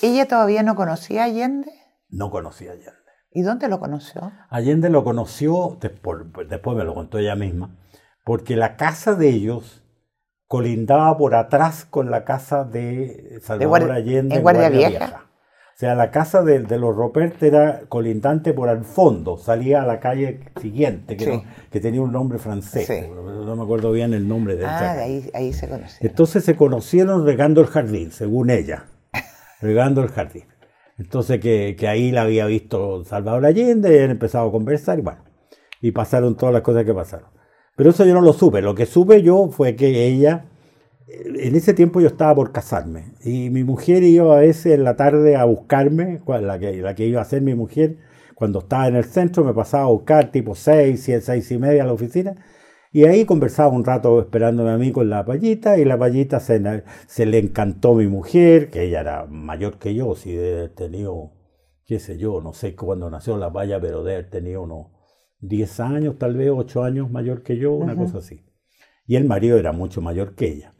¿Ella 0.00 0.26
todavía 0.26 0.62
no 0.62 0.74
conocía 0.76 1.22
a 1.22 1.24
Allende? 1.26 1.72
No 2.08 2.30
conocía 2.30 2.70
a 2.70 2.74
Allende. 2.74 2.92
¿Y 3.32 3.42
dónde 3.42 3.68
lo 3.68 3.78
conoció? 3.78 4.32
Allende 4.48 4.88
lo 4.88 5.04
conoció, 5.04 5.76
después, 5.80 6.20
después 6.48 6.76
me 6.76 6.84
lo 6.84 6.94
contó 6.94 7.18
ella 7.18 7.34
misma, 7.34 7.76
porque 8.24 8.56
la 8.56 8.76
casa 8.76 9.14
de 9.14 9.28
ellos 9.28 9.77
colindaba 10.48 11.16
por 11.16 11.34
atrás 11.34 11.84
con 11.84 12.10
la 12.10 12.24
casa 12.24 12.64
de 12.64 13.38
Salvador 13.42 13.92
Allende 13.92 14.36
en 14.36 14.42
Guardia, 14.42 14.70
Vieja. 14.70 15.24
O 15.78 15.78
sea, 15.78 15.94
la 15.94 16.10
casa 16.10 16.42
de, 16.42 16.58
los 16.76 16.96
Ropert 16.96 17.40
era 17.40 17.82
colindante 17.88 18.52
por 18.52 18.68
al 18.68 18.82
fondo, 18.82 19.36
salía 19.36 19.82
a 19.82 19.86
la 19.86 20.00
calle 20.00 20.40
siguiente, 20.60 21.16
que, 21.16 21.40
que 21.70 21.78
tenía 21.78 22.02
un 22.02 22.10
nombre 22.10 22.40
francés, 22.40 22.90
no 23.14 23.54
me 23.54 23.62
acuerdo 23.62 23.92
bien 23.92 24.12
el 24.12 24.26
nombre 24.26 24.56
de 24.56 24.66
Ah, 24.66 24.94
ahí, 24.98 25.30
ahí 25.34 25.52
se 25.52 25.68
conocieron. 25.68 26.10
Entonces 26.10 26.44
se 26.44 26.56
conocieron 26.56 27.24
regando 27.24 27.60
el 27.60 27.68
jardín, 27.68 28.10
según 28.10 28.50
ella, 28.50 28.86
regando 29.60 30.02
el 30.02 30.08
jardín. 30.08 30.46
Entonces 30.98 31.38
que, 31.38 31.76
que 31.78 31.86
ahí 31.86 32.10
la 32.10 32.22
había 32.22 32.46
visto 32.46 33.04
Salvador 33.04 33.46
Allende, 33.46 33.88
y 33.90 33.94
habían 33.94 34.10
empezado 34.10 34.48
a 34.48 34.50
conversar 34.50 34.98
y 34.98 35.02
bueno, 35.02 35.22
y 35.80 35.92
pasaron 35.92 36.36
todas 36.36 36.52
las 36.52 36.62
cosas 36.62 36.84
que 36.84 36.94
pasaron. 36.94 37.37
Pero 37.78 37.90
eso 37.90 38.04
yo 38.04 38.12
no 38.12 38.20
lo 38.22 38.32
supe. 38.32 38.60
Lo 38.60 38.74
que 38.74 38.86
supe 38.86 39.22
yo 39.22 39.50
fue 39.52 39.76
que 39.76 40.08
ella, 40.08 40.46
en 41.06 41.54
ese 41.54 41.74
tiempo 41.74 42.00
yo 42.00 42.08
estaba 42.08 42.34
por 42.34 42.50
casarme. 42.50 43.12
Y 43.22 43.50
mi 43.50 43.62
mujer 43.62 44.02
iba 44.02 44.36
a 44.36 44.40
veces 44.40 44.74
en 44.74 44.82
la 44.82 44.96
tarde 44.96 45.36
a 45.36 45.44
buscarme, 45.44 46.20
la 46.26 46.58
que, 46.58 46.72
la 46.78 46.96
que 46.96 47.06
iba 47.06 47.20
a 47.20 47.24
ser 47.24 47.40
mi 47.40 47.54
mujer, 47.54 47.98
cuando 48.34 48.58
estaba 48.58 48.88
en 48.88 48.96
el 48.96 49.04
centro 49.04 49.44
me 49.44 49.54
pasaba 49.54 49.84
a 49.84 49.90
buscar 49.90 50.32
tipo 50.32 50.56
seis, 50.56 51.04
siete, 51.04 51.20
seis 51.20 51.52
y 51.52 51.58
media 51.58 51.84
a 51.84 51.86
la 51.86 51.92
oficina. 51.92 52.34
Y 52.90 53.04
ahí 53.04 53.24
conversaba 53.24 53.68
un 53.68 53.84
rato 53.84 54.18
esperándome 54.20 54.70
a 54.70 54.76
mí 54.76 54.90
con 54.90 55.08
la 55.08 55.24
payita 55.24 55.78
y 55.78 55.84
la 55.84 55.96
payita 55.96 56.40
se, 56.40 56.82
se 57.06 57.26
le 57.26 57.38
encantó 57.38 57.94
mi 57.94 58.08
mujer, 58.08 58.70
que 58.70 58.82
ella 58.86 59.02
era 59.02 59.26
mayor 59.26 59.78
que 59.78 59.94
yo, 59.94 60.16
si 60.16 60.32
de 60.32 60.52
haber 60.58 60.74
tenido, 60.74 61.30
qué 61.86 62.00
sé 62.00 62.18
yo, 62.18 62.40
no 62.40 62.54
sé 62.54 62.74
cuándo 62.74 63.08
nació 63.08 63.36
la 63.36 63.52
paya, 63.52 63.80
pero 63.80 64.02
de 64.02 64.14
haber 64.14 64.30
tenido 64.30 64.62
unos 64.62 64.97
10 65.40 65.80
años, 65.80 66.18
tal 66.18 66.36
vez 66.36 66.50
8 66.50 66.82
años 66.82 67.10
mayor 67.10 67.42
que 67.42 67.56
yo, 67.56 67.72
una 67.72 67.96
cosa 67.96 68.18
así. 68.18 68.44
Y 69.06 69.16
el 69.16 69.24
marido 69.24 69.56
era 69.58 69.72
mucho 69.72 70.00
mayor 70.00 70.34
que 70.34 70.48
ella. 70.48 70.74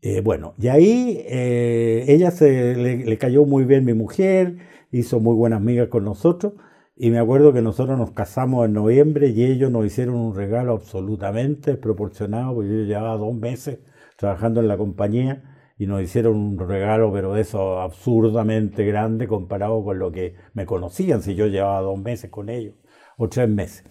Eh, 0.00 0.20
bueno, 0.20 0.54
y 0.58 0.68
ahí 0.68 1.22
eh, 1.26 2.04
ella 2.08 2.30
se 2.30 2.74
le, 2.74 3.18
cayó 3.18 3.44
muy 3.44 3.64
bien 3.64 3.84
mi 3.84 3.94
mujer, 3.94 4.58
hizo 4.90 5.20
muy 5.20 5.36
buenas 5.36 5.58
amigas 5.58 5.88
con 5.88 6.04
nosotros, 6.04 6.54
y 6.96 7.10
me 7.10 7.18
acuerdo 7.18 7.52
que 7.52 7.62
nosotros 7.62 7.98
nos 7.98 8.10
casamos 8.10 8.66
en 8.66 8.72
noviembre 8.72 9.28
y 9.28 9.44
ellos 9.44 9.70
nos 9.70 9.86
hicieron 9.86 10.16
un 10.16 10.34
regalo 10.34 10.72
absolutamente 10.72 11.76
proporcionado, 11.76 12.54
porque 12.54 12.70
yo 12.70 12.84
llevaba 12.84 13.16
dos 13.16 13.34
meses 13.34 13.78
trabajando 14.16 14.60
en 14.60 14.68
la 14.68 14.76
compañía, 14.76 15.48
y 15.78 15.86
nos 15.86 16.02
hicieron 16.02 16.36
un 16.36 16.58
regalo, 16.58 17.12
pero 17.12 17.36
eso 17.36 17.80
absurdamente 17.80 18.84
grande 18.84 19.26
comparado 19.26 19.82
con 19.84 19.98
lo 19.98 20.12
que 20.12 20.34
me 20.54 20.66
conocían, 20.66 21.22
si 21.22 21.34
yo 21.34 21.46
llevaba 21.46 21.80
dos 21.80 21.98
meses 22.00 22.30
con 22.30 22.48
ellos 22.48 22.74
o 23.16 23.28
tres 23.28 23.48
meses. 23.48 23.84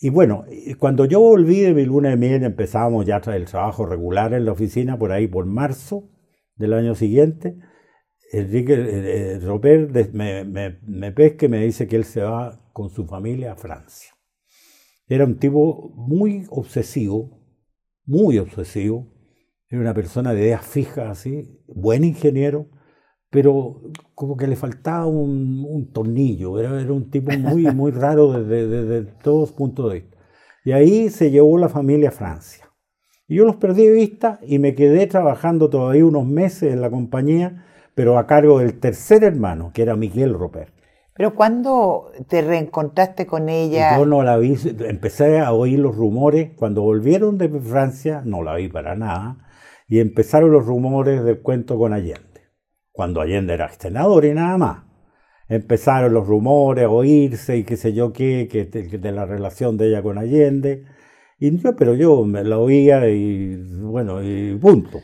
Y 0.00 0.10
bueno, 0.10 0.44
cuando 0.78 1.04
yo 1.04 1.20
volví 1.20 1.60
de 1.60 1.72
mi 1.72 1.84
luna 1.84 2.10
de 2.10 2.16
miel, 2.16 2.42
empezábamos 2.42 3.06
ya 3.06 3.22
el 3.24 3.44
trabajo 3.46 3.86
regular 3.86 4.34
en 4.34 4.44
la 4.44 4.52
oficina, 4.52 4.98
por 4.98 5.12
ahí 5.12 5.26
por 5.26 5.46
marzo 5.46 6.10
del 6.56 6.74
año 6.74 6.94
siguiente, 6.94 7.56
Enrique 8.32 8.74
eh, 8.74 9.34
eh 9.34 9.40
Robert 9.40 9.90
me, 10.12 10.44
me, 10.44 10.78
me 10.82 11.12
pesca 11.12 11.46
y 11.46 11.48
me 11.48 11.64
dice 11.64 11.86
que 11.86 11.96
él 11.96 12.04
se 12.04 12.22
va 12.22 12.68
con 12.72 12.90
su 12.90 13.06
familia 13.06 13.52
a 13.52 13.56
Francia. 13.56 14.10
Era 15.06 15.24
un 15.24 15.38
tipo 15.38 15.92
muy 15.96 16.46
obsesivo, 16.50 17.40
muy 18.04 18.38
obsesivo, 18.38 19.12
era 19.68 19.80
una 19.80 19.94
persona 19.94 20.34
de 20.34 20.42
ideas 20.42 20.66
fijas, 20.66 21.10
así, 21.10 21.62
buen 21.66 22.04
ingeniero, 22.04 22.68
pero 23.34 23.80
como 24.14 24.36
que 24.36 24.46
le 24.46 24.54
faltaba 24.54 25.06
un, 25.06 25.90
tornillo, 25.92 26.60
era, 26.60 26.80
era, 26.80 26.92
un 26.92 27.10
tipo 27.10 27.36
muy, 27.36 27.64
muy 27.74 27.90
raro 27.90 28.32
desde, 28.32 28.68
desde, 28.68 29.10
todos 29.24 29.50
puntos 29.50 29.90
de 29.90 29.98
vista. 29.98 30.16
Y 30.64 30.70
ahí 30.70 31.10
se 31.10 31.32
llevó 31.32 31.58
la 31.58 31.68
familia 31.68 32.10
a 32.10 32.12
Francia. 32.12 32.70
Y 33.26 33.34
yo 33.34 33.44
los 33.44 33.56
perdí 33.56 33.86
de 33.86 33.92
vista 33.92 34.38
y 34.46 34.60
me 34.60 34.76
quedé 34.76 35.08
trabajando 35.08 35.68
todavía 35.68 36.06
unos 36.06 36.24
meses 36.26 36.72
en 36.72 36.80
la 36.80 36.90
compañía, 36.90 37.64
pero 37.96 38.18
a 38.18 38.28
cargo 38.28 38.60
del 38.60 38.78
tercer 38.78 39.24
hermano, 39.24 39.72
que 39.74 39.82
era 39.82 39.96
Miguel 39.96 40.32
Roper. 40.32 40.72
Pero 41.16 41.34
cuando 41.34 42.12
te 42.28 42.40
reencontraste 42.40 43.26
con 43.26 43.48
ella... 43.48 43.98
Yo 43.98 44.06
no 44.06 44.22
la 44.22 44.36
vi, 44.36 44.56
empecé 44.86 45.40
a 45.40 45.52
oír 45.52 45.80
los 45.80 45.96
rumores, 45.96 46.52
cuando 46.54 46.82
volvieron 46.82 47.36
de 47.38 47.48
Francia, 47.48 48.22
no 48.24 48.44
la 48.44 48.54
vi 48.54 48.68
para 48.68 48.94
nada, 48.94 49.38
y 49.88 49.98
empezaron 49.98 50.52
los 50.52 50.66
rumores 50.66 51.24
del 51.24 51.42
cuento 51.42 51.76
con 51.76 51.92
Allende, 51.92 52.33
cuando 52.94 53.20
Allende 53.20 53.54
era 53.54 53.68
senador 53.70 54.24
y 54.24 54.32
nada 54.32 54.56
más. 54.56 54.84
Empezaron 55.48 56.14
los 56.14 56.28
rumores 56.28 56.84
a 56.84 56.88
oírse 56.88 57.56
y 57.56 57.64
qué 57.64 57.76
sé 57.76 57.92
yo 57.92 58.12
qué, 58.12 58.48
que, 58.48 58.64
de 58.64 59.12
la 59.12 59.26
relación 59.26 59.76
de 59.76 59.88
ella 59.88 60.00
con 60.00 60.16
Allende, 60.16 60.84
y 61.40 61.58
yo, 61.58 61.74
pero 61.74 61.94
yo 61.94 62.24
me 62.24 62.44
la 62.44 62.56
oía 62.58 63.10
y 63.10 63.56
bueno, 63.82 64.22
y 64.22 64.56
punto. 64.56 65.00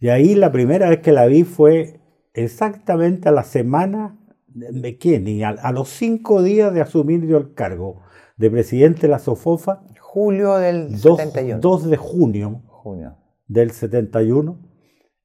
Y 0.00 0.08
ahí 0.08 0.34
la 0.34 0.50
primera 0.50 0.88
vez 0.88 1.00
que 1.00 1.12
la 1.12 1.26
vi 1.26 1.44
fue 1.44 2.00
exactamente 2.32 3.28
a 3.28 3.32
la 3.32 3.44
semana 3.44 4.18
McKinney, 4.54 5.42
a, 5.42 5.50
a, 5.50 5.72
los 5.72 5.90
cinco 5.90 6.42
días 6.42 6.72
de 6.72 6.80
asumir 6.80 7.26
yo 7.26 7.36
el 7.36 7.52
cargo 7.52 8.00
de 8.38 8.50
presidente 8.50 9.02
de 9.02 9.08
la 9.08 9.18
SOFOFA. 9.18 9.84
Julio 10.00 10.56
del 10.56 10.98
71. 10.98 11.60
2 11.60 11.90
de 11.90 11.96
junio, 11.98 12.62
junio 12.66 13.18
del 13.46 13.72
71. 13.72 14.69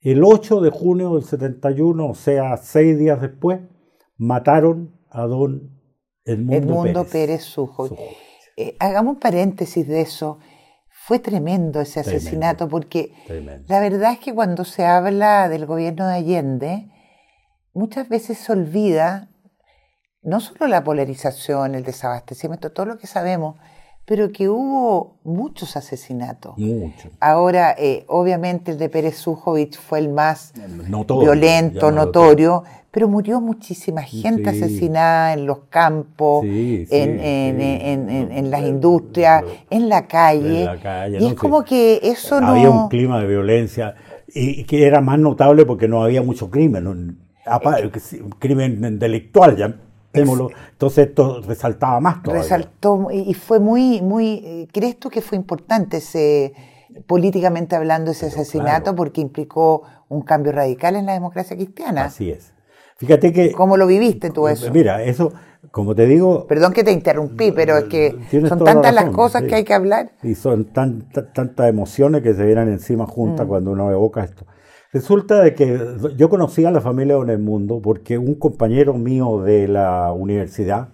El 0.05 0.23
8 0.23 0.61
de 0.61 0.69
junio 0.69 1.15
del 1.15 1.23
71, 1.23 2.07
o 2.07 2.13
sea, 2.13 2.57
seis 2.57 2.99
días 2.99 3.19
después, 3.19 3.61
mataron 4.17 4.95
a 5.09 5.23
don 5.23 5.81
Edmundo, 6.23 6.55
Edmundo 6.55 7.05
Pérez, 7.05 7.41
Sujo. 7.41 7.89
Eh, 8.55 8.75
hagamos 8.79 9.15
un 9.15 9.19
paréntesis 9.19 9.87
de 9.87 10.01
eso. 10.01 10.37
Fue 11.07 11.17
tremendo 11.17 11.81
ese 11.81 12.01
asesinato 12.01 12.69
porque 12.69 13.13
la 13.67 13.79
verdad 13.79 14.11
es 14.11 14.19
que 14.19 14.33
cuando 14.35 14.63
se 14.63 14.85
habla 14.85 15.49
del 15.49 15.65
gobierno 15.65 16.07
de 16.07 16.13
Allende, 16.13 16.91
muchas 17.73 18.07
veces 18.07 18.37
se 18.37 18.51
olvida 18.51 19.31
no 20.21 20.39
solo 20.39 20.67
la 20.67 20.83
polarización, 20.83 21.73
el 21.73 21.83
desabastecimiento, 21.83 22.71
todo 22.71 22.85
lo 22.85 22.97
que 22.99 23.07
sabemos, 23.07 23.55
pero 24.05 24.31
que 24.31 24.47
hubo 24.47 25.17
muchos 25.23 25.75
asesinatos. 25.75 26.53
Ahora, 27.19 27.75
eh, 27.77 28.05
obviamente 28.07 28.71
el 28.71 28.77
de 28.77 28.87
Pérez 28.89 29.17
Sujovic 29.17 29.79
fue 29.79 29.97
el 29.99 30.09
más 30.09 30.53
violento, 30.87 31.91
notorio, 31.91 32.63
pero 32.91 33.07
murió 33.09 33.41
muchísima 33.41 34.03
gente 34.03 34.51
asesinada 34.51 35.33
en 35.33 35.47
los 35.47 35.61
campos, 35.69 36.45
en, 36.45 36.91
las 38.51 38.61
industrias, 38.61 39.43
en 39.69 39.89
la 39.89 40.07
calle. 40.07 40.69
y 41.19 41.25
es 41.25 41.33
como 41.33 41.63
que 41.63 41.99
eso 42.03 42.39
no... 42.39 42.49
Había 42.49 42.69
un 42.69 42.87
clima 42.89 43.19
de 43.19 43.27
violencia 43.27 43.95
y 44.27 44.65
que 44.65 44.85
era 44.85 45.01
más 45.01 45.17
notable 45.17 45.65
porque 45.65 45.87
no 45.87 46.03
había 46.03 46.21
mucho 46.21 46.51
crimen. 46.51 47.17
Crimen 48.39 48.85
intelectual, 48.85 49.55
ya 49.55 49.75
entonces 50.15 51.07
esto 51.07 51.41
resaltaba 51.41 51.99
más 51.99 52.23
todavía. 52.23 52.43
Resaltó 52.43 53.07
y 53.11 53.33
fue 53.33 53.59
muy, 53.59 54.01
muy, 54.01 54.67
¿crees 54.71 54.99
tú 54.99 55.09
que 55.09 55.21
fue 55.21 55.37
importante 55.37 55.97
ese, 55.97 56.53
políticamente 57.07 57.75
hablando, 57.75 58.11
ese 58.11 58.27
asesinato 58.27 58.95
porque 58.95 59.21
implicó 59.21 59.83
un 60.09 60.21
cambio 60.21 60.51
radical 60.51 60.95
en 60.95 61.05
la 61.05 61.13
democracia 61.13 61.55
cristiana? 61.55 62.05
Así 62.05 62.31
es. 62.31 62.53
Fíjate 62.97 63.33
que... 63.33 63.51
¿Cómo 63.51 63.75
lo 63.75 63.87
viviste 63.87 64.29
tú 64.29 64.47
eso? 64.47 64.71
Mira, 64.71 65.03
eso, 65.03 65.33
como 65.71 65.93
te 65.93 66.05
digo... 66.05 66.47
Perdón 66.47 66.71
que 66.71 66.83
te 66.83 66.91
interrumpí, 66.91 67.51
pero 67.51 67.77
es 67.77 67.83
que 67.85 68.15
son 68.47 68.63
tantas 68.63 68.93
las 68.93 69.09
cosas 69.09 69.43
que 69.43 69.55
hay 69.55 69.63
que 69.65 69.73
hablar. 69.73 70.11
Y 70.23 70.35
son 70.35 70.65
tantas 70.65 71.67
emociones 71.67 72.21
que 72.21 72.33
se 72.33 72.45
vienen 72.45 72.69
encima 72.69 73.05
juntas 73.05 73.45
mm. 73.45 73.49
cuando 73.49 73.71
uno 73.71 73.91
evoca 73.91 74.23
esto. 74.23 74.45
Resulta 74.93 75.41
de 75.41 75.55
que 75.55 75.97
yo 76.15 76.29
conocí 76.29 76.65
a 76.65 76.71
la 76.71 76.81
familia 76.81 77.15
Don 77.15 77.43
Mundo 77.43 77.81
porque 77.81 78.17
un 78.17 78.35
compañero 78.35 78.93
mío 78.93 79.41
de 79.41 79.67
la 79.67 80.11
universidad 80.13 80.89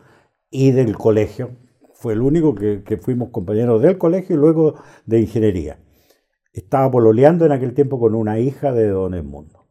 y 0.49 0.71
del 0.71 0.97
colegio, 0.97 1.51
fue 1.93 2.13
el 2.13 2.21
único 2.21 2.55
que, 2.55 2.99
fuimos 3.01 3.29
compañeros 3.29 3.81
del 3.81 3.97
colegio 3.97 4.35
y 4.35 4.39
luego 4.39 4.75
de 5.05 5.19
ingeniería. 5.19 5.79
Estaba 6.51 6.89
pololeando 6.91 7.45
en 7.45 7.51
aquel 7.51 7.73
tiempo 7.73 7.99
con 7.99 8.15
una 8.15 8.39
hija 8.39 8.73
de 8.73 8.87
Don 8.87 9.25
Mundo. 9.25 9.67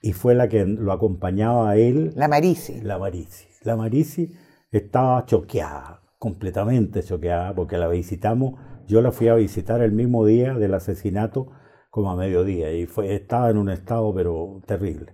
Y 0.00 0.12
fue 0.12 0.34
la 0.34 0.48
que 0.48 0.66
lo 0.66 0.92
acompañaba 0.92 1.70
a 1.70 1.76
él. 1.76 2.12
La 2.16 2.28
Marisi. 2.28 2.80
La 2.82 2.98
Marisi. 2.98 3.46
La 3.62 3.76
Marisi 3.76 4.32
estaba 4.70 5.24
choqueada, 5.24 6.02
completamente 6.18 7.02
choqueada, 7.02 7.54
porque 7.54 7.78
la 7.78 7.88
visitamos. 7.88 8.60
Yo 8.86 9.00
la 9.00 9.12
fui 9.12 9.28
a 9.28 9.34
visitar 9.34 9.80
el 9.80 9.92
mismo 9.92 10.26
día 10.26 10.54
del 10.54 10.74
asesinato 10.74 11.52
como 11.94 12.10
a 12.10 12.16
mediodía 12.16 12.72
y 12.72 12.86
fue, 12.86 13.14
estaba 13.14 13.50
en 13.50 13.56
un 13.56 13.70
estado 13.70 14.12
pero 14.12 14.60
terrible. 14.66 15.12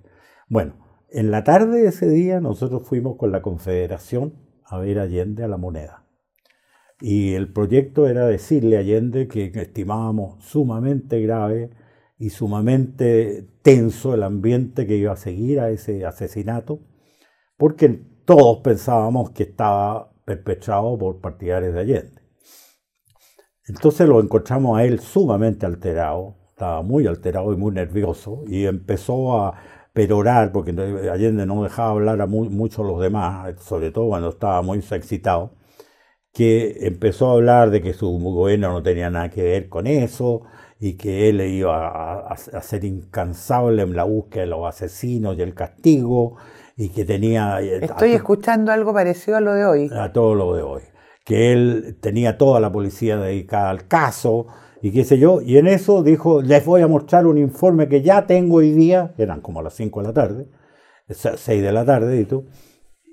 Bueno, 0.48 0.76
en 1.10 1.30
la 1.30 1.44
tarde 1.44 1.82
de 1.82 1.88
ese 1.88 2.08
día 2.08 2.40
nosotros 2.40 2.88
fuimos 2.88 3.18
con 3.18 3.30
la 3.32 3.42
Confederación 3.42 4.32
a 4.64 4.78
ver 4.78 4.98
a 4.98 5.02
Allende 5.02 5.44
a 5.44 5.48
la 5.48 5.58
moneda. 5.58 6.06
Y 6.98 7.34
el 7.34 7.52
proyecto 7.52 8.06
era 8.06 8.26
decirle 8.26 8.78
a 8.78 8.80
Allende 8.80 9.28
que 9.28 9.52
estimábamos 9.54 10.42
sumamente 10.42 11.20
grave 11.20 11.68
y 12.16 12.30
sumamente 12.30 13.46
tenso 13.60 14.14
el 14.14 14.22
ambiente 14.22 14.86
que 14.86 14.96
iba 14.96 15.12
a 15.12 15.16
seguir 15.16 15.60
a 15.60 15.68
ese 15.68 16.06
asesinato, 16.06 16.80
porque 17.58 17.90
todos 18.24 18.60
pensábamos 18.60 19.32
que 19.32 19.42
estaba 19.42 20.14
perpetrado 20.24 20.96
por 20.96 21.20
partidarios 21.20 21.74
de 21.74 21.80
Allende. 21.80 22.22
Entonces 23.66 24.08
lo 24.08 24.18
encontramos 24.18 24.78
a 24.78 24.84
él 24.84 24.98
sumamente 24.98 25.66
alterado, 25.66 26.39
estaba 26.60 26.82
muy 26.82 27.06
alterado 27.06 27.52
y 27.54 27.56
muy 27.56 27.72
nervioso 27.72 28.42
y 28.46 28.66
empezó 28.66 29.40
a 29.40 29.54
perorar, 29.94 30.52
porque 30.52 30.72
Allende 31.10 31.46
no 31.46 31.62
dejaba 31.62 31.92
hablar 31.92 32.20
a 32.20 32.26
mucho 32.26 32.82
a 32.82 32.86
los 32.86 33.00
demás, 33.00 33.54
sobre 33.62 33.90
todo 33.90 34.08
cuando 34.08 34.28
estaba 34.28 34.60
muy 34.60 34.78
excitado, 34.78 35.54
que 36.32 36.86
empezó 36.86 37.30
a 37.30 37.32
hablar 37.32 37.70
de 37.70 37.80
que 37.82 37.94
su 37.94 38.10
gobierno 38.18 38.72
no 38.72 38.82
tenía 38.82 39.08
nada 39.10 39.30
que 39.30 39.42
ver 39.42 39.68
con 39.70 39.86
eso 39.86 40.42
y 40.78 40.98
que 40.98 41.30
él 41.30 41.40
iba 41.40 41.88
a, 41.88 42.34
a 42.34 42.62
ser 42.62 42.84
incansable 42.84 43.82
en 43.82 43.96
la 43.96 44.04
búsqueda 44.04 44.42
de 44.44 44.50
los 44.50 44.66
asesinos 44.66 45.36
y 45.38 45.42
el 45.42 45.54
castigo 45.54 46.36
y 46.76 46.90
que 46.90 47.04
tenía... 47.06 47.60
Eh, 47.62 47.78
Estoy 47.82 48.12
escuchando 48.12 48.70
algo 48.70 48.92
parecido 48.92 49.38
a 49.38 49.40
lo 49.40 49.54
de 49.54 49.64
hoy. 49.64 49.90
A 49.94 50.12
todo 50.12 50.34
lo 50.34 50.54
de 50.54 50.62
hoy. 50.62 50.82
Que 51.24 51.52
él 51.52 51.98
tenía 52.00 52.38
toda 52.38 52.60
la 52.60 52.70
policía 52.70 53.16
dedicada 53.16 53.70
al 53.70 53.88
caso, 53.88 54.46
y 54.82 54.92
qué 54.92 55.04
sé 55.04 55.18
yo, 55.18 55.42
y 55.42 55.58
en 55.58 55.66
eso 55.66 56.02
dijo, 56.02 56.40
les 56.40 56.64
voy 56.64 56.80
a 56.80 56.88
mostrar 56.88 57.26
un 57.26 57.36
informe 57.36 57.88
que 57.88 58.02
ya 58.02 58.26
tengo 58.26 58.56
hoy 58.56 58.72
día, 58.72 59.14
eran 59.18 59.40
como 59.40 59.62
las 59.62 59.74
5 59.74 60.00
de 60.00 60.06
la 60.06 60.14
tarde, 60.14 60.48
6 61.08 61.62
de 61.62 61.72
la 61.72 61.84
tarde, 61.84 62.20
y, 62.20 62.24
tú, 62.24 62.46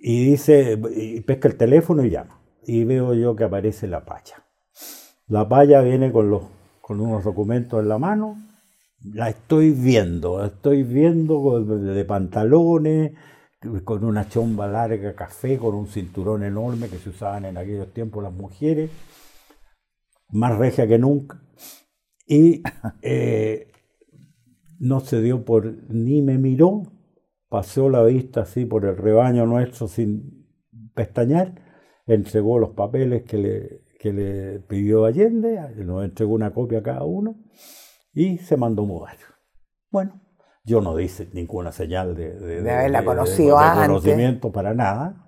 y 0.01 0.25
dice, 0.31 0.77
pesca 1.25 1.49
el 1.49 1.57
teléfono 1.57 2.03
y 2.05 2.09
llama, 2.09 2.41
y 2.65 2.85
veo 2.85 3.13
yo 3.13 3.35
que 3.35 3.43
aparece 3.43 3.87
la 3.87 4.05
paya. 4.05 4.45
La 5.27 5.49
paya 5.49 5.81
viene 5.81 6.11
con, 6.11 6.29
los, 6.29 6.43
con 6.79 7.01
unos 7.01 7.25
documentos 7.25 7.81
en 7.81 7.89
la 7.89 7.97
mano, 7.97 8.37
la 9.03 9.29
estoy 9.29 9.71
viendo, 9.71 10.39
la 10.39 10.47
estoy 10.47 10.83
viendo 10.83 11.61
de 11.61 12.05
pantalones, 12.05 13.11
con 13.83 14.05
una 14.05 14.29
chomba 14.29 14.67
larga 14.67 15.15
café, 15.15 15.57
con 15.57 15.75
un 15.75 15.87
cinturón 15.87 16.43
enorme 16.43 16.87
que 16.89 16.97
se 16.97 17.09
usaban 17.09 17.45
en 17.45 17.57
aquellos 17.57 17.91
tiempos 17.93 18.23
las 18.23 18.31
mujeres, 18.31 18.89
más 20.29 20.57
regia 20.57 20.87
que 20.87 20.97
nunca, 20.97 21.41
y 22.27 22.61
eh, 23.01 23.71
no 24.79 24.99
se 24.99 25.21
dio 25.21 25.45
por, 25.45 25.65
ni 25.89 26.21
me 26.21 26.37
miró, 26.37 26.83
pasó 27.49 27.89
la 27.89 28.03
vista 28.03 28.41
así 28.41 28.65
por 28.65 28.85
el 28.85 28.97
rebaño 28.97 29.45
nuestro 29.45 29.87
sin 29.87 30.45
pestañear, 30.93 31.55
entregó 32.05 32.59
los 32.59 32.71
papeles 32.71 33.23
que 33.23 33.37
le, 33.37 33.81
que 33.99 34.11
le 34.11 34.59
pidió 34.59 35.05
Allende, 35.05 35.59
nos 35.77 36.03
entregó 36.03 36.33
una 36.33 36.53
copia 36.53 36.79
a 36.79 36.83
cada 36.83 37.03
uno 37.03 37.37
y 38.13 38.37
se 38.39 38.57
mandó 38.57 38.83
mudar. 38.83 39.15
Bueno, 39.89 40.19
Yo 40.65 40.81
no 40.81 40.99
hice 40.99 41.29
ninguna 41.33 41.71
señal 41.71 42.13
de, 42.13 42.33
de, 42.33 42.71
haberla 42.71 43.05
conocido 43.05 43.57
antes. 43.57 43.87
conocimiento 43.87 44.51
para 44.51 44.73
nada. 44.73 45.23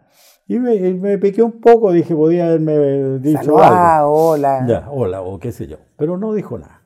Y 0.47 0.57
me, 0.57 0.93
me, 0.95 1.17
piqué 1.19 1.43
un 1.43 1.61
poco, 1.61 1.91
dije, 1.91 2.15
podía 2.15 2.47
haberme 2.47 3.19
dicho 3.19 3.59
algo. 3.59 4.31
hola. 4.31 4.65
Ya, 4.67 4.89
hola, 4.89 5.21
o 5.21 5.39
qué 5.39 5.51
sé 5.51 5.67
yo. 5.67 5.77
Pero 5.95 6.17
no 6.17 6.33
dijo 6.33 6.57
nada. 6.57 6.78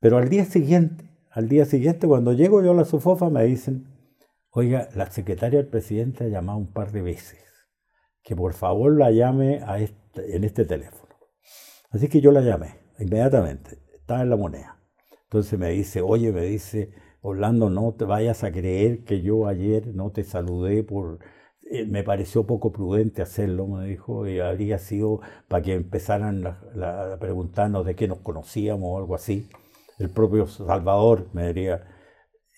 Pero 0.00 0.16
al 0.16 0.28
día 0.28 0.46
siguiente, 0.46 1.10
al 1.30 1.48
día 1.48 1.66
siguiente, 1.66 2.06
cuando 2.06 2.32
llego 2.32 2.62
yo 2.62 2.72
a 2.72 2.74
la 2.74 2.84
Sofofa, 2.84 3.28
me 3.30 3.44
dicen, 3.44 3.86
oiga, 4.50 4.88
la 4.94 5.10
secretaria 5.10 5.58
del 5.58 5.68
presidente 5.68 6.24
ha 6.24 6.28
llamado 6.28 6.58
un 6.58 6.72
par 6.72 6.90
de 6.90 7.02
veces, 7.02 7.38
que 8.22 8.34
por 8.34 8.54
favor 8.54 8.96
la 8.96 9.10
llame 9.10 9.60
este, 9.78 10.36
en 10.36 10.44
este 10.44 10.64
teléfono. 10.64 11.14
Así 11.90 12.08
que 12.08 12.20
yo 12.20 12.32
la 12.32 12.40
llamé 12.40 12.80
inmediatamente, 12.98 13.78
estaba 13.94 14.22
en 14.22 14.30
la 14.30 14.36
moneda. 14.36 14.80
Entonces 15.24 15.58
me 15.58 15.70
dice, 15.70 16.00
oye, 16.00 16.32
me 16.32 16.42
dice, 16.42 16.92
Orlando, 17.20 17.68
no 17.68 17.92
te 17.92 18.06
vayas 18.06 18.42
a 18.42 18.50
creer 18.50 19.04
que 19.04 19.20
yo 19.20 19.46
ayer 19.46 19.86
no 19.94 20.10
te 20.10 20.24
saludé 20.24 20.82
por 20.82 21.18
eh, 21.70 21.84
me 21.86 22.02
pareció 22.02 22.46
poco 22.46 22.72
prudente 22.72 23.22
hacerlo, 23.22 23.68
me 23.68 23.86
dijo, 23.86 24.26
y 24.26 24.40
habría 24.40 24.78
sido 24.78 25.20
para 25.46 25.62
que 25.62 25.74
empezaran 25.74 26.44
a 26.46 27.16
preguntarnos 27.20 27.86
de 27.86 27.94
qué 27.94 28.08
nos 28.08 28.18
conocíamos 28.18 28.88
o 28.90 28.98
algo 28.98 29.14
así. 29.14 29.48
El 30.00 30.10
propio 30.10 30.46
Salvador 30.46 31.28
me 31.34 31.46
habría 31.46 31.84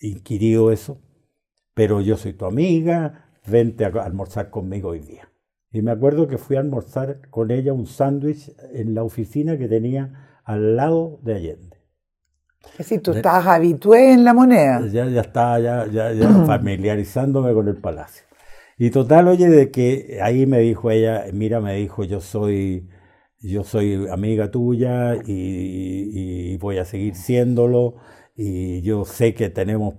inquirido 0.01 0.71
eso, 0.71 1.01
pero 1.73 1.99
yo 2.01 2.15
soy 2.17 2.33
tu 2.33 2.45
amiga, 2.45 3.29
vente 3.45 3.85
a 3.85 3.89
almorzar 3.89 4.49
conmigo 4.49 4.89
hoy 4.89 4.99
día. 4.99 5.29
Y 5.71 5.81
me 5.81 5.91
acuerdo 5.91 6.27
que 6.27 6.37
fui 6.37 6.55
a 6.55 6.61
almorzar 6.61 7.29
con 7.29 7.51
ella 7.51 7.73
un 7.73 7.85
sándwich 7.85 8.53
en 8.73 8.95
la 8.95 9.03
oficina 9.03 9.57
que 9.57 9.67
tenía 9.67 10.39
al 10.45 10.77
lado 10.77 11.19
de 11.23 11.35
Allende. 11.35 11.77
Es 12.71 12.77
decir, 12.77 13.01
tú 13.01 13.11
estabas 13.11 13.45
habitué 13.47 14.13
en 14.13 14.23
la 14.23 14.33
moneda. 14.33 14.81
Ya, 14.87 15.05
ya 15.07 15.21
estaba 15.21 15.59
ya, 15.59 15.85
ya, 15.87 16.13
ya 16.13 16.29
familiarizándome 16.45 17.53
con 17.53 17.67
el 17.67 17.75
palacio. 17.75 18.23
Y 18.77 18.89
total, 18.89 19.27
oye, 19.27 19.49
de 19.49 19.69
que 19.69 20.19
ahí 20.21 20.45
me 20.45 20.59
dijo 20.59 20.89
ella, 20.91 21.25
mira, 21.33 21.59
me 21.59 21.75
dijo, 21.75 22.03
yo 22.03 22.21
soy, 22.21 22.89
yo 23.43 23.63
soy 23.63 24.07
amiga 24.09 24.49
tuya 24.51 25.15
y, 25.25 26.57
voy 26.57 26.77
a 26.77 26.85
seguir 26.85 27.15
siéndolo 27.15 27.95
y 28.35 28.81
yo 28.81 29.03
sé 29.03 29.33
que 29.33 29.49
tenemos 29.49 29.95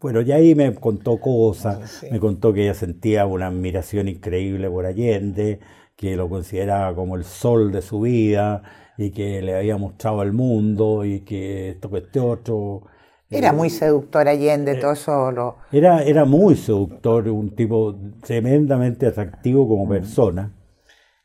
bueno, 0.00 0.20
y 0.20 0.30
ahí 0.30 0.54
me 0.54 0.72
contó 0.74 1.18
cosas, 1.18 2.04
me 2.10 2.20
contó 2.20 2.52
que 2.52 2.62
ella 2.62 2.74
sentía 2.74 3.26
una 3.26 3.48
admiración 3.48 4.08
increíble 4.08 4.70
por 4.70 4.86
Allende, 4.86 5.58
que 5.96 6.14
lo 6.14 6.28
consideraba 6.28 6.94
como 6.94 7.16
el 7.16 7.24
sol 7.24 7.72
de 7.72 7.82
su 7.82 8.00
vida 8.00 8.62
y 8.96 9.10
que 9.10 9.42
le 9.42 9.56
había 9.56 9.76
mostrado 9.76 10.20
al 10.20 10.32
mundo 10.32 11.04
y 11.04 11.20
que 11.20 11.70
esto 11.70 11.90
que 11.90 11.98
este 11.98 12.20
otro. 12.20 12.82
Era 13.28 13.52
muy 13.52 13.70
seductor 13.70 14.28
Allende, 14.28 14.76
todo 14.76 14.92
eso 14.92 15.56
Era, 15.72 16.02
era 16.04 16.24
muy 16.24 16.54
seductor, 16.54 17.28
un 17.28 17.54
tipo 17.54 17.96
tremendamente 18.22 19.06
atractivo 19.06 19.68
como 19.68 19.88
persona. 19.88 20.52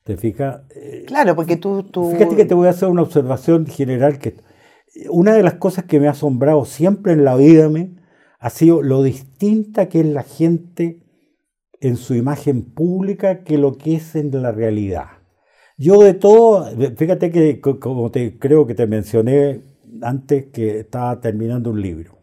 ¿Te 0.06 0.16
fijas? 0.16 0.62
Claro, 1.08 1.36
porque 1.36 1.58
tú, 1.58 1.84
tú... 1.84 2.12
Fíjate 2.12 2.38
que 2.38 2.46
te 2.46 2.54
voy 2.54 2.68
a 2.68 2.70
hacer 2.70 2.88
una 2.88 3.02
observación 3.02 3.66
general 3.66 4.20
que 4.20 4.36
una 5.10 5.34
de 5.34 5.44
las 5.44 5.56
cosas 5.56 5.84
que 5.84 6.00
me 6.00 6.08
ha 6.08 6.12
asombrado 6.12 6.64
siempre 6.64 7.12
en 7.12 7.26
la 7.26 7.36
vida 7.36 7.68
me, 7.68 7.96
ha 8.40 8.50
sido 8.52 8.84
lo 8.84 9.02
distinta 9.02 9.90
que 9.90 10.02
es 10.02 10.06
la 10.06 10.24
gente 10.24 11.02
en 11.80 11.98
su 11.98 12.14
imagen 12.14 12.64
pública 12.64 13.44
que 13.44 13.58
lo 13.58 13.78
que 13.78 13.96
es 13.96 14.16
en 14.16 14.30
la 14.42 14.52
realidad. 14.52 15.08
Yo 15.78 16.02
de 16.04 16.14
todo, 16.14 16.66
fíjate 16.96 17.32
que 17.32 17.60
como 17.60 18.12
te 18.12 18.38
creo 18.38 18.66
que 18.66 18.76
te 18.76 18.88
mencioné 18.88 19.62
antes 20.02 20.46
que 20.54 20.82
estaba 20.82 21.20
terminando 21.20 21.72
un 21.72 21.82
libro. 21.82 22.20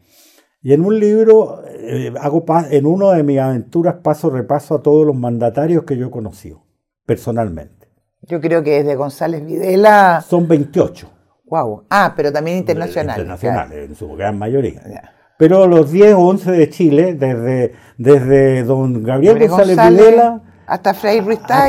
Y 0.63 0.73
en 0.73 0.85
un 0.85 1.01
libro, 1.01 1.65
eh, 1.69 2.13
hago 2.21 2.45
en 2.71 2.87
una 2.87 3.13
de 3.15 3.25
mis 3.25 3.41
aventuras 3.41 3.97
paso 3.97 4.31
repaso 4.31 4.77
a 4.77 4.83
todos 4.83 5.05
los 5.05 5.17
mandatarios 5.17 5.83
que 5.83 5.97
yo 5.97 6.07
he 6.07 6.11
conocido, 6.11 6.62
personalmente. 7.07 7.89
Yo 8.23 8.41
creo 8.41 8.63
que 8.63 8.83
desde 8.83 8.95
González 8.95 9.45
Videla... 9.45 10.25
Son 10.27 10.47
28. 10.47 11.11
Wow. 11.47 11.87
Ah, 11.91 12.15
pero 12.17 12.33
también 12.33 12.59
internacionales. 12.59 13.19
Internacionales, 13.19 13.91
en 13.91 13.97
su 13.97 14.13
gran 14.15 14.39
mayoría. 14.39 15.13
Pero 15.39 15.67
los 15.67 15.91
10 15.91 16.15
o 16.15 16.21
11 16.21 16.53
de 16.53 16.71
Chile, 16.71 17.15
desde, 17.15 17.75
desde 17.99 18.63
don 18.65 19.03
Gabriel 19.03 19.49
González, 19.49 19.77
Videla... 19.77 20.43
Hasta 20.67 20.95
Frei 20.95 21.21
Ruiz 21.21 21.41
Hasta, 21.41 21.67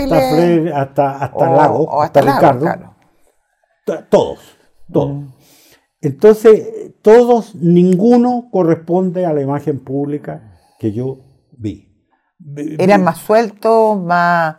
hasta, 0.79 1.17
hasta 1.17 1.49
Lago, 1.49 2.01
hasta, 2.01 2.21
Ricardo. 2.21 2.95
Todos, 4.09 4.39
todos. 4.91 5.11
Mm. 5.11 5.27
Entonces, 6.01 6.93
todos, 7.01 7.55
ninguno 7.55 8.49
corresponde 8.51 9.25
a 9.25 9.33
la 9.33 9.41
imagen 9.41 9.83
pública 9.83 10.59
que 10.79 10.91
yo 10.91 11.17
vi. 11.57 11.89
Eran 12.77 13.03
más 13.03 13.19
sueltos, 13.19 13.99
más, 14.01 14.57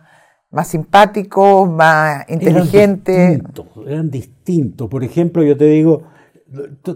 más 0.55 0.68
simpáticos, 0.68 1.68
más 1.68 2.24
inteligentes. 2.30 3.16
Eran 3.16 3.38
distintos, 3.38 3.66
eran 3.86 4.11
distintos. 4.11 4.88
Por 4.88 5.02
ejemplo, 5.02 5.42
yo 5.42 5.57
te 5.57 5.64
digo, 5.66 6.05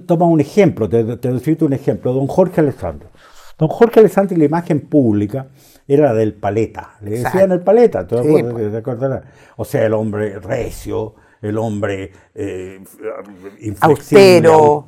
toma 0.06 0.26
un 0.26 0.40
ejemplo, 0.40 0.88
te, 0.88 1.16
te 1.16 1.64
un 1.64 1.72
ejemplo, 1.72 2.12
don 2.12 2.28
Jorge 2.28 2.61
Alessandro. 2.61 3.11
Don 3.59 3.68
Jorge 3.68 3.98
Alessandro 3.98 4.36
y 4.36 4.38
la 4.38 4.44
imagen 4.44 4.82
pública 4.82 5.48
era 5.88 6.06
la 6.06 6.14
del 6.14 6.34
paleta, 6.34 6.96
le 7.00 7.11
decían 7.11 7.50
el 7.50 7.61
paleta, 7.61 8.06
¿te 8.06 8.76
acuerdas? 8.76 9.24
O 9.56 9.64
sea, 9.64 9.84
el 9.84 9.94
hombre 9.94 10.38
recio, 10.38 11.14
el 11.42 11.59
hombre 11.59 12.12
eh, 12.34 12.80
austero. 13.80 14.84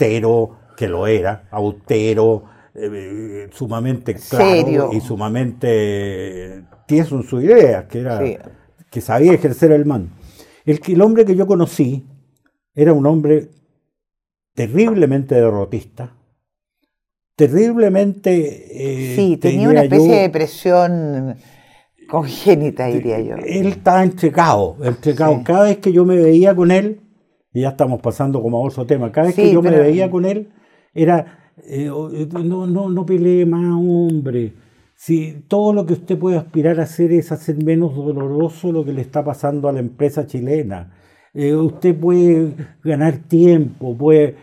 que 0.76 0.88
lo 0.88 1.06
era, 1.08 1.48
austero, 1.50 2.44
eh, 2.74 3.48
sumamente 3.52 4.14
claro 4.14 4.90
y 4.92 5.00
sumamente 5.00 6.62
tieso 6.86 7.16
en 7.16 7.22
su 7.24 7.40
idea, 7.40 7.88
que 7.88 8.00
era 8.00 8.20
que 8.91 9.01
sabía 9.01 9.32
ejercer 9.32 9.72
el 9.72 9.86
man. 9.86 10.11
El, 10.64 10.80
el 10.86 11.01
hombre 11.01 11.24
que 11.24 11.36
yo 11.36 11.47
conocí 11.47 12.05
era 12.74 12.93
un 12.93 13.07
hombre 13.07 13.49
terriblemente 14.55 15.34
derrotista, 15.34 16.14
terriblemente... 17.36 19.12
Eh, 19.12 19.16
sí, 19.16 19.36
tenía 19.38 19.68
una 19.68 19.84
especie 19.84 20.12
de 20.12 20.20
depresión 20.22 21.36
congénita, 22.09 22.86
diría 22.86 23.20
yo. 23.20 23.36
Él 23.36 23.68
estaba 23.68 24.03
entregado, 24.03 24.76
entregado. 24.82 25.41
Cada 25.45 25.64
vez 25.64 25.78
que 25.78 25.93
yo 25.93 26.05
me 26.05 26.16
veía 26.16 26.55
con 26.55 26.70
él, 26.70 27.01
y 27.53 27.62
ya 27.62 27.70
estamos 27.70 28.01
pasando 28.03 28.43
como 28.43 28.59
a 28.59 28.66
otro 28.68 28.84
tema, 28.84 29.11
cada 29.11 29.28
vez 29.28 29.36
que 29.36 29.53
yo 29.53 29.62
me 29.62 29.70
veía 29.70 30.11
con 30.11 30.24
él, 30.24 30.51
era, 30.93 31.53
eh, 31.64 31.86
no, 31.86 32.66
no, 32.66 32.91
no 32.91 33.07
pelee 33.07 33.47
más, 33.47 33.74
hombre. 33.74 34.53
Si 35.03 35.46
todo 35.48 35.72
lo 35.72 35.86
que 35.86 35.94
usted 35.94 36.18
puede 36.18 36.36
aspirar 36.36 36.78
a 36.78 36.82
hacer 36.82 37.11
es 37.12 37.32
hacer 37.32 37.64
menos 37.64 37.96
doloroso 37.96 38.70
lo 38.70 38.84
que 38.84 38.92
le 38.92 39.01
está 39.01 39.24
pasando 39.24 39.66
a 39.66 39.72
la 39.72 39.80
empresa 39.80 40.26
chilena. 40.26 40.92
Eh, 41.32 41.55
usted 41.55 41.98
puede 41.98 42.53
ganar 42.84 43.16
tiempo, 43.16 43.96
puede 43.96 44.36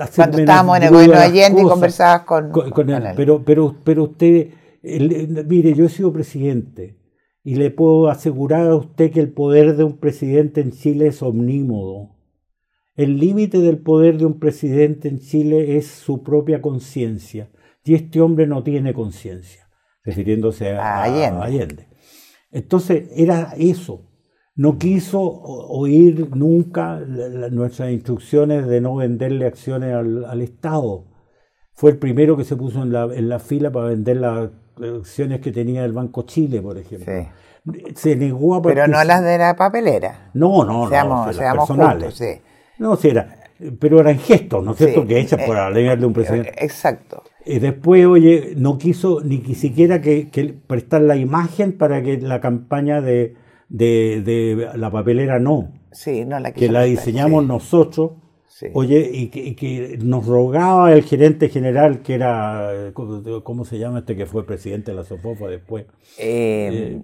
hacer 0.00 0.16
Cuando 0.16 0.38
estábamos 0.38 0.78
en 0.78 0.82
el 0.84 0.90
gobierno 0.92 1.16
de 1.18 1.22
Allende 1.22 1.60
y 1.60 1.64
conversabas 1.64 2.22
con, 2.22 2.88
él. 2.88 3.02
Pero, 3.14 3.42
pero, 3.44 3.76
pero 3.84 4.04
usted 4.04 4.48
mire, 4.82 5.74
yo 5.74 5.84
he 5.84 5.90
sido 5.90 6.10
presidente 6.10 6.96
y 7.44 7.56
le 7.56 7.70
puedo 7.70 8.08
asegurar 8.08 8.70
a 8.70 8.76
usted 8.76 9.12
que 9.12 9.20
el 9.20 9.30
poder 9.30 9.76
de 9.76 9.84
un 9.84 9.98
presidente 9.98 10.62
en 10.62 10.72
Chile 10.72 11.08
es 11.08 11.22
omnímodo. 11.22 12.16
El 12.96 13.18
límite 13.18 13.58
del 13.58 13.76
poder 13.76 14.16
de 14.16 14.24
un 14.24 14.38
presidente 14.38 15.08
en 15.08 15.18
Chile 15.18 15.76
es 15.76 15.86
su 15.86 16.22
propia 16.22 16.62
conciencia. 16.62 17.50
Y 17.84 17.94
este 17.94 18.20
hombre 18.20 18.46
no 18.46 18.62
tiene 18.62 18.94
conciencia, 18.94 19.61
refiriéndose 20.04 20.72
a, 20.72 21.02
Allende. 21.02 21.88
Entonces 22.50 23.08
era 23.14 23.54
eso. 23.56 24.08
No 24.54 24.76
quiso 24.76 25.20
oír 25.20 26.28
nunca 26.36 27.00
nuestras 27.50 27.90
instrucciones 27.90 28.66
de 28.66 28.80
no 28.80 28.96
venderle 28.96 29.46
acciones 29.46 29.94
al, 29.94 30.42
Estado. 30.42 31.06
Fue 31.72 31.90
el 31.90 31.98
primero 31.98 32.36
que 32.36 32.44
se 32.44 32.56
puso 32.56 32.82
en 32.82 32.92
la, 32.92 33.04
en 33.04 33.28
la 33.28 33.38
fila 33.38 33.70
para 33.72 33.88
vender 33.88 34.18
la 34.18 34.50
acciones 34.98 35.40
que 35.40 35.52
tenía 35.52 35.84
el 35.84 35.92
Banco 35.92 36.22
Chile, 36.22 36.60
por 36.60 36.78
ejemplo. 36.78 37.12
Se 37.94 38.16
negó 38.16 38.56
a 38.56 38.62
Pero 38.62 38.86
no 38.88 39.04
las 39.04 39.22
de 39.22 39.38
la 39.38 39.54
papelera. 39.54 40.30
No, 40.34 40.64
no, 40.64 40.88
no, 40.88 41.26
las 41.26 41.36
personales. 41.36 42.14
sí. 42.14 42.40
No, 42.78 42.96
sí, 42.96 43.08
era, 43.08 43.36
pero 43.78 44.00
eran 44.00 44.18
gestos, 44.18 44.64
¿no 44.64 44.72
es 44.72 44.78
cierto?, 44.78 45.06
que 45.06 45.20
hechas 45.20 45.40
por 45.46 45.56
alegarle 45.56 46.06
un 46.06 46.12
presidente. 46.12 46.48
Eh, 46.50 46.64
exacto. 46.64 47.22
Y 47.44 47.58
después, 47.58 48.06
oye, 48.06 48.54
no 48.56 48.78
quiso 48.78 49.20
ni 49.20 49.38
siquiera 49.54 50.00
que, 50.00 50.54
prestar 50.66 51.02
la 51.02 51.16
imagen 51.16 51.72
para 51.72 52.02
que 52.02 52.18
la 52.18 52.40
campaña 52.40 53.00
de, 53.00 53.36
de, 53.68 54.68
la 54.74 54.90
papelera 54.90 55.38
no. 55.38 55.72
Sí, 55.90 56.24
no 56.24 56.38
la 56.40 56.52
Que 56.52 56.68
la 56.68 56.84
diseñamos 56.84 57.46
nosotros 57.46 58.12
Oye, 58.74 59.10
y 59.12 59.28
que, 59.28 59.98
nos 60.02 60.26
rogaba 60.26 60.92
el 60.92 61.02
gerente 61.02 61.48
general, 61.48 62.02
que 62.02 62.14
era, 62.14 62.92
¿cómo 62.92 63.64
se 63.64 63.78
llama 63.78 64.00
este 64.00 64.16
que 64.16 64.26
fue 64.26 64.46
presidente 64.46 64.92
de 64.92 64.96
la 64.96 65.04
Sofofa 65.04 65.48
después? 65.48 65.86
Eh, 66.18 67.00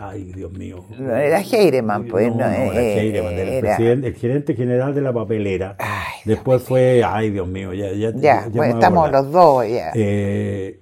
Ay, 0.00 0.32
Dios 0.34 0.50
mío. 0.52 0.82
No 0.98 1.14
era 1.14 1.40
Heireman, 1.40 2.06
pues. 2.06 2.30
No, 2.30 2.38
no, 2.38 2.44
era 2.46 2.80
Heireman, 2.80 3.34
el, 3.34 3.60
presidente, 3.60 4.08
el 4.08 4.14
gerente 4.14 4.54
general 4.54 4.94
de 4.94 5.02
la 5.02 5.12
papelera. 5.12 5.76
Después 6.24 6.62
fue, 6.62 7.02
ay, 7.04 7.30
Dios 7.30 7.46
mío, 7.46 7.74
ya. 7.74 7.92
Ya, 7.92 8.12
ya, 8.16 8.48
pues 8.54 8.74
estamos 8.74 9.10
los 9.12 9.30
dos, 9.30 9.68
ya. 9.68 9.92
Eh, 9.94 10.80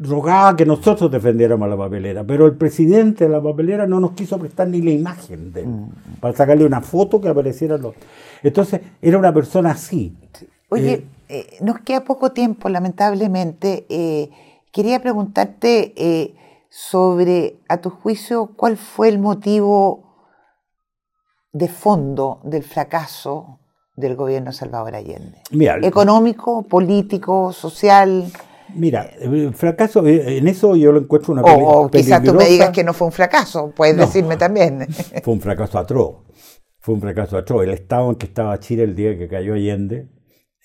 rogaba 0.00 0.56
que 0.56 0.64
nosotros 0.64 1.10
defendiéramos 1.10 1.68
la 1.68 1.76
papelera, 1.76 2.24
pero 2.24 2.46
el 2.46 2.56
presidente 2.56 3.24
de 3.24 3.30
la 3.30 3.42
papelera 3.42 3.86
no 3.86 4.00
nos 4.00 4.12
quiso 4.12 4.38
prestar 4.38 4.68
ni 4.68 4.80
la 4.80 4.90
imagen 4.90 5.52
de 5.52 5.60
él, 5.60 5.68
mm. 5.68 5.90
para 6.20 6.34
sacarle 6.34 6.64
una 6.64 6.80
foto 6.80 7.20
que 7.20 7.28
apareciera. 7.28 7.76
Los... 7.76 7.94
Entonces, 8.42 8.80
era 9.02 9.18
una 9.18 9.34
persona 9.34 9.72
así. 9.72 10.16
Oye, 10.70 10.92
eh, 10.92 11.04
eh, 11.28 11.46
nos 11.60 11.80
queda 11.80 12.04
poco 12.04 12.32
tiempo, 12.32 12.70
lamentablemente. 12.70 13.84
quería 14.72 15.00
preguntarte 15.02 15.92
sobre, 16.70 17.60
a 17.68 17.80
tu 17.80 17.90
juicio, 17.90 18.52
cuál 18.56 18.76
fue 18.76 19.08
el 19.08 19.18
motivo 19.18 20.04
de 21.52 21.68
fondo 21.68 22.40
del 22.44 22.62
fracaso 22.62 23.60
del 23.96 24.14
gobierno 24.14 24.52
Salvador 24.52 24.94
Allende. 24.94 25.42
Económico, 25.82 26.62
político, 26.62 27.52
social. 27.52 28.30
Mira, 28.74 29.10
el 29.18 29.54
fracaso, 29.54 30.06
eh, 30.06 30.38
en 30.38 30.46
eso 30.46 30.76
yo 30.76 30.92
lo 30.92 31.00
encuentro 31.00 31.32
una 31.32 31.42
O, 31.42 31.84
o 31.84 31.90
quizás 31.90 32.22
tú 32.22 32.34
me 32.34 32.44
digas 32.44 32.70
que 32.70 32.84
no 32.84 32.92
fue 32.92 33.06
un 33.06 33.12
fracaso, 33.12 33.72
puedes 33.74 33.96
decirme 33.96 34.36
también. 34.36 34.86
Fue 35.22 35.34
un 35.34 35.40
fracaso 35.40 35.78
atroz. 35.78 36.16
Fue 36.78 36.94
un 36.94 37.00
fracaso 37.00 37.36
atroz. 37.36 37.64
El 37.64 37.70
estado 37.70 38.10
en 38.10 38.16
que 38.16 38.26
estaba 38.26 38.58
Chile 38.60 38.84
el 38.84 38.94
día 38.94 39.18
que 39.18 39.26
cayó 39.26 39.54
Allende 39.54 40.08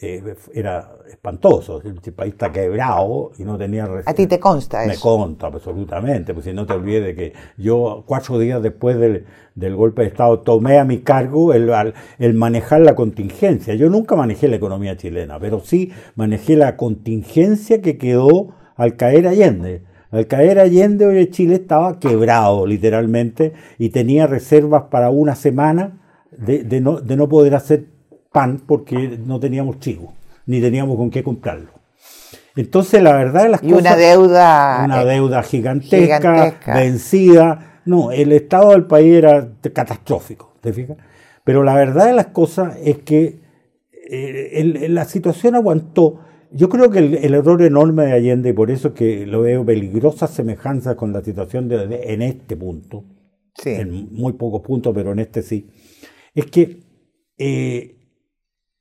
eh, 0.03 0.35
era 0.53 0.97
espantoso. 1.09 1.81
El 1.81 2.13
país 2.13 2.33
está 2.33 2.51
quebrado 2.51 3.31
y 3.37 3.43
no 3.43 3.57
tenía... 3.57 3.87
¿A 4.05 4.13
ti 4.13 4.27
te 4.27 4.37
consta 4.37 4.85
Me 4.85 4.97
consta, 4.97 5.47
absolutamente. 5.47 6.33
Pues 6.33 6.45
si 6.45 6.51
no 6.51 6.65
te 6.65 6.73
olvides 6.73 7.15
que 7.15 7.31
yo, 7.57 8.03
cuatro 8.05 8.37
días 8.37 8.61
después 8.61 8.97
del, 8.99 9.75
golpe 9.75 10.01
de 10.01 10.09
Estado, 10.09 10.41
tomé 10.41 10.77
a 10.77 10.83
mi 10.83 10.99
cargo 10.99 11.53
el, 11.53 11.71
el, 12.19 12.33
manejar 12.33 12.81
la 12.81 12.95
contingencia. 12.95 13.75
Yo 13.75 13.89
nunca 13.89 14.17
manejé 14.17 14.49
la 14.49 14.57
economía 14.57 14.97
chilena, 14.97 15.39
pero 15.39 15.61
sí 15.61 15.93
manejé 16.15 16.57
la 16.57 16.75
contingencia 16.75 17.81
que 17.81 17.97
quedó 17.97 18.55
al 18.75 18.97
caer 18.97 19.27
Allende. 19.27 19.83
Al 20.11 20.27
caer 20.27 20.59
Allende, 20.59 21.05
hoy 21.05 21.29
Chile 21.29 21.55
estaba 21.55 21.99
quebrado, 21.99 22.67
literalmente, 22.67 23.53
y 23.79 23.89
tenía 23.89 24.27
reservas 24.27 24.83
para 24.91 25.09
una 25.09 25.35
semana 25.35 26.01
de, 26.37 26.81
no, 26.81 26.99
de 26.99 27.15
no 27.15 27.29
poder 27.29 27.55
hacer 27.55 27.92
pan 28.33 28.61
porque 28.65 29.17
no 29.25 29.39
teníamos 29.39 29.79
chivo, 29.79 30.13
ni 30.47 30.59
teníamos 30.59 30.97
con 30.97 31.09
qué 31.09 31.23
comprarlo. 31.23 31.69
Entonces, 32.55 33.01
la 33.01 33.13
verdad, 33.13 33.49
las 33.49 33.63
y 33.63 33.71
una 33.73 33.95
deuda. 33.95 34.83
Una 34.83 35.03
eh, 35.03 35.05
deuda 35.05 35.41
gigantesca, 35.43 36.53
vencida. 36.73 37.79
No, 37.85 38.11
el 38.11 38.31
estado 38.31 38.71
del 38.71 38.85
país 38.85 39.13
era 39.13 39.49
catastrófico, 39.73 40.53
¿te 40.61 40.73
fijas? 40.73 40.97
Pero 41.43 41.63
la 41.63 41.73
verdad 41.73 42.07
de 42.07 42.13
las 42.13 42.27
cosas 42.27 42.77
es 42.83 42.99
que 42.99 43.41
eh, 44.09 44.87
la 44.89 45.05
situación 45.05 45.55
aguantó. 45.55 46.19
Yo 46.51 46.69
creo 46.69 46.91
que 46.91 46.99
el, 46.99 47.33
error 47.33 47.61
enorme 47.63 48.05
de 48.05 48.13
Allende, 48.13 48.49
y 48.49 48.53
por 48.53 48.69
eso 48.69 48.89
es 48.89 48.93
que 48.93 49.25
lo 49.25 49.41
veo 49.41 49.65
peligrosas 49.65 50.29
semejanzas 50.29 50.95
con 50.95 51.11
la 51.11 51.23
situación 51.23 51.67
de, 51.67 52.03
en 52.05 52.21
este 52.21 52.55
punto, 52.55 53.03
en 53.65 54.13
muy 54.13 54.33
pocos 54.33 54.61
puntos, 54.61 54.93
pero 54.93 55.11
en 55.11 55.19
este 55.19 55.41
sí, 55.41 55.67
es 56.35 56.45
que 56.45 56.79
eh, 57.39 58.02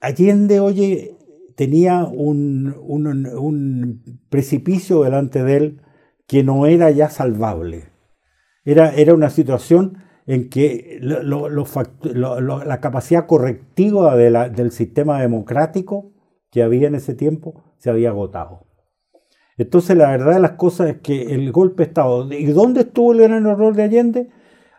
Allende, 0.03 0.59
oye, 0.59 1.17
tenía 1.55 2.05
un, 2.05 2.75
precipicio 4.29 5.05
delante 5.05 5.45
de 5.45 5.57
él 5.57 5.81
que 6.27 6.43
no 6.43 6.67
era 6.67 6.91
ya 6.91 7.09
salvable. 7.09 7.85
Era, 8.65 8.93
era 8.95 9.15
una 9.15 9.31
situación 9.31 9.99
en 10.27 10.51
que 10.51 10.99
la 11.01 12.81
capacidad 12.81 13.27
correctiva 13.27 14.17
del 14.17 14.73
sistema 14.73 15.21
democrático 15.21 16.13
que 16.51 16.65
había 16.65 16.89
en 16.89 16.97
ese 16.97 17.15
tiempo 17.15 17.63
se 17.79 17.89
había 17.89 18.11
agotado. 18.11 18.67
Entonces 19.57 19.97
la 19.97 20.11
verdad 20.11 20.35
de 20.35 20.41
las 20.41 20.53
cosas 20.53 20.91
es 20.91 20.97
que 20.97 21.33
el 21.33 21.53
golpe 21.53 21.85
de 21.85 21.89
Estado, 21.91 22.33
¿y 22.33 22.47
dónde 22.47 22.81
estuvo 22.81 23.13
el 23.13 23.21
gran 23.21 23.47
error 23.47 23.77
de 23.77 23.85
Allende? 23.85 24.31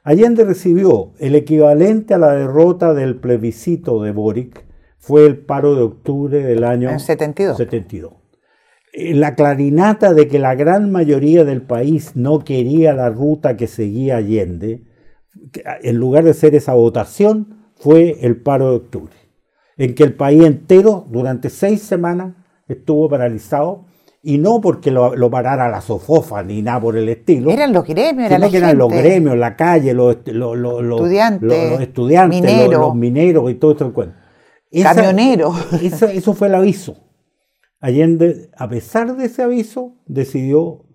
Allende 0.04 0.44
recibió 0.44 1.14
el 1.18 1.36
equivalente 1.36 2.14
a 2.14 2.18
la 2.18 2.34
derrota 2.34 2.94
del 2.94 3.22
plebiscito 3.22 4.04
de 4.04 4.12
Boric, 4.12 4.73
fue 5.04 5.26
el 5.26 5.38
paro 5.38 5.76
de 5.76 5.82
octubre 5.82 6.42
del 6.42 6.64
año 6.64 6.98
72. 6.98 7.58
72. 7.58 8.14
Eh, 8.94 9.14
la 9.14 9.36
clarinata 9.36 10.14
de 10.14 10.30
que 10.30 10.40
la 10.40 10.56
gran 10.56 10.94
mayoría 10.94 11.44
del 11.44 11.62
país 11.62 12.12
no 12.16 12.46
quería 12.46 12.94
la 12.94 13.10
ruta 13.10 13.58
que 13.58 13.68
seguía 13.68 14.16
Allende, 14.16 14.86
en 15.82 15.98
lugar 15.98 16.24
de 16.24 16.34
ser 16.34 16.56
esa 16.56 16.74
votación, 16.74 17.66
fue 17.76 18.20
el 18.22 18.38
paro 18.38 18.70
de 18.70 18.76
octubre, 18.78 19.14
en 19.76 19.94
que 19.94 20.04
el 20.04 20.14
país 20.14 20.46
entero 20.46 21.06
durante 21.10 21.50
seis 21.50 21.82
semanas 21.82 22.36
estuvo 22.70 23.10
paralizado 23.10 23.88
y 24.22 24.38
no 24.38 24.62
porque 24.62 24.90
lo, 24.90 25.30
parara 25.30 25.68
la 25.68 25.82
sofofa 25.82 26.44
ni 26.44 26.62
nada 26.62 26.80
por 26.80 26.96
el 26.96 27.10
estilo. 27.10 27.52
Eran 27.52 27.74
los 27.74 27.86
gremios, 27.86 28.32
eran, 28.32 28.50
que 28.50 28.56
eran 28.56 28.78
los 28.78 28.90
gremios, 28.90 29.36
la 29.36 29.58
calle, 29.58 29.94
los, 29.94 30.16
estudiantes, 30.16 31.82
estudiantes 31.82 32.70
los, 32.70 32.96
mineros 32.96 33.52
y 33.52 33.56
todo 33.56 33.74
esto. 33.74 33.94
Camionero. 34.82 35.54
Eso, 35.82 36.34
fue 36.34 36.48
el 36.48 36.56
aviso. 36.56 36.98
Allende, 37.80 38.50
a 38.58 38.70
pesar 38.70 39.16
de 39.16 39.26
ese 39.26 39.44
aviso, 39.44 39.98
decidió 40.06 40.86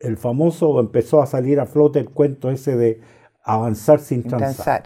el 0.00 0.16
famoso, 0.16 0.80
empezó 0.80 1.22
a 1.22 1.26
salir 1.26 1.60
a 1.60 1.66
flote 1.66 2.00
el 2.00 2.10
cuento 2.10 2.50
ese 2.50 2.76
de 2.76 3.00
avanzar 3.44 4.00
sin 4.00 4.24
transar. 4.24 4.82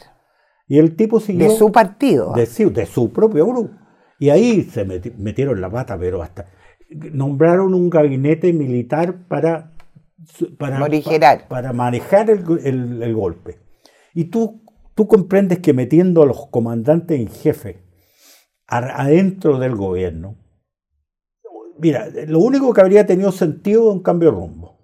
Y 0.69 0.79
el 0.79 0.97
tipo 0.97 1.19
siguió. 1.19 1.49
De 1.49 1.57
su 1.57 1.73
partido. 1.73 2.35
De, 2.35 2.47
de 2.47 2.87
su 2.87 3.11
propio 3.13 3.47
grupo. 3.47 3.75
Y 4.19 4.29
ahí 4.31 4.63
se 4.63 4.85
metieron 4.85 5.61
la 5.61 5.71
pata, 5.71 5.99
pero 5.99 6.23
hasta. 6.23 6.47
Nombraron 6.91 7.75
un 7.75 7.91
gabinete 7.91 8.53
militar 8.53 9.27
para. 9.27 9.73
Para, 10.59 10.79
para, 11.49 11.73
manejar 11.73 12.31
el, 12.31 13.03
el, 13.03 13.15
golpe. 13.15 13.59
Y 14.13 14.25
tú, 14.25 14.65
tú 14.95 15.07
comprendes 15.07 15.61
que 15.61 15.73
metiendo 15.73 16.23
a 16.23 16.27
los 16.27 16.49
comandantes 16.49 17.21
en 17.21 17.29
jefe 17.29 17.86
adentro 18.69 19.59
del 19.59 19.75
gobierno, 19.77 20.37
mira, 21.79 22.09
lo 22.27 22.41
único 22.41 22.73
que 22.73 22.81
habría 22.81 23.07
tenido 23.07 23.33
sentido 23.33 23.89
es 23.89 23.95
un 23.95 24.03
cambio 24.03 24.31
de 24.31 24.37
rumbo. 24.37 24.77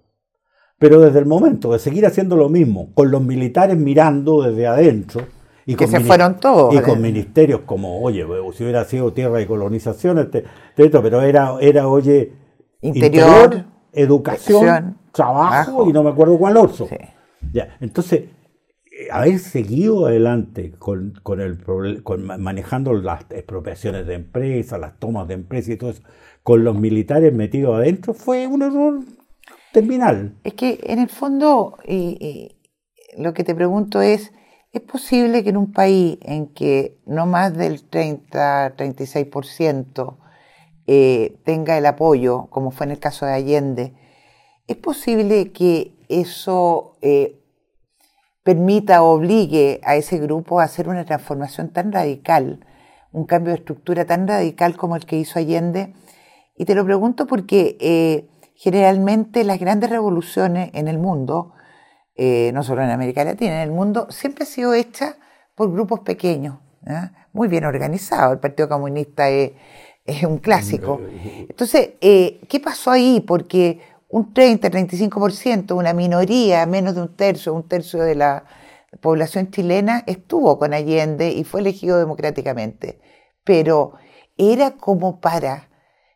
Pero 0.79 0.99
desde 0.99 1.19
el 1.19 1.25
momento 1.25 1.71
de 1.71 1.79
seguir 1.79 2.05
haciendo 2.05 2.35
lo 2.35 2.49
mismo, 2.49 2.93
con 2.93 3.09
los 3.09 3.21
militares 3.21 3.77
mirando 3.77 4.41
desde 4.41 4.67
adentro, 4.67 5.27
y 5.65 5.75
que 5.75 5.87
se 5.87 6.01
fueron 6.01 6.39
todos. 6.39 6.75
Y 6.75 6.79
con 6.79 7.01
ministerios 7.01 7.61
como, 7.65 8.01
oye, 8.01 8.25
si 8.53 8.63
hubiera 8.63 8.83
sido 8.83 9.13
tierra 9.13 9.41
y 9.41 9.45
colonización, 9.45 10.19
este, 10.19 10.43
este 10.75 10.99
pero 10.99 11.21
era, 11.21 11.55
era 11.61 11.87
oye, 11.87 12.33
interior, 12.81 13.65
educación, 13.93 14.97
trabajo, 15.13 15.89
y 15.89 15.93
no 15.93 16.03
me 16.03 16.09
acuerdo 16.09 16.37
cuál 16.37 16.57
otro. 16.57 16.87
Ya, 17.53 17.77
entonces, 17.79 18.23
haber 19.11 19.39
seguido 19.39 20.05
adelante 20.05 20.71
con, 20.77 21.15
el, 21.39 22.03
con 22.03 22.25
manejando 22.25 22.93
las 22.93 23.25
expropiaciones 23.29 24.05
de 24.07 24.15
empresas, 24.15 24.79
las 24.79 24.97
tomas 24.99 25.27
de 25.27 25.33
empresas 25.35 25.69
y 25.69 25.77
todo 25.77 25.91
eso, 25.91 26.01
con 26.43 26.63
los 26.63 26.75
militares 26.77 27.33
metidos 27.33 27.75
adentro, 27.75 28.13
fue 28.13 28.47
un 28.47 28.61
error 28.61 29.01
terminal. 29.71 30.35
Es 30.43 30.53
que 30.53 30.79
en 30.83 30.99
el 30.99 31.09
fondo 31.09 31.77
lo 33.17 33.33
que 33.33 33.43
te 33.43 33.55
pregunto 33.55 34.01
es, 34.01 34.31
¿es 34.71 34.81
posible 34.81 35.43
que 35.43 35.49
en 35.49 35.57
un 35.57 35.71
país 35.71 36.19
en 36.21 36.53
que 36.53 36.99
no 37.05 37.25
más 37.25 37.57
del 37.57 37.89
30-36% 37.89 40.17
eh, 40.85 41.39
tenga 41.45 41.77
el 41.77 41.85
apoyo, 41.85 42.47
como 42.49 42.71
fue 42.71 42.87
en 42.87 42.91
el 42.91 42.99
caso 42.99 43.25
de 43.25 43.31
Allende, 43.33 43.93
¿es 44.67 44.77
posible 44.77 45.51
que 45.51 45.93
eso... 46.09 46.97
Permita 48.43 49.03
o 49.03 49.11
obligue 49.11 49.79
a 49.83 49.95
ese 49.95 50.17
grupo 50.17 50.59
a 50.59 50.63
hacer 50.63 50.89
una 50.89 51.05
transformación 51.05 51.69
tan 51.69 51.91
radical, 51.91 52.65
un 53.11 53.25
cambio 53.25 53.53
de 53.53 53.59
estructura 53.59 54.05
tan 54.05 54.27
radical 54.27 54.75
como 54.75 54.95
el 54.95 55.05
que 55.05 55.17
hizo 55.17 55.39
Allende. 55.39 55.93
Y 56.57 56.65
te 56.65 56.75
lo 56.75 56.83
pregunto 56.83 57.25
porque 57.25 57.77
eh, 57.79 58.27
generalmente 58.55 59.43
las 59.43 59.59
grandes 59.59 59.89
revoluciones 59.89 60.71
en 60.73 60.87
el 60.87 60.99
mundo, 60.99 61.53
eh, 62.15 62.51
no 62.53 62.63
solo 62.63 62.83
en 62.83 62.89
América 62.89 63.23
Latina, 63.23 63.55
en 63.55 63.69
el 63.69 63.71
mundo, 63.71 64.07
siempre 64.09 64.43
han 64.43 64.51
sido 64.51 64.73
hechas 64.73 65.15
por 65.55 65.71
grupos 65.71 66.01
pequeños, 66.01 66.57
muy 67.31 67.47
bien 67.47 67.65
organizados. 67.65 68.33
El 68.33 68.39
Partido 68.39 68.67
Comunista 68.67 69.29
es, 69.29 69.53
un 70.27 70.39
clásico. 70.39 70.99
Entonces, 71.49 71.91
eh, 72.01 72.41
¿qué 72.49 72.59
pasó 72.59 72.91
ahí? 72.91 73.23
Porque 73.25 73.79
un 74.13 74.31
30-35%, 74.31 75.75
una 75.75 75.91
minoría, 75.91 76.67
menos 76.67 76.93
de 76.93 77.01
un 77.01 77.15
tercio, 77.15 77.51
un 77.51 77.67
tercio 77.67 78.03
de 78.03 78.13
la 78.13 78.45
población 79.01 79.49
chilena 79.49 80.03
estuvo 80.05 80.59
con 80.59 80.71
Allende 80.71 81.31
y 81.31 81.43
fue 81.43 81.61
elegido 81.61 81.97
democráticamente. 81.97 83.01
Pero 83.43 83.93
era 84.37 84.77
como 84.77 85.19
para 85.19 85.69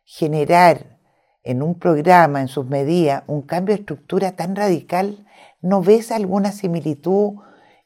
generar 0.04 1.00
en 1.42 1.60
un 1.60 1.76
programa, 1.76 2.40
en 2.40 2.46
sus 2.46 2.66
medidas, 2.66 3.24
un 3.26 3.42
cambio 3.42 3.74
de 3.74 3.80
estructura 3.80 4.36
tan 4.36 4.54
radical, 4.54 5.26
¿no 5.60 5.82
ves 5.82 6.12
alguna 6.12 6.52
similitud 6.52 7.32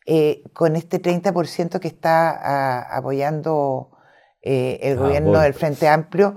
eh, 0.04 0.42
con 0.52 0.76
este 0.76 1.00
30% 1.00 1.80
que 1.80 1.88
está 1.88 2.28
ah, 2.32 2.98
apoyando 2.98 3.92
eh, 4.42 4.78
el 4.82 4.98
ah, 4.98 5.00
gobierno 5.00 5.40
del 5.40 5.54
Frente 5.54 5.88
Amplio? 5.88 6.36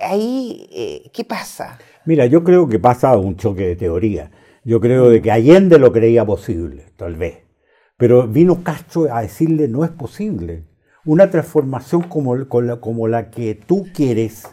ahí, 0.00 1.10
¿qué 1.12 1.24
pasa? 1.24 1.76
Mira, 2.06 2.26
yo 2.26 2.44
creo 2.44 2.68
que 2.68 2.78
pasa 2.78 3.16
un 3.16 3.36
choque 3.36 3.66
de 3.66 3.76
teoría. 3.76 4.30
Yo 4.64 4.80
creo 4.80 5.08
de 5.08 5.22
que 5.22 5.30
Allende 5.30 5.78
lo 5.78 5.92
creía 5.92 6.24
posible, 6.24 6.86
tal 6.96 7.16
vez. 7.16 7.38
Pero 7.96 8.26
vino 8.26 8.62
Castro 8.62 9.12
a 9.12 9.22
decirle 9.22 9.68
no 9.68 9.84
es 9.84 9.90
posible. 9.90 10.64
Una 11.04 11.30
transformación 11.30 12.02
como, 12.02 12.34
como 12.48 13.08
la 13.08 13.30
que 13.30 13.54
tú 13.54 13.86
quieres 13.94 14.44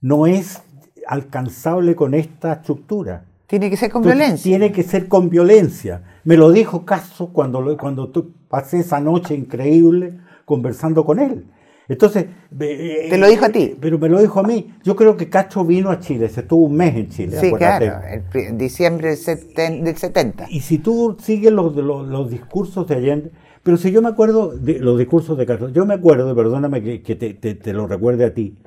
no 0.00 0.26
es 0.26 0.62
alcanzable 1.06 1.94
con 1.96 2.14
esta 2.14 2.54
estructura. 2.54 3.26
Tiene 3.46 3.70
que 3.70 3.76
ser 3.76 3.90
con 3.90 4.02
violencia. 4.02 4.50
Tiene 4.50 4.72
que 4.72 4.82
ser 4.82 5.08
con 5.08 5.30
violencia. 5.30 6.02
Me 6.24 6.36
lo 6.36 6.50
dijo 6.52 6.84
Castro 6.84 7.28
cuando, 7.32 7.76
cuando 7.76 8.12
pasé 8.48 8.80
esa 8.80 9.00
noche 9.00 9.34
increíble 9.34 10.20
conversando 10.44 11.04
con 11.04 11.18
él. 11.18 11.46
Entonces... 11.88 12.26
Te 12.56 13.16
lo 13.16 13.28
dijo 13.28 13.46
a 13.46 13.48
ti. 13.48 13.76
Pero 13.80 13.98
me 13.98 14.08
lo 14.08 14.20
dijo 14.20 14.40
a 14.40 14.42
mí. 14.42 14.74
Yo 14.84 14.94
creo 14.94 15.16
que 15.16 15.28
Castro 15.28 15.64
vino 15.64 15.90
a 15.90 15.98
Chile, 15.98 16.28
se 16.28 16.40
estuvo 16.40 16.66
un 16.66 16.76
mes 16.76 16.94
en 16.94 17.08
Chile. 17.08 17.38
Sí, 17.40 17.52
claro, 17.52 18.00
en 18.34 18.58
diciembre 18.58 19.16
del 19.16 19.96
70. 19.96 20.46
Y 20.50 20.60
si 20.60 20.78
tú 20.78 21.16
sigues 21.20 21.50
los, 21.52 21.74
los, 21.74 22.30
discursos 22.30 22.86
de 22.86 22.96
Allende, 22.96 23.30
pero 23.62 23.76
si 23.76 23.90
yo 23.90 24.02
me 24.02 24.08
acuerdo 24.08 24.50
de 24.56 24.78
los 24.78 24.98
discursos 24.98 25.36
de 25.38 25.46
Castro, 25.46 25.70
yo 25.70 25.86
me 25.86 25.94
acuerdo, 25.94 26.34
perdóname 26.34 27.02
que, 27.02 27.16
te, 27.16 27.72
lo 27.72 27.86
recuerde 27.86 28.26
a 28.26 28.34
ti. 28.34 28.58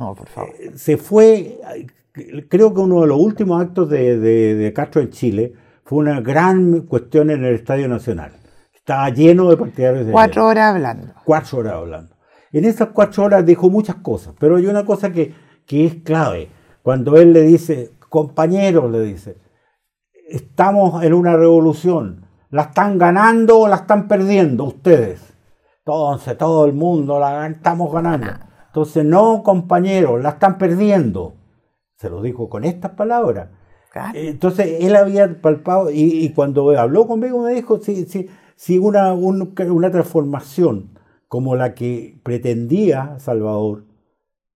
No, 0.00 0.14
por 0.14 0.28
favor. 0.28 0.50
Eh, 0.58 0.72
se 0.74 0.96
fue, 0.96 1.60
creo 2.48 2.74
que 2.74 2.80
uno 2.80 3.02
de 3.02 3.06
los 3.06 3.20
últimos 3.20 3.62
actos 3.62 3.88
de, 3.88 4.18
de 4.18 4.72
Castro 4.72 5.00
en 5.00 5.10
Chile 5.10 5.52
fue 5.84 5.98
una 5.98 6.20
gran 6.20 6.80
cuestión 6.80 7.30
en 7.30 7.44
el 7.44 7.54
Estadio 7.54 7.86
Nacional. 7.86 8.32
Estaba 8.74 9.08
lleno 9.10 9.48
de 9.48 9.56
partidarios 9.56 10.06
de 10.06 10.12
Cuatro 10.12 10.46
horas 10.46 10.74
hablando. 10.74 11.12
Cuatro 11.24 11.58
horas 11.58 11.74
hablando. 11.74 12.15
En 12.56 12.64
esas 12.64 12.88
cuatro 12.88 13.24
horas 13.24 13.44
dijo 13.44 13.68
muchas 13.68 13.96
cosas, 13.96 14.34
pero 14.38 14.56
hay 14.56 14.64
una 14.64 14.86
cosa 14.86 15.12
que, 15.12 15.34
es 15.68 15.94
clave. 15.96 16.48
Cuando 16.82 17.18
él 17.18 17.34
le 17.34 17.42
dice, 17.42 17.92
compañeros, 18.08 18.90
le 18.90 19.02
dice, 19.02 19.36
estamos 20.26 21.04
en 21.04 21.12
una 21.12 21.36
revolución, 21.36 22.24
la 22.48 22.62
están 22.62 22.96
ganando 22.96 23.58
o 23.58 23.68
la 23.68 23.76
están 23.76 24.08
perdiendo 24.08 24.64
ustedes. 24.64 25.34
Entonces, 25.80 26.38
todo 26.38 26.64
el 26.64 26.72
mundo 26.72 27.20
la 27.20 27.46
estamos 27.46 27.92
ganando. 27.92 28.28
Entonces, 28.68 29.04
no, 29.04 29.42
compañeros, 29.42 30.22
la 30.22 30.30
están 30.30 30.56
perdiendo. 30.56 31.34
Se 31.96 32.08
lo 32.08 32.22
dijo 32.22 32.48
con 32.48 32.64
estas 32.64 32.92
palabras. 32.92 33.50
Entonces, 34.14 34.78
él 34.80 34.96
había 34.96 35.42
palpado, 35.42 35.90
y, 35.92 36.32
cuando 36.34 36.70
habló 36.70 37.06
conmigo 37.06 37.42
me 37.42 37.52
dijo, 37.52 37.80
si, 37.80 38.06
si, 38.06 38.30
si 38.54 38.78
una, 38.78 39.12
una 39.12 39.90
transformación 39.90 40.95
como 41.28 41.56
la 41.56 41.74
que 41.74 42.20
pretendía 42.22 43.18
Salvador, 43.18 43.84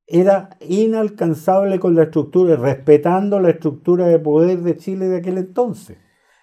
era 0.06 0.50
inalcanzable 0.60 1.78
con 1.78 1.94
la 1.94 2.04
estructura, 2.04 2.56
respetando 2.56 3.38
la 3.38 3.50
estructura 3.50 4.06
de 4.06 4.18
poder 4.18 4.60
de 4.60 4.76
Chile 4.76 5.08
de 5.08 5.18
aquel 5.18 5.38
entonces, 5.38 5.98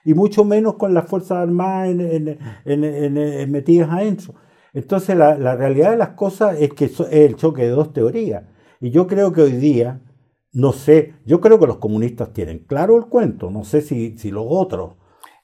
y 0.05 0.13
mucho 0.13 0.45
menos 0.45 0.75
con 0.75 0.93
las 0.93 1.07
Fuerzas 1.07 1.39
Armadas 1.39 1.89
en, 1.89 3.51
metidas 3.51 3.89
adentro. 3.89 4.35
Entonces 4.73 5.17
la, 5.17 5.55
realidad 5.55 5.91
de 5.91 5.97
las 5.97 6.09
cosas 6.09 6.57
es 6.61 6.73
que 6.73 6.85
es 6.85 6.99
el 7.11 7.35
choque 7.35 7.63
de 7.63 7.69
dos 7.69 7.91
teorías. 7.91 8.43
Y 8.79 8.91
yo 8.91 9.05
creo 9.05 9.33
que 9.33 9.41
hoy 9.41 9.53
día, 9.53 9.99
no 10.53 10.71
sé, 10.71 11.15
yo 11.25 11.41
creo 11.41 11.59
que 11.59 11.67
los 11.67 11.77
comunistas 11.77 12.31
tienen 12.31 12.59
claro 12.59 12.95
el 12.95 13.07
cuento, 13.07 13.51
no 13.51 13.65
sé 13.65 13.81
si, 13.81 14.17
si 14.17 14.31
los 14.31 14.45
otros. 14.47 14.93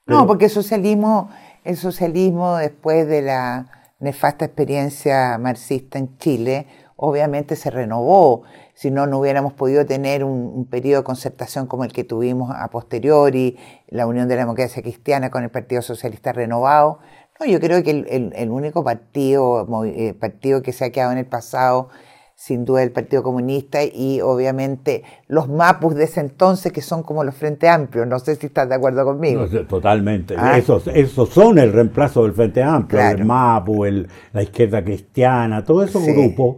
No, 0.06 0.26
porque 0.28 0.46
el 0.46 0.52
socialismo, 0.52 1.30
el 1.66 1.76
socialismo 1.76 2.56
después 2.56 3.06
de 3.08 3.22
la 3.22 3.83
nefasta 4.04 4.46
experiencia 4.46 5.38
marxista 5.38 5.98
en 5.98 6.18
Chile, 6.18 6.68
obviamente 6.96 7.56
se 7.56 7.70
renovó, 7.72 8.44
si 8.74 8.92
no, 8.92 9.08
no 9.08 9.20
hubiéramos 9.20 9.54
podido 9.54 9.86
tener 9.86 10.24
un, 10.24 10.66
periodo 10.66 11.02
de 11.02 11.06
concertación 11.06 11.68
como 11.68 11.84
el 11.84 11.94
que 11.94 12.04
tuvimos 12.04 12.52
a 12.54 12.70
posteriori, 12.70 13.58
la 13.88 14.06
Unión 14.06 14.28
de 14.28 14.36
la 14.36 14.42
Democracia 14.42 14.82
Cristiana 14.82 15.30
con 15.30 15.44
el 15.44 15.50
Partido 15.50 15.82
Socialista 15.82 16.34
renovado. 16.34 17.00
No, 17.40 17.46
yo 17.46 17.60
creo 17.60 17.82
que 17.84 17.92
el, 17.92 18.50
único 18.52 18.84
partido, 18.84 19.68
eh, 19.86 20.14
partido 20.14 20.62
que 20.62 20.72
se 20.72 20.86
ha 20.86 20.90
quedado 20.92 21.12
en 21.12 21.18
el 21.18 21.26
pasado 21.26 21.90
sin 22.46 22.66
duda 22.66 22.84
el 22.84 22.92
Partido 22.92 23.24
Comunista 23.24 23.80
y 23.86 24.20
obviamente 24.20 25.04
los 25.28 25.48
mapus 25.48 25.96
de 25.96 26.04
ese 26.04 26.20
entonces 26.20 26.74
que 26.74 26.82
son 26.82 27.02
como 27.02 27.24
los 27.24 27.36
Frente 27.36 27.70
Amplio. 27.70 28.06
No 28.06 28.20
sé 28.20 28.36
si 28.36 28.48
estás 28.48 28.68
de 28.68 28.76
acuerdo 28.76 29.06
conmigo. 29.06 29.48
totalmente. 29.66 30.36
Ah. 30.38 30.58
Esos, 30.58 30.88
esos 30.88 31.30
son 31.30 31.58
el 31.58 31.72
reemplazo 31.72 32.24
del 32.24 32.34
Frente 32.34 32.62
Amplio, 32.62 33.00
el 33.00 33.24
MAPU, 33.24 33.86
el, 33.86 34.10
la 34.34 34.44
izquierda 34.44 34.84
cristiana, 34.84 35.64
todos 35.64 35.90
esos 35.90 36.06
grupos 36.06 36.58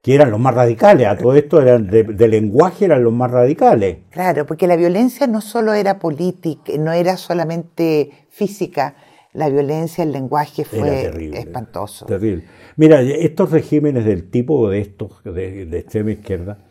que 0.00 0.14
eran 0.14 0.30
los 0.30 0.40
más 0.40 0.54
radicales, 0.54 1.06
a 1.06 1.18
todo 1.18 1.34
esto 1.34 1.60
eran 1.60 1.88
de, 1.88 2.04
de, 2.04 2.28
lenguaje 2.28 2.86
eran 2.86 3.04
los 3.04 3.12
más 3.12 3.30
radicales. 3.30 3.98
Claro, 4.08 4.46
porque 4.46 4.66
la 4.66 4.76
violencia 4.76 5.26
no 5.26 5.42
solo 5.42 5.74
era 5.74 5.98
política, 5.98 6.72
no 6.78 6.92
era 6.92 7.18
solamente 7.18 8.12
física, 8.30 8.94
la 9.34 9.50
violencia, 9.50 10.04
el 10.04 10.12
lenguaje 10.12 10.64
fue 10.64 11.12
espantoso. 11.38 12.06
Terrible. 12.06 12.44
Mira, 12.78 13.00
estos 13.00 13.50
regímenes 13.50 14.04
del 14.04 14.30
tipo 14.30 14.70
de 14.70 14.78
estos, 14.78 15.24
de, 15.24 15.62
extrema 15.76 16.12
izquierda, 16.12 16.64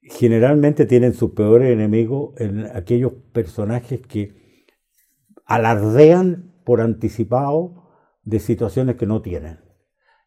generalmente 0.00 0.86
tienen 0.86 1.12
sus 1.12 1.32
peores 1.32 1.70
enemigos 1.70 2.32
en 2.40 2.64
aquellos 2.74 3.12
personajes 3.34 4.00
que 4.00 4.64
alardean 5.44 6.54
por 6.64 6.80
anticipado 6.80 7.84
de 8.24 8.40
situaciones 8.40 8.96
que 8.96 9.04
no 9.04 9.20
tienen. 9.20 9.60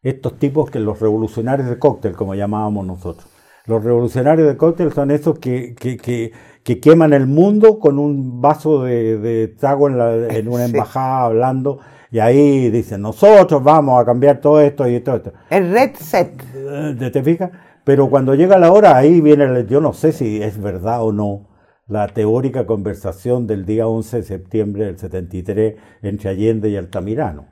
Estos 0.00 0.38
tipos 0.38 0.70
que 0.70 0.78
los 0.78 1.00
revolucionarios 1.00 1.68
de 1.68 1.80
cóctel, 1.80 2.12
como 2.12 2.36
llamábamos 2.36 2.86
nosotros. 2.86 3.28
Los 3.66 3.82
revolucionarios 3.82 4.46
de 4.46 4.56
cóctel 4.56 4.92
son 4.92 5.10
esos 5.10 5.40
que, 5.40 5.74
que, 5.74 6.80
queman 6.80 7.14
el 7.14 7.26
mundo 7.26 7.80
con 7.80 7.98
un 7.98 8.40
vaso 8.40 8.84
de, 8.84 9.56
trago 9.58 9.88
en, 9.88 10.46
una 10.46 10.66
embajada 10.66 11.24
hablando 11.24 11.80
y 12.10 12.18
ahí 12.18 12.70
dicen, 12.70 13.02
nosotros 13.02 13.62
vamos 13.62 14.00
a 14.00 14.04
cambiar 14.04 14.40
todo 14.40 14.60
esto 14.60 14.88
y 14.88 15.00
todo 15.00 15.16
esto. 15.16 15.32
El 15.48 15.72
red 15.72 15.94
set. 15.94 16.42
Eh, 16.54 17.10
¿Te 17.12 17.22
fijas? 17.22 17.50
Pero 17.84 18.10
cuando 18.10 18.34
llega 18.34 18.58
la 18.58 18.72
hora, 18.72 18.96
ahí 18.96 19.20
viene, 19.20 19.66
yo 19.66 19.80
no 19.80 19.92
sé 19.92 20.12
si 20.12 20.42
es 20.42 20.60
verdad 20.60 21.02
o 21.02 21.12
no, 21.12 21.48
la 21.86 22.08
teórica 22.08 22.66
conversación 22.66 23.46
del 23.46 23.64
día 23.64 23.86
11 23.86 24.18
de 24.18 24.22
septiembre 24.22 24.84
del 24.86 24.98
73 24.98 25.74
entre 26.02 26.30
Allende 26.30 26.68
y 26.68 26.76
Altamirano, 26.76 27.46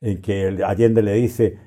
en 0.00 0.22
que 0.22 0.58
Allende 0.64 1.02
le 1.02 1.14
dice, 1.14 1.58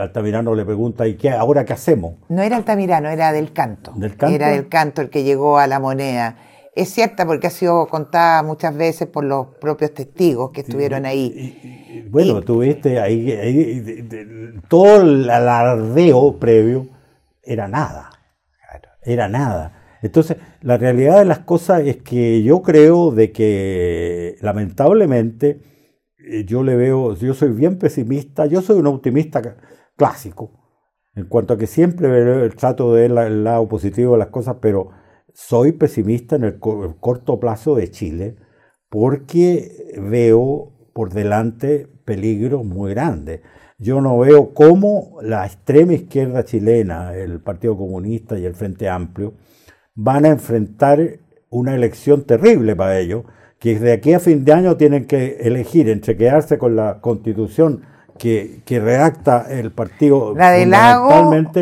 Altamirano 0.00 0.54
le 0.54 0.64
pregunta, 0.64 1.06
¿y 1.06 1.16
qué, 1.16 1.30
ahora 1.30 1.64
qué 1.64 1.72
hacemos? 1.72 2.14
No 2.28 2.42
era 2.42 2.56
Altamirano, 2.56 3.08
era 3.08 3.32
del 3.32 3.52
canto. 3.52 3.92
¿Del 3.96 4.16
canto? 4.16 4.34
Era 4.34 4.48
del 4.48 4.68
canto 4.68 5.02
el 5.02 5.10
que 5.10 5.22
llegó 5.22 5.58
a 5.58 5.66
la 5.66 5.80
moneda. 5.80 6.36
Es 6.74 6.88
cierta 6.90 7.24
porque 7.24 7.46
ha 7.46 7.50
sido 7.50 7.86
contada 7.86 8.42
muchas 8.42 8.76
veces 8.76 9.06
por 9.06 9.24
los 9.24 9.46
propios 9.60 9.94
testigos 9.94 10.50
que 10.50 10.62
estuvieron 10.62 11.06
ahí. 11.06 12.08
bueno, 12.10 12.42
tuviste 12.42 13.00
ahí, 13.00 14.60
todo 14.68 15.02
el 15.02 15.30
alardeo 15.30 16.38
previo 16.38 16.88
era 17.42 17.68
nada. 17.68 18.10
Era 19.02 19.28
nada. 19.28 19.98
Entonces, 20.02 20.36
la 20.62 20.76
realidad 20.76 21.18
de 21.18 21.24
las 21.24 21.40
cosas 21.40 21.82
es 21.82 21.98
que 21.98 22.42
yo 22.42 22.62
creo 22.62 23.10
de 23.10 23.32
que 23.32 24.36
lamentablemente 24.40 25.60
eh, 26.18 26.44
yo 26.44 26.62
le 26.62 26.74
veo, 26.74 27.14
yo 27.14 27.34
soy 27.34 27.50
bien 27.50 27.78
pesimista, 27.78 28.46
yo 28.46 28.62
soy 28.62 28.78
un 28.78 28.86
optimista 28.86 29.40
clásico, 29.96 30.50
en 31.14 31.26
cuanto 31.26 31.54
a 31.54 31.58
que 31.58 31.66
siempre 31.66 32.50
trato 32.50 32.94
de 32.94 33.08
ver 33.08 33.26
el 33.26 33.44
lado 33.44 33.68
positivo 33.68 34.12
de 34.12 34.18
las 34.18 34.28
cosas, 34.28 34.56
pero 34.60 34.90
soy 35.34 35.72
pesimista 35.72 36.36
en 36.36 36.44
el, 36.44 36.58
corto 36.58 37.38
plazo 37.38 37.74
de 37.74 37.90
Chile 37.90 38.36
porque 38.88 39.92
veo 40.00 40.72
por 40.92 41.12
delante 41.12 41.88
peligros 42.04 42.64
muy 42.64 42.94
grandes. 42.94 43.40
Yo 43.76 44.00
no 44.00 44.16
veo 44.18 44.54
cómo 44.54 45.18
la 45.20 45.44
extrema 45.44 45.94
izquierda 45.94 46.44
chilena, 46.44 47.14
el 47.14 47.40
Partido 47.40 47.76
Comunista 47.76 48.38
y 48.38 48.44
el 48.44 48.54
Frente 48.54 48.88
Amplio, 48.88 49.34
van 49.94 50.24
a 50.24 50.28
enfrentar 50.28 51.18
una 51.50 51.74
elección 51.74 52.22
terrible 52.22 52.76
para 52.76 52.98
ellos, 53.00 53.24
que 53.58 53.78
de 53.78 53.92
aquí 53.92 54.12
a 54.12 54.20
fin 54.20 54.44
de 54.44 54.52
año 54.52 54.76
tienen 54.76 55.06
que 55.06 55.38
elegir 55.40 55.88
entre 55.88 56.16
quedarse 56.16 56.58
con 56.58 56.76
la 56.76 57.00
constitución 57.00 57.82
que, 58.18 58.62
redacta 58.66 59.46
el 59.48 59.72
partido 59.72 60.34
la 60.34 60.50
de 60.50 60.66
Lago 60.66 61.08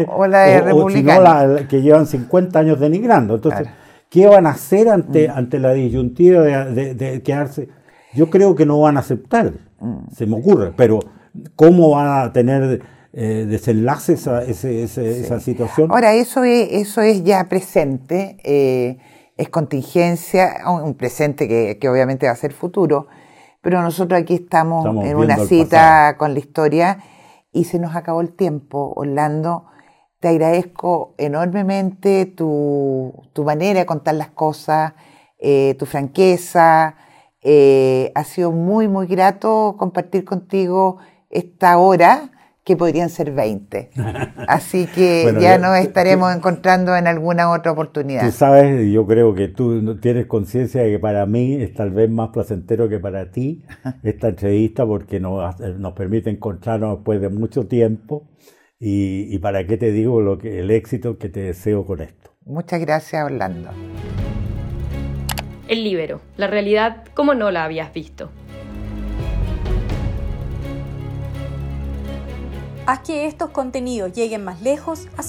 o 0.09 0.27
la 0.27 0.43
de 0.43 0.73
o, 0.73 0.91
si 0.91 1.03
no 1.03 1.21
la 1.21 1.67
que 1.69 1.83
llevan 1.83 2.07
50 2.07 2.59
años 2.59 2.81
denigrando. 2.81 3.37
Entonces, 3.37 3.69
¿qué 4.09 4.27
van 4.27 4.47
a 4.47 4.51
hacer 4.51 4.89
ante, 4.89 5.29
mm. 5.29 5.33
ante 5.33 5.59
la 5.59 5.73
disyuntiva 5.73 6.43
de, 6.43 7.23
quedarse? 7.25 7.69
Yo 8.15 8.31
creo 8.31 8.55
que 8.55 8.67
no 8.67 8.81
van 8.81 8.97
a 8.97 9.01
aceptar, 9.01 9.53
mm. 9.81 10.15
se 10.15 10.27
me 10.27 10.37
ocurre, 10.37 10.73
pero 10.77 11.01
¿cómo 11.57 11.91
van 11.91 12.27
a 12.27 12.33
tener 12.33 12.83
eh, 13.13 13.47
desenlaces 13.49 14.29
a 14.29 14.43
esa 14.43 15.41
situación? 15.41 15.91
Ahora, 15.91 16.15
eso 16.15 16.45
es, 16.45 16.69
eso 16.73 17.01
es 17.01 17.25
ya 17.25 17.49
presente. 17.49 18.37
Eh, 18.45 18.99
es 19.37 19.49
contingencia, 19.49 20.63
un 20.67 20.95
presente 20.95 21.49
que, 21.49 21.89
obviamente 21.89 22.27
va 22.27 22.33
a 22.33 22.37
ser 22.37 22.53
futuro, 22.53 23.09
pero 23.63 23.81
nosotros 23.81 24.21
aquí 24.21 24.35
estamos, 24.35 24.85
en 25.05 25.17
una 25.17 25.37
cita 25.39 26.17
con 26.19 26.35
la 26.35 26.41
historia 26.41 26.99
y 27.53 27.65
se 27.65 27.79
nos 27.79 27.95
acabó 27.95 28.21
el 28.21 28.35
tiempo. 28.35 28.93
Orlando, 28.97 29.67
te 30.19 30.29
agradezco 30.29 31.15
enormemente 31.17 32.27
tu, 32.27 33.15
manera 33.45 33.81
de 33.81 33.87
contar 33.87 34.17
las 34.17 34.31
cosas, 34.31 34.95
eh, 35.39 35.77
tu 35.79 35.87
franqueza. 35.87 36.97
Eh, 37.41 38.11
ha 38.17 38.25
sido 38.25 38.51
muy, 38.51 38.89
muy 38.89 39.07
grato 39.07 39.77
compartir 39.79 40.25
contigo 40.25 40.99
esta 41.31 41.79
hora 41.79 42.32
que 42.65 42.77
podrían 42.77 43.11
ser 43.11 43.33
20. 43.33 43.91
Así 44.49 44.87
que 44.87 45.35
ya 45.41 45.59
nos 45.59 45.77
estaremos 45.79 46.35
encontrando 46.35 46.97
en 46.97 47.07
alguna 47.07 47.51
otra 47.51 47.73
oportunidad. 47.73 48.25
Tú 48.25 48.33
sabes, 48.33 48.91
yo 48.91 49.07
creo 49.07 49.35
que 49.35 49.49
tú 49.49 49.99
tienes 49.99 50.27
conciencia 50.27 50.83
de 50.83 50.91
que 50.91 50.99
para 50.99 51.27
mí 51.27 51.55
es 51.55 51.75
tal 51.75 51.91
vez 51.91 52.09
más 52.09 52.31
placentero 52.31 52.89
que 52.89 52.99
para 52.99 53.31
ti 53.31 53.65
esta 54.03 54.29
entrevista 54.29 54.87
porque 54.87 55.19
nos, 55.21 55.59
nos 55.61 55.93
permite 55.95 56.31
encontrarnos 56.31 56.99
después 56.99 57.21
de 57.21 57.29
mucho 57.29 57.67
tiempo 57.67 58.29
y, 58.79 59.33
y, 59.33 59.39
para 59.39 59.65
qué 59.65 59.77
te 59.77 59.93
digo 59.93 60.21
lo 60.21 60.39
que, 60.39 60.59
el 60.59 60.73
éxito 60.73 61.17
que 61.17 61.29
te 61.29 61.39
deseo 61.39 61.87
con 61.87 62.01
esto. 62.01 62.33
Muchas 62.45 62.81
gracias, 62.81 63.25
Orlando. 63.25 63.71
El 65.69 65.85
libero, 65.85 66.21
la 66.37 66.49
realidad 66.49 67.05
como 67.15 67.35
no 67.35 67.53
la 67.53 67.65
habías 67.65 67.93
visto. 67.93 68.31
Haz 72.85 72.99
que 73.03 73.27
estos 73.27 73.51
contenidos 73.51 74.13
lleguen 74.13 74.43
más 74.43 74.61
lejos 74.61 75.07
haciendo 75.17 75.23